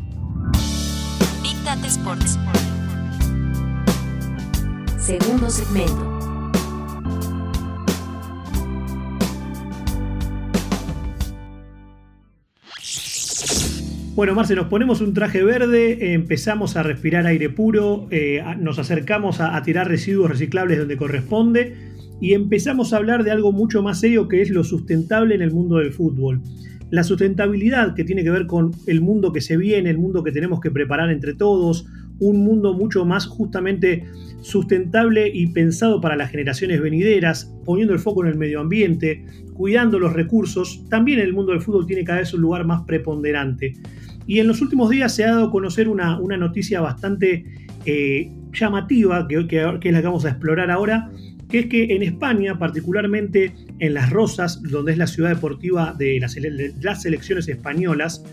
Sports. 1.86 2.38
Segundo 4.98 5.48
segmento. 5.50 6.15
Bueno, 14.16 14.34
Marce, 14.34 14.54
nos 14.54 14.68
ponemos 14.68 15.02
un 15.02 15.12
traje 15.12 15.44
verde, 15.44 16.14
empezamos 16.14 16.78
a 16.78 16.82
respirar 16.82 17.26
aire 17.26 17.50
puro, 17.50 18.08
eh, 18.10 18.42
nos 18.58 18.78
acercamos 18.78 19.42
a, 19.42 19.62
tirar 19.62 19.88
residuos 19.88 20.30
reciclables 20.30 20.78
donde 20.78 20.96
corresponde 20.96 21.74
y 22.18 22.32
empezamos 22.32 22.94
a 22.94 22.96
hablar 22.96 23.24
de 23.24 23.30
algo 23.30 23.52
mucho 23.52 23.82
más 23.82 24.00
serio 24.00 24.26
que 24.26 24.40
es 24.40 24.48
lo 24.48 24.64
sustentable 24.64 25.34
en 25.34 25.42
el 25.42 25.52
mundo 25.52 25.76
del 25.76 25.92
fútbol. 25.92 26.40
La 26.88 27.04
sustentabilidad 27.04 27.94
que 27.94 28.04
tiene 28.04 28.24
que 28.24 28.30
ver 28.30 28.46
con 28.46 28.72
el 28.86 29.02
mundo 29.02 29.34
que 29.34 29.42
se 29.42 29.58
viene, 29.58 29.90
el 29.90 29.98
mundo 29.98 30.24
que 30.24 30.32
tenemos 30.32 30.60
que 30.60 30.70
preparar 30.70 31.10
entre 31.10 31.34
todos, 31.34 31.84
un 32.18 32.38
mundo 32.42 32.72
mucho 32.72 33.04
más 33.04 33.26
justamente 33.26 34.04
sustentable 34.40 35.28
y 35.28 35.48
pensado 35.48 36.00
para 36.00 36.16
las 36.16 36.30
generaciones 36.30 36.80
venideras, 36.80 37.54
poniendo 37.66 37.92
el 37.92 38.00
foco 38.00 38.24
en 38.24 38.30
el 38.30 38.38
medio 38.38 38.60
ambiente, 38.60 39.26
cuidando 39.52 39.98
los 39.98 40.14
recursos, 40.14 40.88
también 40.88 41.18
el 41.18 41.34
mundo 41.34 41.52
del 41.52 41.60
fútbol 41.60 41.86
tiene 41.86 42.04
cada 42.04 42.20
vez 42.20 42.32
un 42.32 42.40
lugar 42.40 42.64
más 42.64 42.82
preponderante. 42.86 43.74
Y 44.26 44.40
en 44.40 44.48
los 44.48 44.60
últimos 44.60 44.90
días 44.90 45.14
se 45.14 45.24
ha 45.24 45.32
dado 45.32 45.46
a 45.46 45.50
conocer 45.50 45.88
una, 45.88 46.18
noticia 46.18 46.80
bastante 46.80 47.44
eh, 47.84 48.30
llamativa, 48.52 49.26
que, 49.28 49.38
es 49.38 49.92
la 49.92 50.00
que 50.00 50.06
vamos 50.06 50.24
a 50.24 50.30
explorar 50.30 50.70
ahora, 50.70 51.10
que 51.48 51.60
es 51.60 51.66
que 51.66 51.94
en 51.94 52.02
España, 52.02 52.58
particularmente 52.58 53.54
en 53.78 53.94
Las 53.94 54.10
Rosas, 54.10 54.60
donde 54.62 54.92
es 54.92 54.98
la 54.98 55.06
ciudad 55.06 55.30
deportiva 55.30 55.94
de 55.96 56.18
las, 56.18 56.36
las 56.80 57.02
selecciones 57.02 57.48
españolas, 57.48 58.24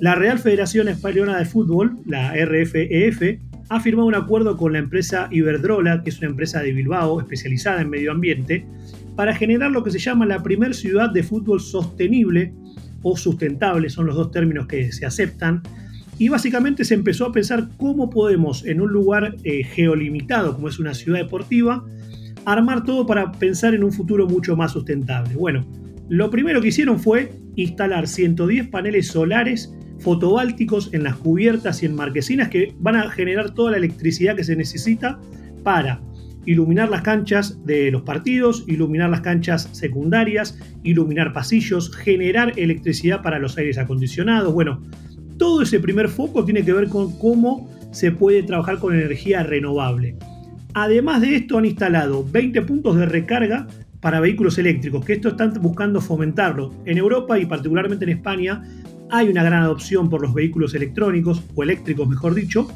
la 0.00 0.14
Real 0.14 0.38
Federación 0.38 0.88
Española 0.88 1.38
de 1.38 1.44
Fútbol, 1.44 1.96
la 2.06 2.32
RFEF, 2.34 3.22
e 3.22 3.40
ha 3.68 3.80
firmado 3.80 4.06
un 4.06 4.14
acuerdo 4.14 4.56
con 4.56 4.72
la 4.72 4.78
empresa 4.78 5.28
Iberdrola, 5.30 6.02
que 6.02 6.10
es 6.10 6.18
una 6.18 6.28
empresa 6.28 6.60
de 6.60 6.72
Bilbao 6.72 7.20
especializada 7.20 7.80
en 7.80 7.90
medio 7.90 8.12
ambiente, 8.12 8.66
para 9.16 9.34
generar 9.34 9.70
lo 9.70 9.82
que 9.82 9.90
se 9.90 9.98
llama 9.98 10.26
la 10.26 10.42
primer 10.42 10.74
ciudad 10.74 11.10
de 11.10 11.22
fútbol 11.22 11.60
sostenible 11.60 12.52
o 13.04 13.16
sustentable, 13.16 13.88
son 13.88 14.06
los 14.06 14.16
dos 14.16 14.32
términos 14.32 14.66
que 14.66 14.90
se 14.90 15.06
aceptan, 15.06 15.62
y 16.18 16.28
básicamente 16.28 16.84
se 16.84 16.94
empezó 16.94 17.26
a 17.26 17.32
pensar 17.32 17.68
cómo 17.76 18.10
podemos 18.10 18.64
en 18.64 18.80
un 18.80 18.92
lugar 18.92 19.36
eh, 19.44 19.64
geolimitado 19.64 20.54
como 20.54 20.68
es 20.68 20.78
una 20.78 20.94
ciudad 20.94 21.18
deportiva, 21.18 21.84
armar 22.44 22.84
todo 22.84 23.06
para 23.06 23.30
pensar 23.32 23.74
en 23.74 23.84
un 23.84 23.92
futuro 23.92 24.26
mucho 24.26 24.56
más 24.56 24.72
sustentable. 24.72 25.34
Bueno, 25.34 25.66
lo 26.08 26.30
primero 26.30 26.60
que 26.60 26.68
hicieron 26.68 27.00
fue 27.00 27.32
instalar 27.56 28.06
110 28.06 28.68
paneles 28.68 29.08
solares 29.08 29.72
fotoválticos 30.00 30.92
en 30.92 31.04
las 31.04 31.16
cubiertas 31.16 31.82
y 31.82 31.86
en 31.86 31.94
marquesinas 31.94 32.48
que 32.48 32.74
van 32.78 32.96
a 32.96 33.10
generar 33.10 33.54
toda 33.54 33.72
la 33.72 33.76
electricidad 33.78 34.36
que 34.36 34.44
se 34.44 34.56
necesita 34.56 35.18
para 35.62 36.00
iluminar 36.46 36.90
las 36.90 37.02
canchas 37.02 37.64
de 37.64 37.90
los 37.90 38.02
partidos, 38.02 38.64
iluminar 38.66 39.10
las 39.10 39.20
canchas 39.20 39.68
secundarias, 39.72 40.58
iluminar 40.82 41.32
pasillos, 41.32 41.94
generar 41.94 42.52
electricidad 42.56 43.22
para 43.22 43.38
los 43.38 43.56
aires 43.58 43.78
acondicionados. 43.78 44.52
Bueno, 44.52 44.82
todo 45.38 45.62
ese 45.62 45.80
primer 45.80 46.08
foco 46.08 46.44
tiene 46.44 46.64
que 46.64 46.72
ver 46.72 46.88
con 46.88 47.18
cómo 47.18 47.70
se 47.90 48.10
puede 48.10 48.42
trabajar 48.42 48.78
con 48.78 48.94
energía 48.94 49.42
renovable. 49.42 50.16
Además 50.74 51.20
de 51.20 51.36
esto 51.36 51.58
han 51.58 51.64
instalado 51.64 52.24
20 52.24 52.62
puntos 52.62 52.96
de 52.96 53.06
recarga 53.06 53.66
para 54.00 54.20
vehículos 54.20 54.58
eléctricos, 54.58 55.04
que 55.04 55.14
esto 55.14 55.28
están 55.28 55.54
buscando 55.62 56.00
fomentarlo. 56.00 56.74
En 56.84 56.98
Europa 56.98 57.38
y 57.38 57.46
particularmente 57.46 58.04
en 58.04 58.10
España 58.10 58.62
hay 59.10 59.28
una 59.28 59.42
gran 59.42 59.62
adopción 59.62 60.10
por 60.10 60.20
los 60.20 60.34
vehículos 60.34 60.74
electrónicos, 60.74 61.42
o 61.54 61.62
eléctricos 61.62 62.08
mejor 62.08 62.34
dicho, 62.34 62.68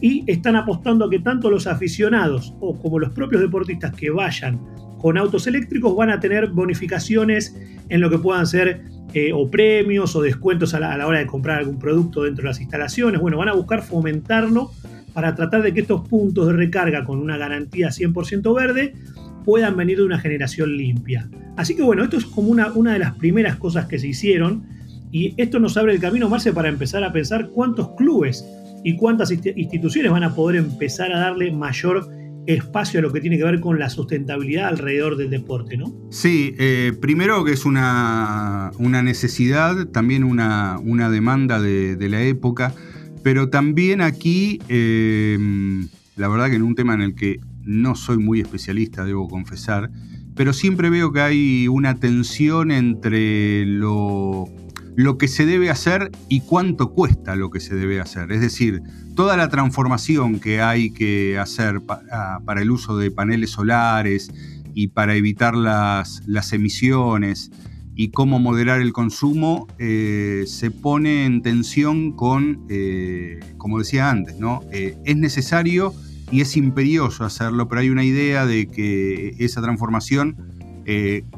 y 0.00 0.24
están 0.30 0.56
apostando 0.56 1.06
a 1.06 1.10
que 1.10 1.18
tanto 1.18 1.50
los 1.50 1.66
aficionados 1.66 2.54
o 2.60 2.78
como 2.78 2.98
los 2.98 3.12
propios 3.12 3.42
deportistas 3.42 3.92
que 3.92 4.10
vayan 4.10 4.60
con 5.04 5.18
autos 5.18 5.46
eléctricos 5.46 5.94
van 5.94 6.10
a 6.10 6.18
tener 6.18 6.48
bonificaciones 6.48 7.54
en 7.90 8.00
lo 8.00 8.08
que 8.08 8.18
puedan 8.18 8.46
ser 8.46 8.84
eh, 9.12 9.32
o 9.34 9.50
premios 9.50 10.16
o 10.16 10.22
descuentos 10.22 10.72
a 10.72 10.80
la, 10.80 11.06
hora 11.06 11.18
de 11.18 11.26
comprar 11.26 11.58
algún 11.58 11.78
producto 11.78 12.22
dentro 12.22 12.42
de 12.42 12.48
las 12.48 12.60
instalaciones. 12.60 13.20
Bueno, 13.20 13.36
van 13.36 13.50
a 13.50 13.52
buscar 13.52 13.82
fomentarlo 13.82 14.70
para 15.12 15.34
tratar 15.34 15.62
de 15.62 15.74
que 15.74 15.80
estos 15.80 16.08
puntos 16.08 16.46
de 16.46 16.54
recarga 16.54 17.04
con 17.04 17.18
una 17.18 17.36
garantía 17.36 17.88
100% 17.88 18.54
verde 18.54 18.94
puedan 19.44 19.76
venir 19.76 19.98
de 19.98 20.04
una 20.04 20.18
generación 20.18 20.76
limpia. 20.76 21.28
Así 21.56 21.76
que 21.76 21.82
bueno, 21.82 22.02
esto 22.02 22.16
es 22.16 22.24
como 22.24 22.48
una, 22.48 22.72
una 22.72 22.94
de 22.94 22.98
las 22.98 23.14
primeras 23.14 23.56
cosas 23.56 23.86
que 23.86 23.98
se 23.98 24.08
hicieron 24.08 24.64
y 25.12 25.34
esto 25.36 25.60
nos 25.60 25.76
abre 25.76 25.92
el 25.92 26.00
camino, 26.00 26.28
Marce, 26.28 26.52
para 26.52 26.68
empezar 26.68 27.04
a 27.04 27.12
pensar 27.12 27.50
cuántos 27.50 27.90
clubes 27.90 28.44
y 28.84 28.96
cuántas 28.96 29.32
instituciones 29.32 30.12
van 30.12 30.22
a 30.22 30.34
poder 30.34 30.56
empezar 30.56 31.10
a 31.10 31.18
darle 31.18 31.50
mayor 31.50 32.06
espacio 32.46 33.00
a 33.00 33.02
lo 33.02 33.10
que 33.10 33.20
tiene 33.22 33.38
que 33.38 33.44
ver 33.44 33.58
con 33.58 33.78
la 33.78 33.88
sustentabilidad 33.88 34.68
alrededor 34.68 35.16
del 35.16 35.30
deporte, 35.30 35.78
¿no? 35.78 35.94
Sí, 36.10 36.54
eh, 36.58 36.92
primero 37.00 37.42
que 37.44 37.52
es 37.52 37.64
una, 37.64 38.70
necesidad, 38.78 39.86
también 39.86 40.22
una, 40.22 40.78
una 40.84 41.10
demanda 41.10 41.60
de, 41.60 42.08
la 42.10 42.22
época, 42.22 42.74
pero 43.22 43.48
también 43.48 44.02
aquí, 44.02 44.60
eh, 44.68 45.38
la 46.16 46.28
verdad 46.28 46.50
que 46.50 46.56
en 46.56 46.62
un 46.62 46.74
tema 46.74 46.92
en 46.92 47.00
el 47.00 47.14
que 47.14 47.40
no 47.62 47.96
soy 47.96 48.18
muy 48.18 48.40
especialista, 48.40 49.06
debo 49.06 49.28
confesar, 49.28 49.90
pero 50.36 50.52
siempre 50.52 50.90
veo 50.90 51.10
que 51.10 51.20
hay 51.22 51.68
una 51.68 51.94
tensión 51.94 52.70
entre 52.70 53.64
lo 53.64 54.46
lo 54.96 55.18
que 55.18 55.28
se 55.28 55.46
debe 55.46 55.70
hacer 55.70 56.10
y 56.28 56.40
cuánto 56.40 56.92
cuesta 56.92 57.34
lo 57.36 57.50
que 57.50 57.60
se 57.60 57.74
debe 57.74 58.00
hacer. 58.00 58.30
Es 58.32 58.40
decir, 58.40 58.82
toda 59.14 59.36
la 59.36 59.48
transformación 59.48 60.38
que 60.38 60.60
hay 60.60 60.90
que 60.90 61.38
hacer 61.38 61.80
para, 61.80 62.62
el 62.62 62.70
uso 62.70 62.96
de 62.96 63.10
paneles 63.10 63.50
solares 63.50 64.30
y 64.74 64.88
para 64.88 65.14
evitar 65.14 65.54
las, 65.54 66.22
emisiones 66.52 67.50
y 67.96 68.10
cómo 68.10 68.38
moderar 68.40 68.80
el 68.80 68.92
consumo 68.92 69.68
eh, 69.78 70.44
se 70.46 70.70
pone 70.70 71.26
en 71.26 71.42
tensión 71.42 72.12
con, 72.12 72.66
eh, 72.68 73.38
como 73.56 73.78
decía 73.78 74.10
antes, 74.10 74.38
¿no? 74.38 74.62
Eh, 74.72 74.96
es 75.04 75.16
necesario 75.16 75.94
y 76.32 76.40
es 76.40 76.56
imperioso 76.56 77.24
hacerlo, 77.24 77.68
pero 77.68 77.80
hay 77.82 77.90
una 77.90 78.02
idea 78.02 78.46
de 78.46 78.66
que 78.66 79.36
esa 79.38 79.62
transformación 79.62 80.36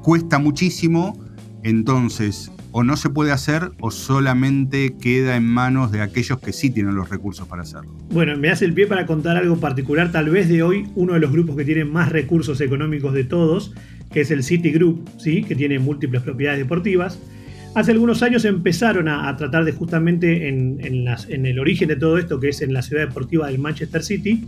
cuesta 0.03 0.41
muchísimo, 0.41 1.17
entonces 1.63 2.51
o 2.79 2.85
no 2.85 2.99
se 2.99 3.09
puede 3.09 3.33
hacer 3.33 3.71
o 3.81 3.91
solamente 3.91 4.97
queda 5.01 5.35
en 5.37 5.45
manos 5.45 5.93
de 5.93 6.03
aquellos 6.03 6.39
que 6.41 6.53
sí 6.53 6.69
tienen 6.69 6.95
los 6.95 7.09
recursos 7.09 7.49
para 7.49 7.63
hacerlo. 7.63 7.91
Bueno, 8.11 8.37
me 8.37 8.51
hace 8.51 8.67
el 8.67 8.75
pie 8.75 8.87
para 8.87 9.07
contar 9.07 9.39
algo 9.39 9.57
particular, 9.57 10.13
tal 10.13 10.29
vez 10.29 10.47
de 10.51 10.63
hoy 10.63 10.87
uno 10.95 11.15
de 11.15 11.21
los 11.21 11.33
grupos 11.33 11.57
que 11.57 11.65
tiene 11.65 11.87
más 11.87 12.13
recursos 12.13 12.61
económicos 12.61 13.15
de 13.15 13.25
todos, 13.25 13.73
que 14.13 14.21
es 14.21 14.31
el 14.31 14.43
City 14.43 14.73
Group, 14.73 15.09
¿sí? 15.17 15.43
que 15.43 15.55
tiene 15.55 15.79
múltiples 15.79 16.21
propiedades 16.21 16.59
deportivas. 16.59 17.19
Hace 17.75 17.93
algunos 17.93 18.23
años 18.23 18.45
empezaron 18.45 19.09
a, 19.09 19.35
tratar 19.39 19.65
de 19.65 19.73
justamente 19.73 20.47
en, 20.47 20.79
en 20.83 21.47
el 21.47 21.59
origen 21.59 21.89
de 21.89 21.97
todo 21.97 22.19
esto, 22.19 22.39
que 22.41 22.51
es 22.51 22.61
en 22.61 22.75
la 22.75 22.83
ciudad 22.83 23.07
deportiva 23.09 23.47
del 23.47 23.59
Manchester 23.59 24.03
City, 24.03 24.45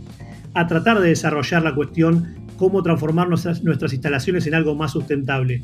a 0.53 0.67
tratar 0.67 0.99
de 0.99 1.09
desarrollar 1.09 1.63
la 1.63 1.73
cuestión 1.73 2.27
cómo 2.57 2.83
transformar 2.83 3.27
nuestras, 3.27 3.63
nuestras 3.63 3.93
instalaciones 3.93 4.45
en 4.45 4.53
algo 4.53 4.75
más 4.75 4.91
sustentable 4.91 5.63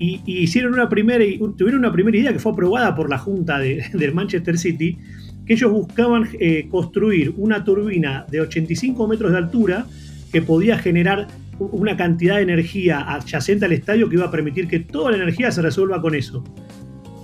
y, 0.00 0.22
hicieron 0.26 0.72
una 0.72 0.88
primera, 0.88 1.24
tuvieron 1.56 1.80
una 1.80 1.92
primera 1.92 2.16
idea 2.16 2.32
que 2.32 2.38
fue 2.38 2.52
aprobada 2.52 2.94
por 2.96 3.10
la 3.10 3.18
Junta 3.18 3.58
de, 3.58 3.84
del 3.92 4.14
Manchester 4.14 4.58
City, 4.58 4.98
que 5.46 5.52
ellos 5.52 5.70
buscaban 5.70 6.28
eh, 6.40 6.66
construir 6.70 7.34
una 7.36 7.62
turbina 7.62 8.24
de 8.30 8.40
85 8.40 9.06
metros 9.06 9.32
de 9.32 9.38
altura 9.38 9.86
que 10.32 10.42
podía 10.42 10.78
generar 10.78 11.28
una 11.58 11.96
cantidad 11.96 12.36
de 12.36 12.42
energía 12.42 13.00
adyacente 13.00 13.66
al 13.66 13.72
estadio 13.72 14.08
que 14.08 14.16
iba 14.16 14.24
a 14.24 14.30
permitir 14.30 14.66
que 14.66 14.80
toda 14.80 15.10
la 15.10 15.18
energía 15.18 15.52
se 15.52 15.60
resuelva 15.60 16.00
con 16.00 16.14
eso. 16.14 16.42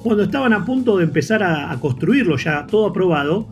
Cuando 0.02 0.24
estaban 0.24 0.52
a 0.52 0.64
punto 0.64 0.98
de 0.98 1.04
empezar 1.04 1.42
a, 1.42 1.74
construirlo, 1.80 2.36
ya 2.36 2.66
todo 2.66 2.86
aprobado, 2.86 3.48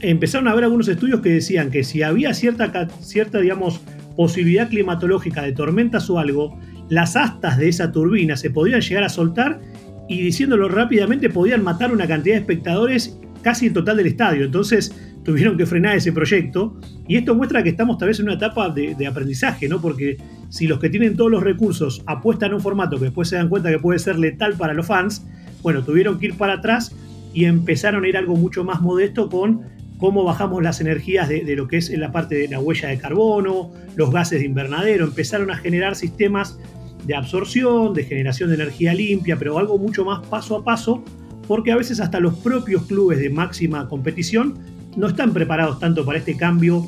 empezaron 0.00 0.48
a 0.48 0.50
haber 0.50 0.64
algunos 0.64 0.88
estudios 0.88 1.20
que 1.20 1.30
decían 1.30 1.70
que 1.70 1.84
si 1.84 2.02
había 2.02 2.34
cierta, 2.34 2.88
cierta 3.00 3.38
digamos, 3.38 3.80
posibilidad 4.16 4.68
climatológica 4.68 5.42
de 5.42 5.52
tormentas 5.52 6.10
o 6.10 6.18
algo, 6.18 6.58
las 6.88 7.16
astas 7.16 7.58
de 7.58 7.68
esa 7.68 7.92
turbina 7.92 8.36
se 8.36 8.50
podían 8.50 8.80
llegar 8.80 9.04
a 9.04 9.08
soltar 9.08 9.60
y 10.08 10.20
diciéndolo 10.20 10.68
rápidamente 10.68 11.30
podían 11.30 11.62
matar 11.64 11.92
una 11.92 12.06
cantidad 12.06 12.36
de 12.36 12.40
espectadores 12.40 13.18
casi 13.42 13.66
el 13.66 13.72
total 13.72 13.96
del 13.96 14.06
estadio. 14.06 14.44
Entonces 14.44 14.94
tuvieron 15.24 15.56
que 15.56 15.66
frenar 15.66 15.96
ese 15.96 16.12
proyecto 16.12 16.78
y 17.08 17.16
esto 17.16 17.34
muestra 17.34 17.62
que 17.62 17.70
estamos 17.70 17.98
tal 17.98 18.08
vez 18.08 18.20
en 18.20 18.26
una 18.26 18.34
etapa 18.34 18.68
de, 18.70 18.94
de, 18.94 19.06
aprendizaje, 19.06 19.68
¿no? 19.68 19.80
Porque 19.80 20.18
si 20.50 20.68
los 20.68 20.78
que 20.78 20.88
tienen 20.88 21.16
todos 21.16 21.30
los 21.30 21.42
recursos 21.42 22.02
apuestan 22.06 22.52
a 22.52 22.56
un 22.56 22.60
formato 22.60 22.98
que 22.98 23.06
después 23.06 23.28
se 23.28 23.36
dan 23.36 23.48
cuenta 23.48 23.70
que 23.70 23.78
puede 23.78 23.98
ser 23.98 24.18
letal 24.18 24.54
para 24.54 24.72
los 24.72 24.86
fans, 24.86 25.26
bueno, 25.62 25.82
tuvieron 25.82 26.18
que 26.20 26.26
ir 26.26 26.34
para 26.34 26.54
atrás 26.54 26.94
y 27.34 27.44
empezaron 27.44 28.04
a 28.04 28.08
ir 28.08 28.16
algo 28.16 28.36
mucho 28.36 28.64
más 28.64 28.80
modesto 28.80 29.28
con 29.28 29.62
cómo 29.98 30.24
bajamos 30.24 30.62
las 30.62 30.80
energías 30.80 31.28
de, 31.28 31.42
lo 31.56 31.68
que 31.68 31.78
es 31.78 31.90
la 31.90 32.12
parte 32.12 32.34
de 32.34 32.48
la 32.48 32.60
huella 32.60 32.88
de 32.88 32.98
carbono, 32.98 33.72
los 33.96 34.10
gases 34.10 34.40
de 34.40 34.46
invernadero, 34.46 35.06
empezaron 35.06 35.50
a 35.50 35.56
generar 35.56 35.96
sistemas 35.96 36.58
de 37.06 37.14
absorción, 37.14 37.94
de 37.94 38.04
generación 38.04 38.48
de 38.48 38.56
energía 38.56 38.92
limpia, 38.94 39.36
pero 39.38 39.58
algo 39.58 39.78
mucho 39.78 40.04
más 40.04 40.26
paso 40.26 40.56
a 40.56 40.64
paso, 40.64 41.02
porque 41.46 41.72
a 41.72 41.76
veces 41.76 42.00
hasta 42.00 42.20
los 42.20 42.34
propios 42.38 42.86
clubes 42.86 43.18
de 43.18 43.30
máxima 43.30 43.88
competición 43.88 44.58
no 44.96 45.08
están 45.08 45.32
preparados 45.32 45.78
tanto 45.78 46.04
para 46.04 46.18
este 46.18 46.36
cambio 46.36 46.86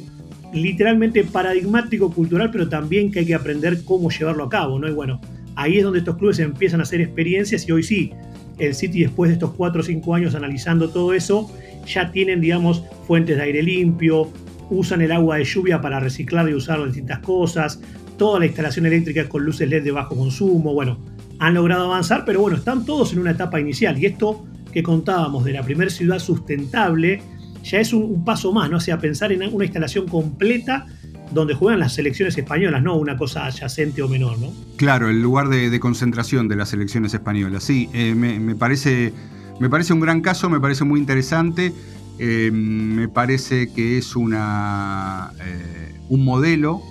literalmente 0.52 1.24
paradigmático 1.24 2.10
cultural, 2.10 2.50
pero 2.50 2.68
también 2.68 3.12
que 3.12 3.20
hay 3.20 3.26
que 3.26 3.34
aprender 3.34 3.84
cómo 3.84 4.10
llevarlo 4.10 4.44
a 4.44 4.48
cabo, 4.48 4.78
¿no? 4.78 4.88
Y 4.88 4.92
bueno, 4.92 5.20
ahí 5.54 5.78
es 5.78 5.84
donde 5.84 6.00
estos 6.00 6.16
clubes 6.16 6.38
empiezan 6.38 6.80
a 6.80 6.84
hacer 6.84 7.00
experiencias 7.00 7.68
y 7.68 7.72
hoy 7.72 7.82
sí, 7.82 8.12
el 8.58 8.74
City 8.74 9.02
después 9.02 9.28
de 9.28 9.34
estos 9.34 9.52
4 9.52 9.80
o 9.80 9.84
5 9.84 10.14
años 10.14 10.34
analizando 10.34 10.88
todo 10.90 11.12
eso, 11.12 11.50
ya 11.86 12.10
tienen, 12.10 12.40
digamos, 12.40 12.82
fuentes 13.06 13.36
de 13.36 13.42
aire 13.42 13.62
limpio, 13.62 14.30
usan 14.70 15.00
el 15.00 15.12
agua 15.12 15.36
de 15.36 15.44
lluvia 15.44 15.80
para 15.80 16.00
reciclar 16.00 16.48
y 16.48 16.54
usarlo 16.54 16.84
en 16.84 16.90
distintas 16.90 17.20
cosas, 17.20 17.80
toda 18.18 18.38
la 18.40 18.46
instalación 18.46 18.84
eléctrica 18.84 19.26
con 19.28 19.44
luces 19.44 19.68
LED 19.68 19.84
de 19.84 19.92
bajo 19.92 20.14
consumo, 20.14 20.74
bueno, 20.74 20.98
han 21.38 21.54
logrado 21.54 21.86
avanzar, 21.86 22.24
pero 22.26 22.40
bueno, 22.40 22.58
están 22.58 22.84
todos 22.84 23.12
en 23.14 23.20
una 23.20 23.30
etapa 23.30 23.58
inicial 23.60 23.98
y 23.98 24.06
esto 24.06 24.44
que 24.72 24.82
contábamos 24.82 25.44
de 25.44 25.52
la 25.52 25.62
primera 25.62 25.90
ciudad 25.90 26.18
sustentable 26.18 27.22
ya 27.64 27.80
es 27.80 27.92
un, 27.92 28.24
paso 28.24 28.52
más, 28.52 28.70
¿no? 28.70 28.78
O 28.78 28.80
sea, 28.80 28.98
pensar 28.98 29.32
en 29.32 29.42
una 29.52 29.64
instalación 29.64 30.06
completa 30.06 30.86
donde 31.32 31.54
juegan 31.54 31.80
las 31.80 31.94
selecciones 31.94 32.36
españolas, 32.38 32.82
no 32.82 32.96
una 32.96 33.16
cosa 33.16 33.46
adyacente 33.46 34.02
o 34.02 34.08
menor, 34.08 34.38
¿no? 34.38 34.52
Claro, 34.76 35.08
el 35.08 35.20
lugar 35.20 35.48
de, 35.48 35.78
concentración 35.80 36.48
de 36.48 36.56
las 36.56 36.70
selecciones 36.70 37.12
españolas, 37.12 37.64
sí, 37.64 37.88
eh, 37.92 38.14
me, 38.14 38.54
parece, 38.54 39.12
me 39.60 39.68
parece 39.68 39.92
un 39.92 40.00
gran 40.00 40.20
caso, 40.22 40.48
me 40.48 40.60
parece 40.60 40.84
muy 40.84 40.98
interesante, 40.98 41.72
eh, 42.18 42.50
me 42.52 43.08
parece 43.08 43.72
que 43.72 43.98
es 43.98 44.16
una, 44.16 45.32
eh, 45.40 45.94
un 46.08 46.24
modelo 46.24 46.82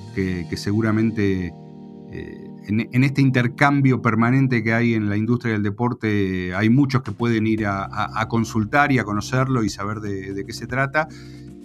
que, 0.50 0.58
seguramente 0.58 1.54
en, 2.68 3.04
este 3.04 3.22
intercambio 3.22 4.02
permanente 4.02 4.64
que 4.64 4.74
hay 4.74 4.94
en 4.94 5.10
la 5.10 5.18
industria 5.18 5.54
del 5.54 5.64
deporte 5.64 6.54
hay 6.56 6.70
muchos 6.70 7.02
que 7.02 7.12
pueden 7.12 7.48
ir 7.48 7.66
a, 7.66 8.26
consultar 8.30 8.92
y 8.92 9.00
a 9.00 9.04
conocerlo 9.04 9.64
y 9.64 9.70
saber 9.70 10.00
de, 10.00 10.44
qué 10.46 10.54
se 10.54 10.68
trata. 10.68 11.08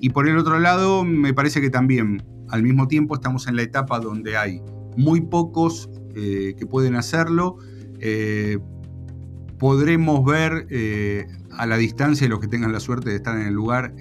Y 0.00 0.10
por 0.10 0.28
el 0.28 0.36
otro 0.36 0.58
lado, 0.58 1.04
me 1.04 1.32
parece 1.32 1.60
que 1.60 1.70
también 1.70 2.22
al 2.48 2.62
mismo 2.62 2.88
tiempo 2.88 3.14
estamos 3.14 3.46
en 3.46 3.56
la 3.56 3.62
etapa 3.62 4.00
donde 4.00 4.36
hay 4.36 4.60
muy 4.96 5.20
pocos 5.20 5.88
eh, 6.14 6.54
que 6.58 6.66
pueden 6.66 6.96
hacerlo. 6.96 7.56
Eh, 8.00 8.58
podremos 9.58 10.24
ver 10.24 10.66
eh, 10.70 11.26
a 11.52 11.66
la 11.66 11.76
distancia, 11.76 12.28
los 12.28 12.40
que 12.40 12.48
tengan 12.48 12.72
la 12.72 12.80
suerte 12.80 13.10
de 13.10 13.16
estar 13.16 13.38
en 13.38 13.46
el 13.46 13.54
lugar, 13.54 13.94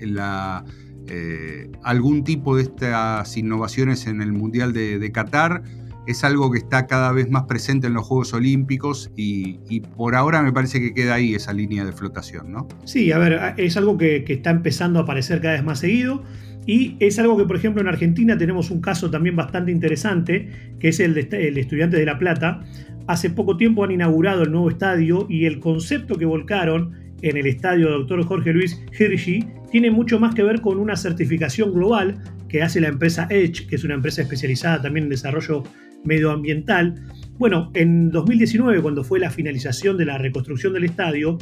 algún 1.84 2.24
tipo 2.24 2.56
de 2.56 2.64
estas 2.64 3.38
innovaciones 3.38 4.08
en 4.08 4.22
el 4.22 4.32
Mundial 4.32 4.74
de, 4.74 5.12
Qatar. 5.12 5.64
Es 6.08 6.24
algo 6.24 6.52
que 6.52 6.58
está 6.58 6.88
cada 6.88 7.12
vez 7.12 7.30
más 7.30 7.44
presente 7.44 7.88
en 7.88 7.94
los 7.94 8.08
Juegos 8.08 8.34
Olímpicos 8.34 9.12
y, 9.16 9.82
por 9.96 10.16
ahora 10.16 10.42
me 10.42 10.52
parece 10.52 10.80
que 10.80 10.94
queda 10.94 11.16
ahí 11.16 11.36
esa 11.36 11.54
línea 11.54 11.86
de 11.86 11.92
flotación, 11.92 12.52
¿no? 12.52 12.68
Sí, 12.86 13.12
a 13.12 13.18
ver, 13.18 13.54
es 13.58 13.78
algo 13.78 13.98
que, 13.98 14.26
está 14.28 14.50
empezando 14.50 15.00
a 15.00 15.04
aparecer 15.04 15.42
cada 15.42 15.54
vez 15.56 15.64
más 15.64 15.80
seguido. 15.80 16.24
Y 16.66 16.96
es 17.00 17.18
algo 17.18 17.38
que, 17.38 17.46
por 17.46 17.56
ejemplo, 17.56 17.82
en 17.82 17.88
Argentina 17.88 18.38
tenemos 18.38 18.70
un 18.70 18.82
caso 18.82 19.10
también 19.10 19.36
bastante 19.36 19.72
interesante, 19.72 20.76
que 20.80 20.90
es 20.90 21.00
el 21.00 21.16
de, 21.16 21.28
el 21.48 21.58
Estudiantes 21.58 22.00
de 22.00 22.06
La 22.06 22.20
Plata. 22.20 22.62
Hace 23.08 23.32
poco 23.32 23.58
tiempo 23.58 23.84
han 23.84 23.92
inaugurado 23.92 24.44
el 24.44 24.52
nuevo 24.52 24.70
estadio 24.70 25.26
y 25.28 25.46
el 25.46 25.60
concepto 25.60 26.18
que 26.18 26.26
volcaron 26.26 26.94
en 27.24 27.38
el 27.38 27.48
estadio 27.48 27.90
Dr. 27.90 28.24
Jorge 28.26 28.54
Luis 28.54 28.80
Hirschi 28.98 29.48
tiene 29.72 29.90
mucho 29.90 30.20
más 30.20 30.36
que 30.36 30.44
ver 30.44 30.62
con 30.62 30.78
una 30.78 30.96
certificación 30.96 31.74
global 31.74 32.22
que 32.50 32.62
hace 32.62 32.82
la 32.82 32.90
empresa 32.90 33.28
Edge, 33.30 33.68
que 33.68 33.76
es 33.76 33.84
una 33.84 33.96
empresa 33.96 34.22
especializada 34.22 34.82
también 34.82 35.06
en 35.06 35.10
desarrollo 35.10 35.64
medioambiental. 36.04 36.96
Bueno, 37.38 37.72
en 37.74 38.12
2019, 38.12 38.82
cuando 38.82 39.04
fue 39.04 39.20
la 39.20 39.30
finalización 39.30 39.98
de 39.98 40.06
la 40.06 40.18
reconstrucción 40.18 40.74
del 40.74 40.84
estadio, 40.84 41.38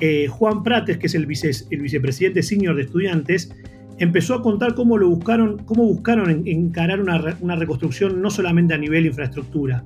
eh, 0.00 0.26
Juan 0.28 0.62
Prates, 0.62 0.98
que 0.98 1.06
es 1.06 1.14
el, 1.14 1.26
el 1.70 1.80
vicepresidente 1.82 2.42
senior 2.42 2.76
de 2.76 2.82
estudiantes, 2.82 3.54
empezó 3.98 4.34
a 4.34 4.42
contar 4.42 4.74
cómo 4.74 4.96
lo 4.96 5.08
buscaron, 5.08 5.58
cómo 5.64 5.84
buscaron 5.84 6.46
encarar 6.46 7.00
una, 7.00 7.18
reconstrucción 7.56 8.22
no 8.22 8.30
solamente 8.30 8.74
a 8.74 8.78
nivel 8.78 9.06
infraestructura. 9.06 9.84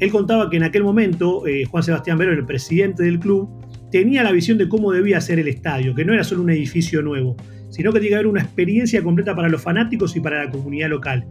Él 0.00 0.10
contaba 0.10 0.50
que 0.50 0.56
en 0.56 0.64
aquel 0.64 0.82
momento 0.82 1.46
eh, 1.46 1.64
Juan 1.64 1.82
Sebastián 1.82 2.18
Vero, 2.18 2.32
el 2.32 2.44
presidente 2.44 3.04
del 3.04 3.18
club, 3.18 3.48
tenía 3.94 4.24
la 4.24 4.32
visión 4.32 4.58
de 4.58 4.68
cómo 4.68 4.90
debía 4.90 5.20
ser 5.20 5.38
el 5.38 5.46
estadio, 5.46 5.94
que 5.94 6.04
no 6.04 6.12
era 6.12 6.24
solo 6.24 6.42
un 6.42 6.50
edificio 6.50 7.00
nuevo, 7.00 7.36
sino 7.70 7.92
que 7.92 8.00
tenía 8.00 8.08
que 8.08 8.14
haber 8.16 8.26
una 8.26 8.42
experiencia 8.42 9.00
completa 9.04 9.36
para 9.36 9.48
los 9.48 9.62
fanáticos 9.62 10.16
y 10.16 10.20
para 10.20 10.44
la 10.44 10.50
comunidad 10.50 10.88
local. 10.88 11.24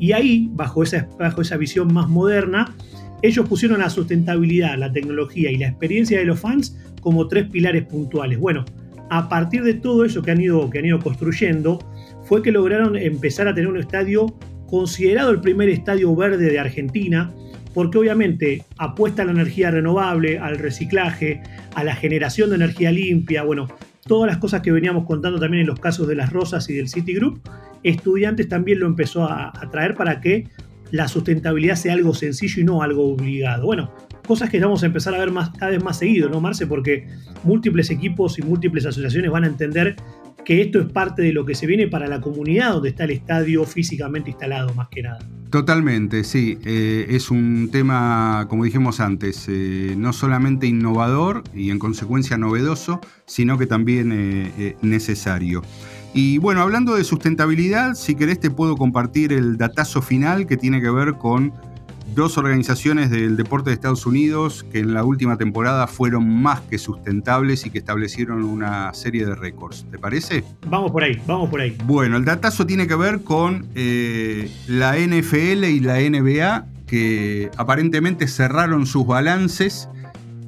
Y 0.00 0.10
ahí, 0.10 0.50
bajo 0.50 0.82
esa, 0.82 1.08
bajo 1.16 1.42
esa 1.42 1.56
visión 1.56 1.94
más 1.94 2.08
moderna, 2.08 2.74
ellos 3.22 3.48
pusieron 3.48 3.78
la 3.78 3.88
sustentabilidad, 3.88 4.76
la 4.78 4.90
tecnología 4.90 5.52
y 5.52 5.58
la 5.58 5.68
experiencia 5.68 6.18
de 6.18 6.24
los 6.24 6.40
fans 6.40 6.76
como 7.02 7.28
tres 7.28 7.48
pilares 7.50 7.84
puntuales. 7.84 8.36
Bueno, 8.40 8.64
a 9.10 9.28
partir 9.28 9.62
de 9.62 9.74
todo 9.74 10.04
eso 10.04 10.20
que 10.20 10.32
han 10.32 10.40
ido, 10.40 10.68
que 10.70 10.80
han 10.80 10.86
ido 10.86 10.98
construyendo, 10.98 11.78
fue 12.24 12.42
que 12.42 12.50
lograron 12.50 12.96
empezar 12.96 13.46
a 13.46 13.54
tener 13.54 13.70
un 13.70 13.78
estadio 13.78 14.26
considerado 14.66 15.30
el 15.30 15.40
primer 15.40 15.68
estadio 15.68 16.16
verde 16.16 16.50
de 16.50 16.58
Argentina, 16.58 17.32
porque 17.78 17.96
obviamente 17.96 18.64
apuesta 18.76 19.22
a 19.22 19.24
la 19.24 19.30
energía 19.30 19.70
renovable, 19.70 20.40
al 20.40 20.58
reciclaje, 20.58 21.40
a 21.76 21.84
la 21.84 21.94
generación 21.94 22.50
de 22.50 22.56
energía 22.56 22.90
limpia, 22.90 23.44
bueno, 23.44 23.68
todas 24.04 24.28
las 24.28 24.38
cosas 24.38 24.62
que 24.62 24.72
veníamos 24.72 25.06
contando 25.06 25.38
también 25.38 25.60
en 25.60 25.68
los 25.68 25.78
casos 25.78 26.08
de 26.08 26.16
las 26.16 26.32
Rosas 26.32 26.68
y 26.70 26.74
del 26.74 26.88
Citigroup, 26.88 27.38
estudiantes 27.84 28.48
también 28.48 28.80
lo 28.80 28.88
empezó 28.88 29.26
a, 29.26 29.52
traer 29.70 29.94
para 29.94 30.20
que 30.20 30.48
la 30.90 31.06
sustentabilidad 31.06 31.76
sea 31.76 31.92
algo 31.92 32.14
sencillo 32.14 32.62
y 32.62 32.64
no 32.64 32.82
algo 32.82 33.12
obligado. 33.12 33.66
Bueno, 33.66 33.94
cosas 34.26 34.50
que 34.50 34.58
vamos 34.58 34.82
a 34.82 34.86
empezar 34.86 35.14
a 35.14 35.18
ver 35.18 35.30
más, 35.30 35.50
cada 35.50 35.70
vez 35.70 35.84
más 35.84 36.00
seguido, 36.00 36.28
¿no, 36.28 36.40
Marce? 36.40 36.66
Porque 36.66 37.06
múltiples 37.44 37.90
equipos 37.90 38.40
y 38.40 38.42
múltiples 38.42 38.86
asociaciones 38.86 39.30
van 39.30 39.44
a 39.44 39.46
entender 39.46 39.94
que 40.48 40.62
esto 40.62 40.80
es 40.80 40.90
parte 40.90 41.20
de 41.20 41.34
lo 41.34 41.44
que 41.44 41.54
se 41.54 41.66
viene 41.66 41.88
para 41.88 42.06
la 42.06 42.22
comunidad 42.22 42.72
donde 42.72 42.88
está 42.88 43.04
el 43.04 43.10
estadio 43.10 43.66
físicamente 43.66 44.30
instalado, 44.30 44.72
más 44.72 44.88
que 44.88 45.02
nada. 45.02 45.18
Totalmente, 45.50 46.24
sí. 46.24 46.58
Eh, 46.64 47.04
es 47.10 47.30
un 47.30 47.68
tema, 47.70 48.46
como 48.48 48.64
dijimos 48.64 48.98
antes, 49.00 49.44
eh, 49.46 49.94
no 49.98 50.14
solamente 50.14 50.66
innovador 50.66 51.44
y 51.54 51.68
en 51.68 51.78
consecuencia 51.78 52.38
novedoso, 52.38 52.98
sino 53.26 53.58
que 53.58 53.66
también 53.66 54.10
eh, 54.10 54.74
necesario. 54.80 55.60
Y 56.14 56.38
bueno, 56.38 56.62
hablando 56.62 56.96
de 56.96 57.04
sustentabilidad, 57.04 57.94
si 57.94 58.14
querés 58.14 58.40
te 58.40 58.50
puedo 58.50 58.76
compartir 58.78 59.34
el 59.34 59.58
datazo 59.58 60.00
final 60.00 60.46
que 60.46 60.56
tiene 60.56 60.80
que 60.80 60.88
ver 60.88 61.14
con 61.14 61.52
dos 62.14 62.38
organizaciones 62.38 63.10
del 63.10 63.36
deporte 63.36 63.70
de 63.70 63.74
Estados 63.74 64.06
Unidos 64.06 64.64
que 64.70 64.80
en 64.80 64.94
la 64.94 65.04
última 65.04 65.36
temporada 65.36 65.86
fueron 65.86 66.28
más 66.28 66.60
que 66.62 66.78
sustentables 66.78 67.66
y 67.66 67.70
que 67.70 67.78
establecieron 67.78 68.44
una 68.44 68.92
serie 68.94 69.24
de 69.24 69.34
récords. 69.34 69.86
¿Te 69.90 69.98
parece? 69.98 70.44
Vamos 70.68 70.90
por 70.90 71.02
ahí, 71.02 71.20
vamos 71.26 71.50
por 71.50 71.60
ahí. 71.60 71.76
Bueno, 71.84 72.16
el 72.16 72.24
datazo 72.24 72.66
tiene 72.66 72.86
que 72.86 72.94
ver 72.94 73.22
con 73.22 73.66
eh, 73.74 74.50
la 74.66 74.96
NFL 74.96 75.64
y 75.64 75.80
la 75.80 75.98
NBA 75.98 76.66
que 76.86 77.50
aparentemente 77.56 78.26
cerraron 78.26 78.86
sus 78.86 79.06
balances 79.06 79.88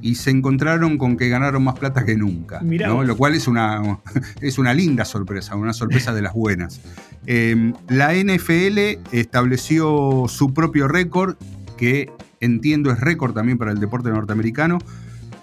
y 0.03 0.15
se 0.15 0.31
encontraron 0.31 0.99
con 0.99 1.17
que 1.17 1.29
ganaron 1.29 1.65
más 1.65 1.79
plata 1.79 2.05
que 2.05 2.17
nunca, 2.17 2.61
¿no? 2.63 3.05
lo 3.05 3.17
cual 3.17 3.35
es 3.35 3.47
una, 3.49 4.01
es 4.41 4.59
una 4.59 4.75
linda 4.75 5.05
sorpresa, 5.05 5.57
una 5.57 5.73
sorpresa 5.73 6.13
de 6.13 6.23
las 6.23 6.33
buenas. 6.33 6.81
Em, 7.27 7.75
la 7.89 8.15
NFL 8.15 8.99
estableció 9.13 10.27
su 10.29 10.55
propio 10.55 10.89
récord, 10.89 11.37
que 11.77 12.11
entiendo 12.41 12.91
es 12.91 13.01
récord 13.01 13.35
también 13.35 13.59
para 13.59 13.73
el 13.73 13.81
deporte 13.81 14.11
norteamericano, 14.11 14.79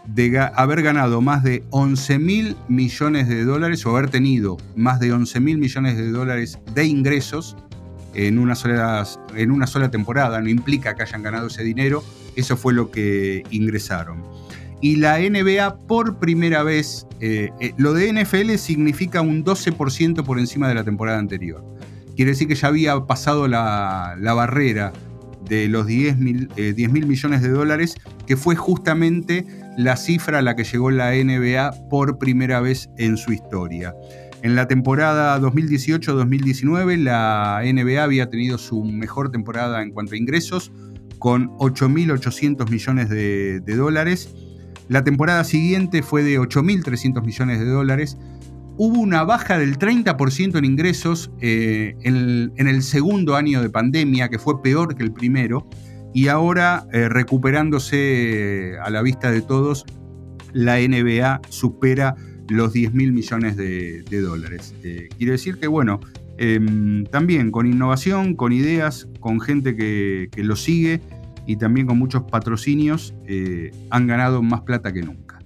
de 0.07 0.39
haber 0.55 0.81
ganado 0.81 1.21
más 1.21 1.43
de 1.43 1.63
11 1.69 2.19
mil 2.19 2.55
millones 2.69 3.27
de 3.27 3.43
dólares 3.43 3.85
o 3.85 3.95
haber 3.95 4.09
tenido 4.09 4.57
más 4.75 4.99
de 4.99 5.11
11 5.11 5.39
mil 5.41 5.57
millones 5.57 5.97
de 5.97 6.09
dólares 6.11 6.59
de 6.73 6.85
ingresos 6.85 7.57
en 8.13 8.39
una, 8.39 8.55
sola, 8.55 9.05
en 9.35 9.51
una 9.51 9.67
sola 9.67 9.91
temporada. 9.91 10.41
No 10.41 10.49
implica 10.49 10.95
que 10.95 11.03
hayan 11.03 11.23
ganado 11.23 11.47
ese 11.47 11.63
dinero, 11.63 12.03
eso 12.35 12.57
fue 12.57 12.73
lo 12.73 12.89
que 12.89 13.43
ingresaron. 13.51 14.23
Y 14.81 14.97
la 14.97 15.19
NBA 15.19 15.77
por 15.87 16.19
primera 16.19 16.63
vez, 16.63 17.07
eh, 17.19 17.49
eh, 17.59 17.73
lo 17.77 17.93
de 17.93 18.09
NFL 18.13 18.55
significa 18.57 19.21
un 19.21 19.43
12% 19.43 20.23
por 20.23 20.39
encima 20.39 20.67
de 20.67 20.75
la 20.75 20.83
temporada 20.83 21.17
anterior. 21.17 21.63
Quiere 22.15 22.31
decir 22.31 22.47
que 22.47 22.55
ya 22.55 22.67
había 22.67 22.99
pasado 23.05 23.47
la, 23.47 24.15
barrera 24.19 24.93
de 25.47 25.67
los 25.67 25.87
10 25.87 26.17
mil, 26.17 26.49
eh, 26.57 26.73
millones 26.89 27.41
de 27.41 27.49
dólares, 27.49 27.95
que 28.25 28.37
fue 28.37 28.55
justamente 28.55 29.45
la 29.77 29.95
cifra 29.95 30.39
a 30.39 30.41
la 30.41 30.55
que 30.55 30.63
llegó 30.63 30.91
la 30.91 31.11
NBA 31.11 31.89
por 31.89 32.17
primera 32.17 32.59
vez 32.59 32.89
en 32.97 33.17
su 33.17 33.31
historia. 33.31 33.93
En 34.43 34.55
la 34.55 34.67
temporada 34.67 35.39
2018-2019 35.39 36.97
la 36.97 37.61
NBA 37.63 38.03
había 38.03 38.29
tenido 38.29 38.57
su 38.57 38.83
mejor 38.83 39.31
temporada 39.31 39.81
en 39.81 39.91
cuanto 39.91 40.13
a 40.13 40.17
ingresos, 40.17 40.71
con 41.19 41.49
8.800 41.57 42.69
millones 42.69 43.09
de, 43.09 43.59
dólares. 43.75 44.33
La 44.89 45.03
temporada 45.03 45.43
siguiente 45.43 46.01
fue 46.01 46.23
de 46.23 46.39
8.300 46.39 47.23
millones 47.23 47.59
de 47.59 47.65
dólares. 47.65 48.17
Hubo 48.77 48.99
una 48.99 49.23
baja 49.23 49.57
del 49.57 49.77
30% 49.77 50.57
en 50.57 50.65
ingresos 50.65 51.31
eh, 51.41 51.95
en, 52.03 52.67
el, 52.67 52.83
segundo 52.83 53.35
año 53.35 53.61
de 53.61 53.69
pandemia, 53.69 54.29
que 54.29 54.39
fue 54.39 54.61
peor 54.61 54.95
que 54.95 55.03
el 55.03 55.11
primero, 55.11 55.67
y 56.13 56.27
ahora 56.27 56.87
eh, 56.93 57.09
recuperándose 57.09 58.75
a 58.81 58.89
la 58.89 59.01
vista 59.01 59.31
de 59.31 59.41
todos, 59.41 59.85
la 60.53 60.77
NBA 60.77 61.41
supera 61.49 62.15
los 62.49 62.73
10 62.73 62.93
mil 62.93 63.11
millones 63.11 63.57
de, 63.57 64.03
dólares. 64.21 64.73
Eh, 64.83 65.09
quiere 65.17 65.33
decir 65.33 65.57
que, 65.59 65.67
bueno, 65.67 65.99
em, 66.37 67.03
también 67.05 67.51
con 67.51 67.67
innovación, 67.67 68.35
con 68.35 68.53
ideas, 68.53 69.07
con 69.19 69.41
gente 69.41 69.75
que, 69.75 70.29
lo 70.37 70.55
sigue 70.55 71.01
y 71.47 71.55
también 71.55 71.87
con 71.87 71.97
muchos 71.97 72.23
patrocinios, 72.23 73.15
eh, 73.25 73.71
han 73.89 74.05
ganado 74.05 74.43
más 74.43 74.61
plata 74.61 74.91
que 74.91 75.01
nunca. 75.01 75.39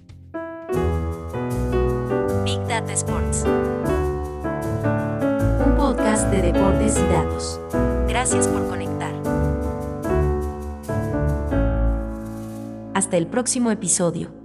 Big 2.44 2.58
Data 2.66 2.92
Sports. 2.92 3.44
Un 5.64 5.76
podcast 5.76 6.28
de 6.30 6.42
deportes 6.42 6.98
y 6.98 7.12
datos. 7.12 7.60
Gracias 8.08 8.48
por 8.48 8.68
conectar. 8.68 9.12
Hasta 12.94 13.16
el 13.16 13.28
próximo 13.28 13.70
episodio. 13.70 14.41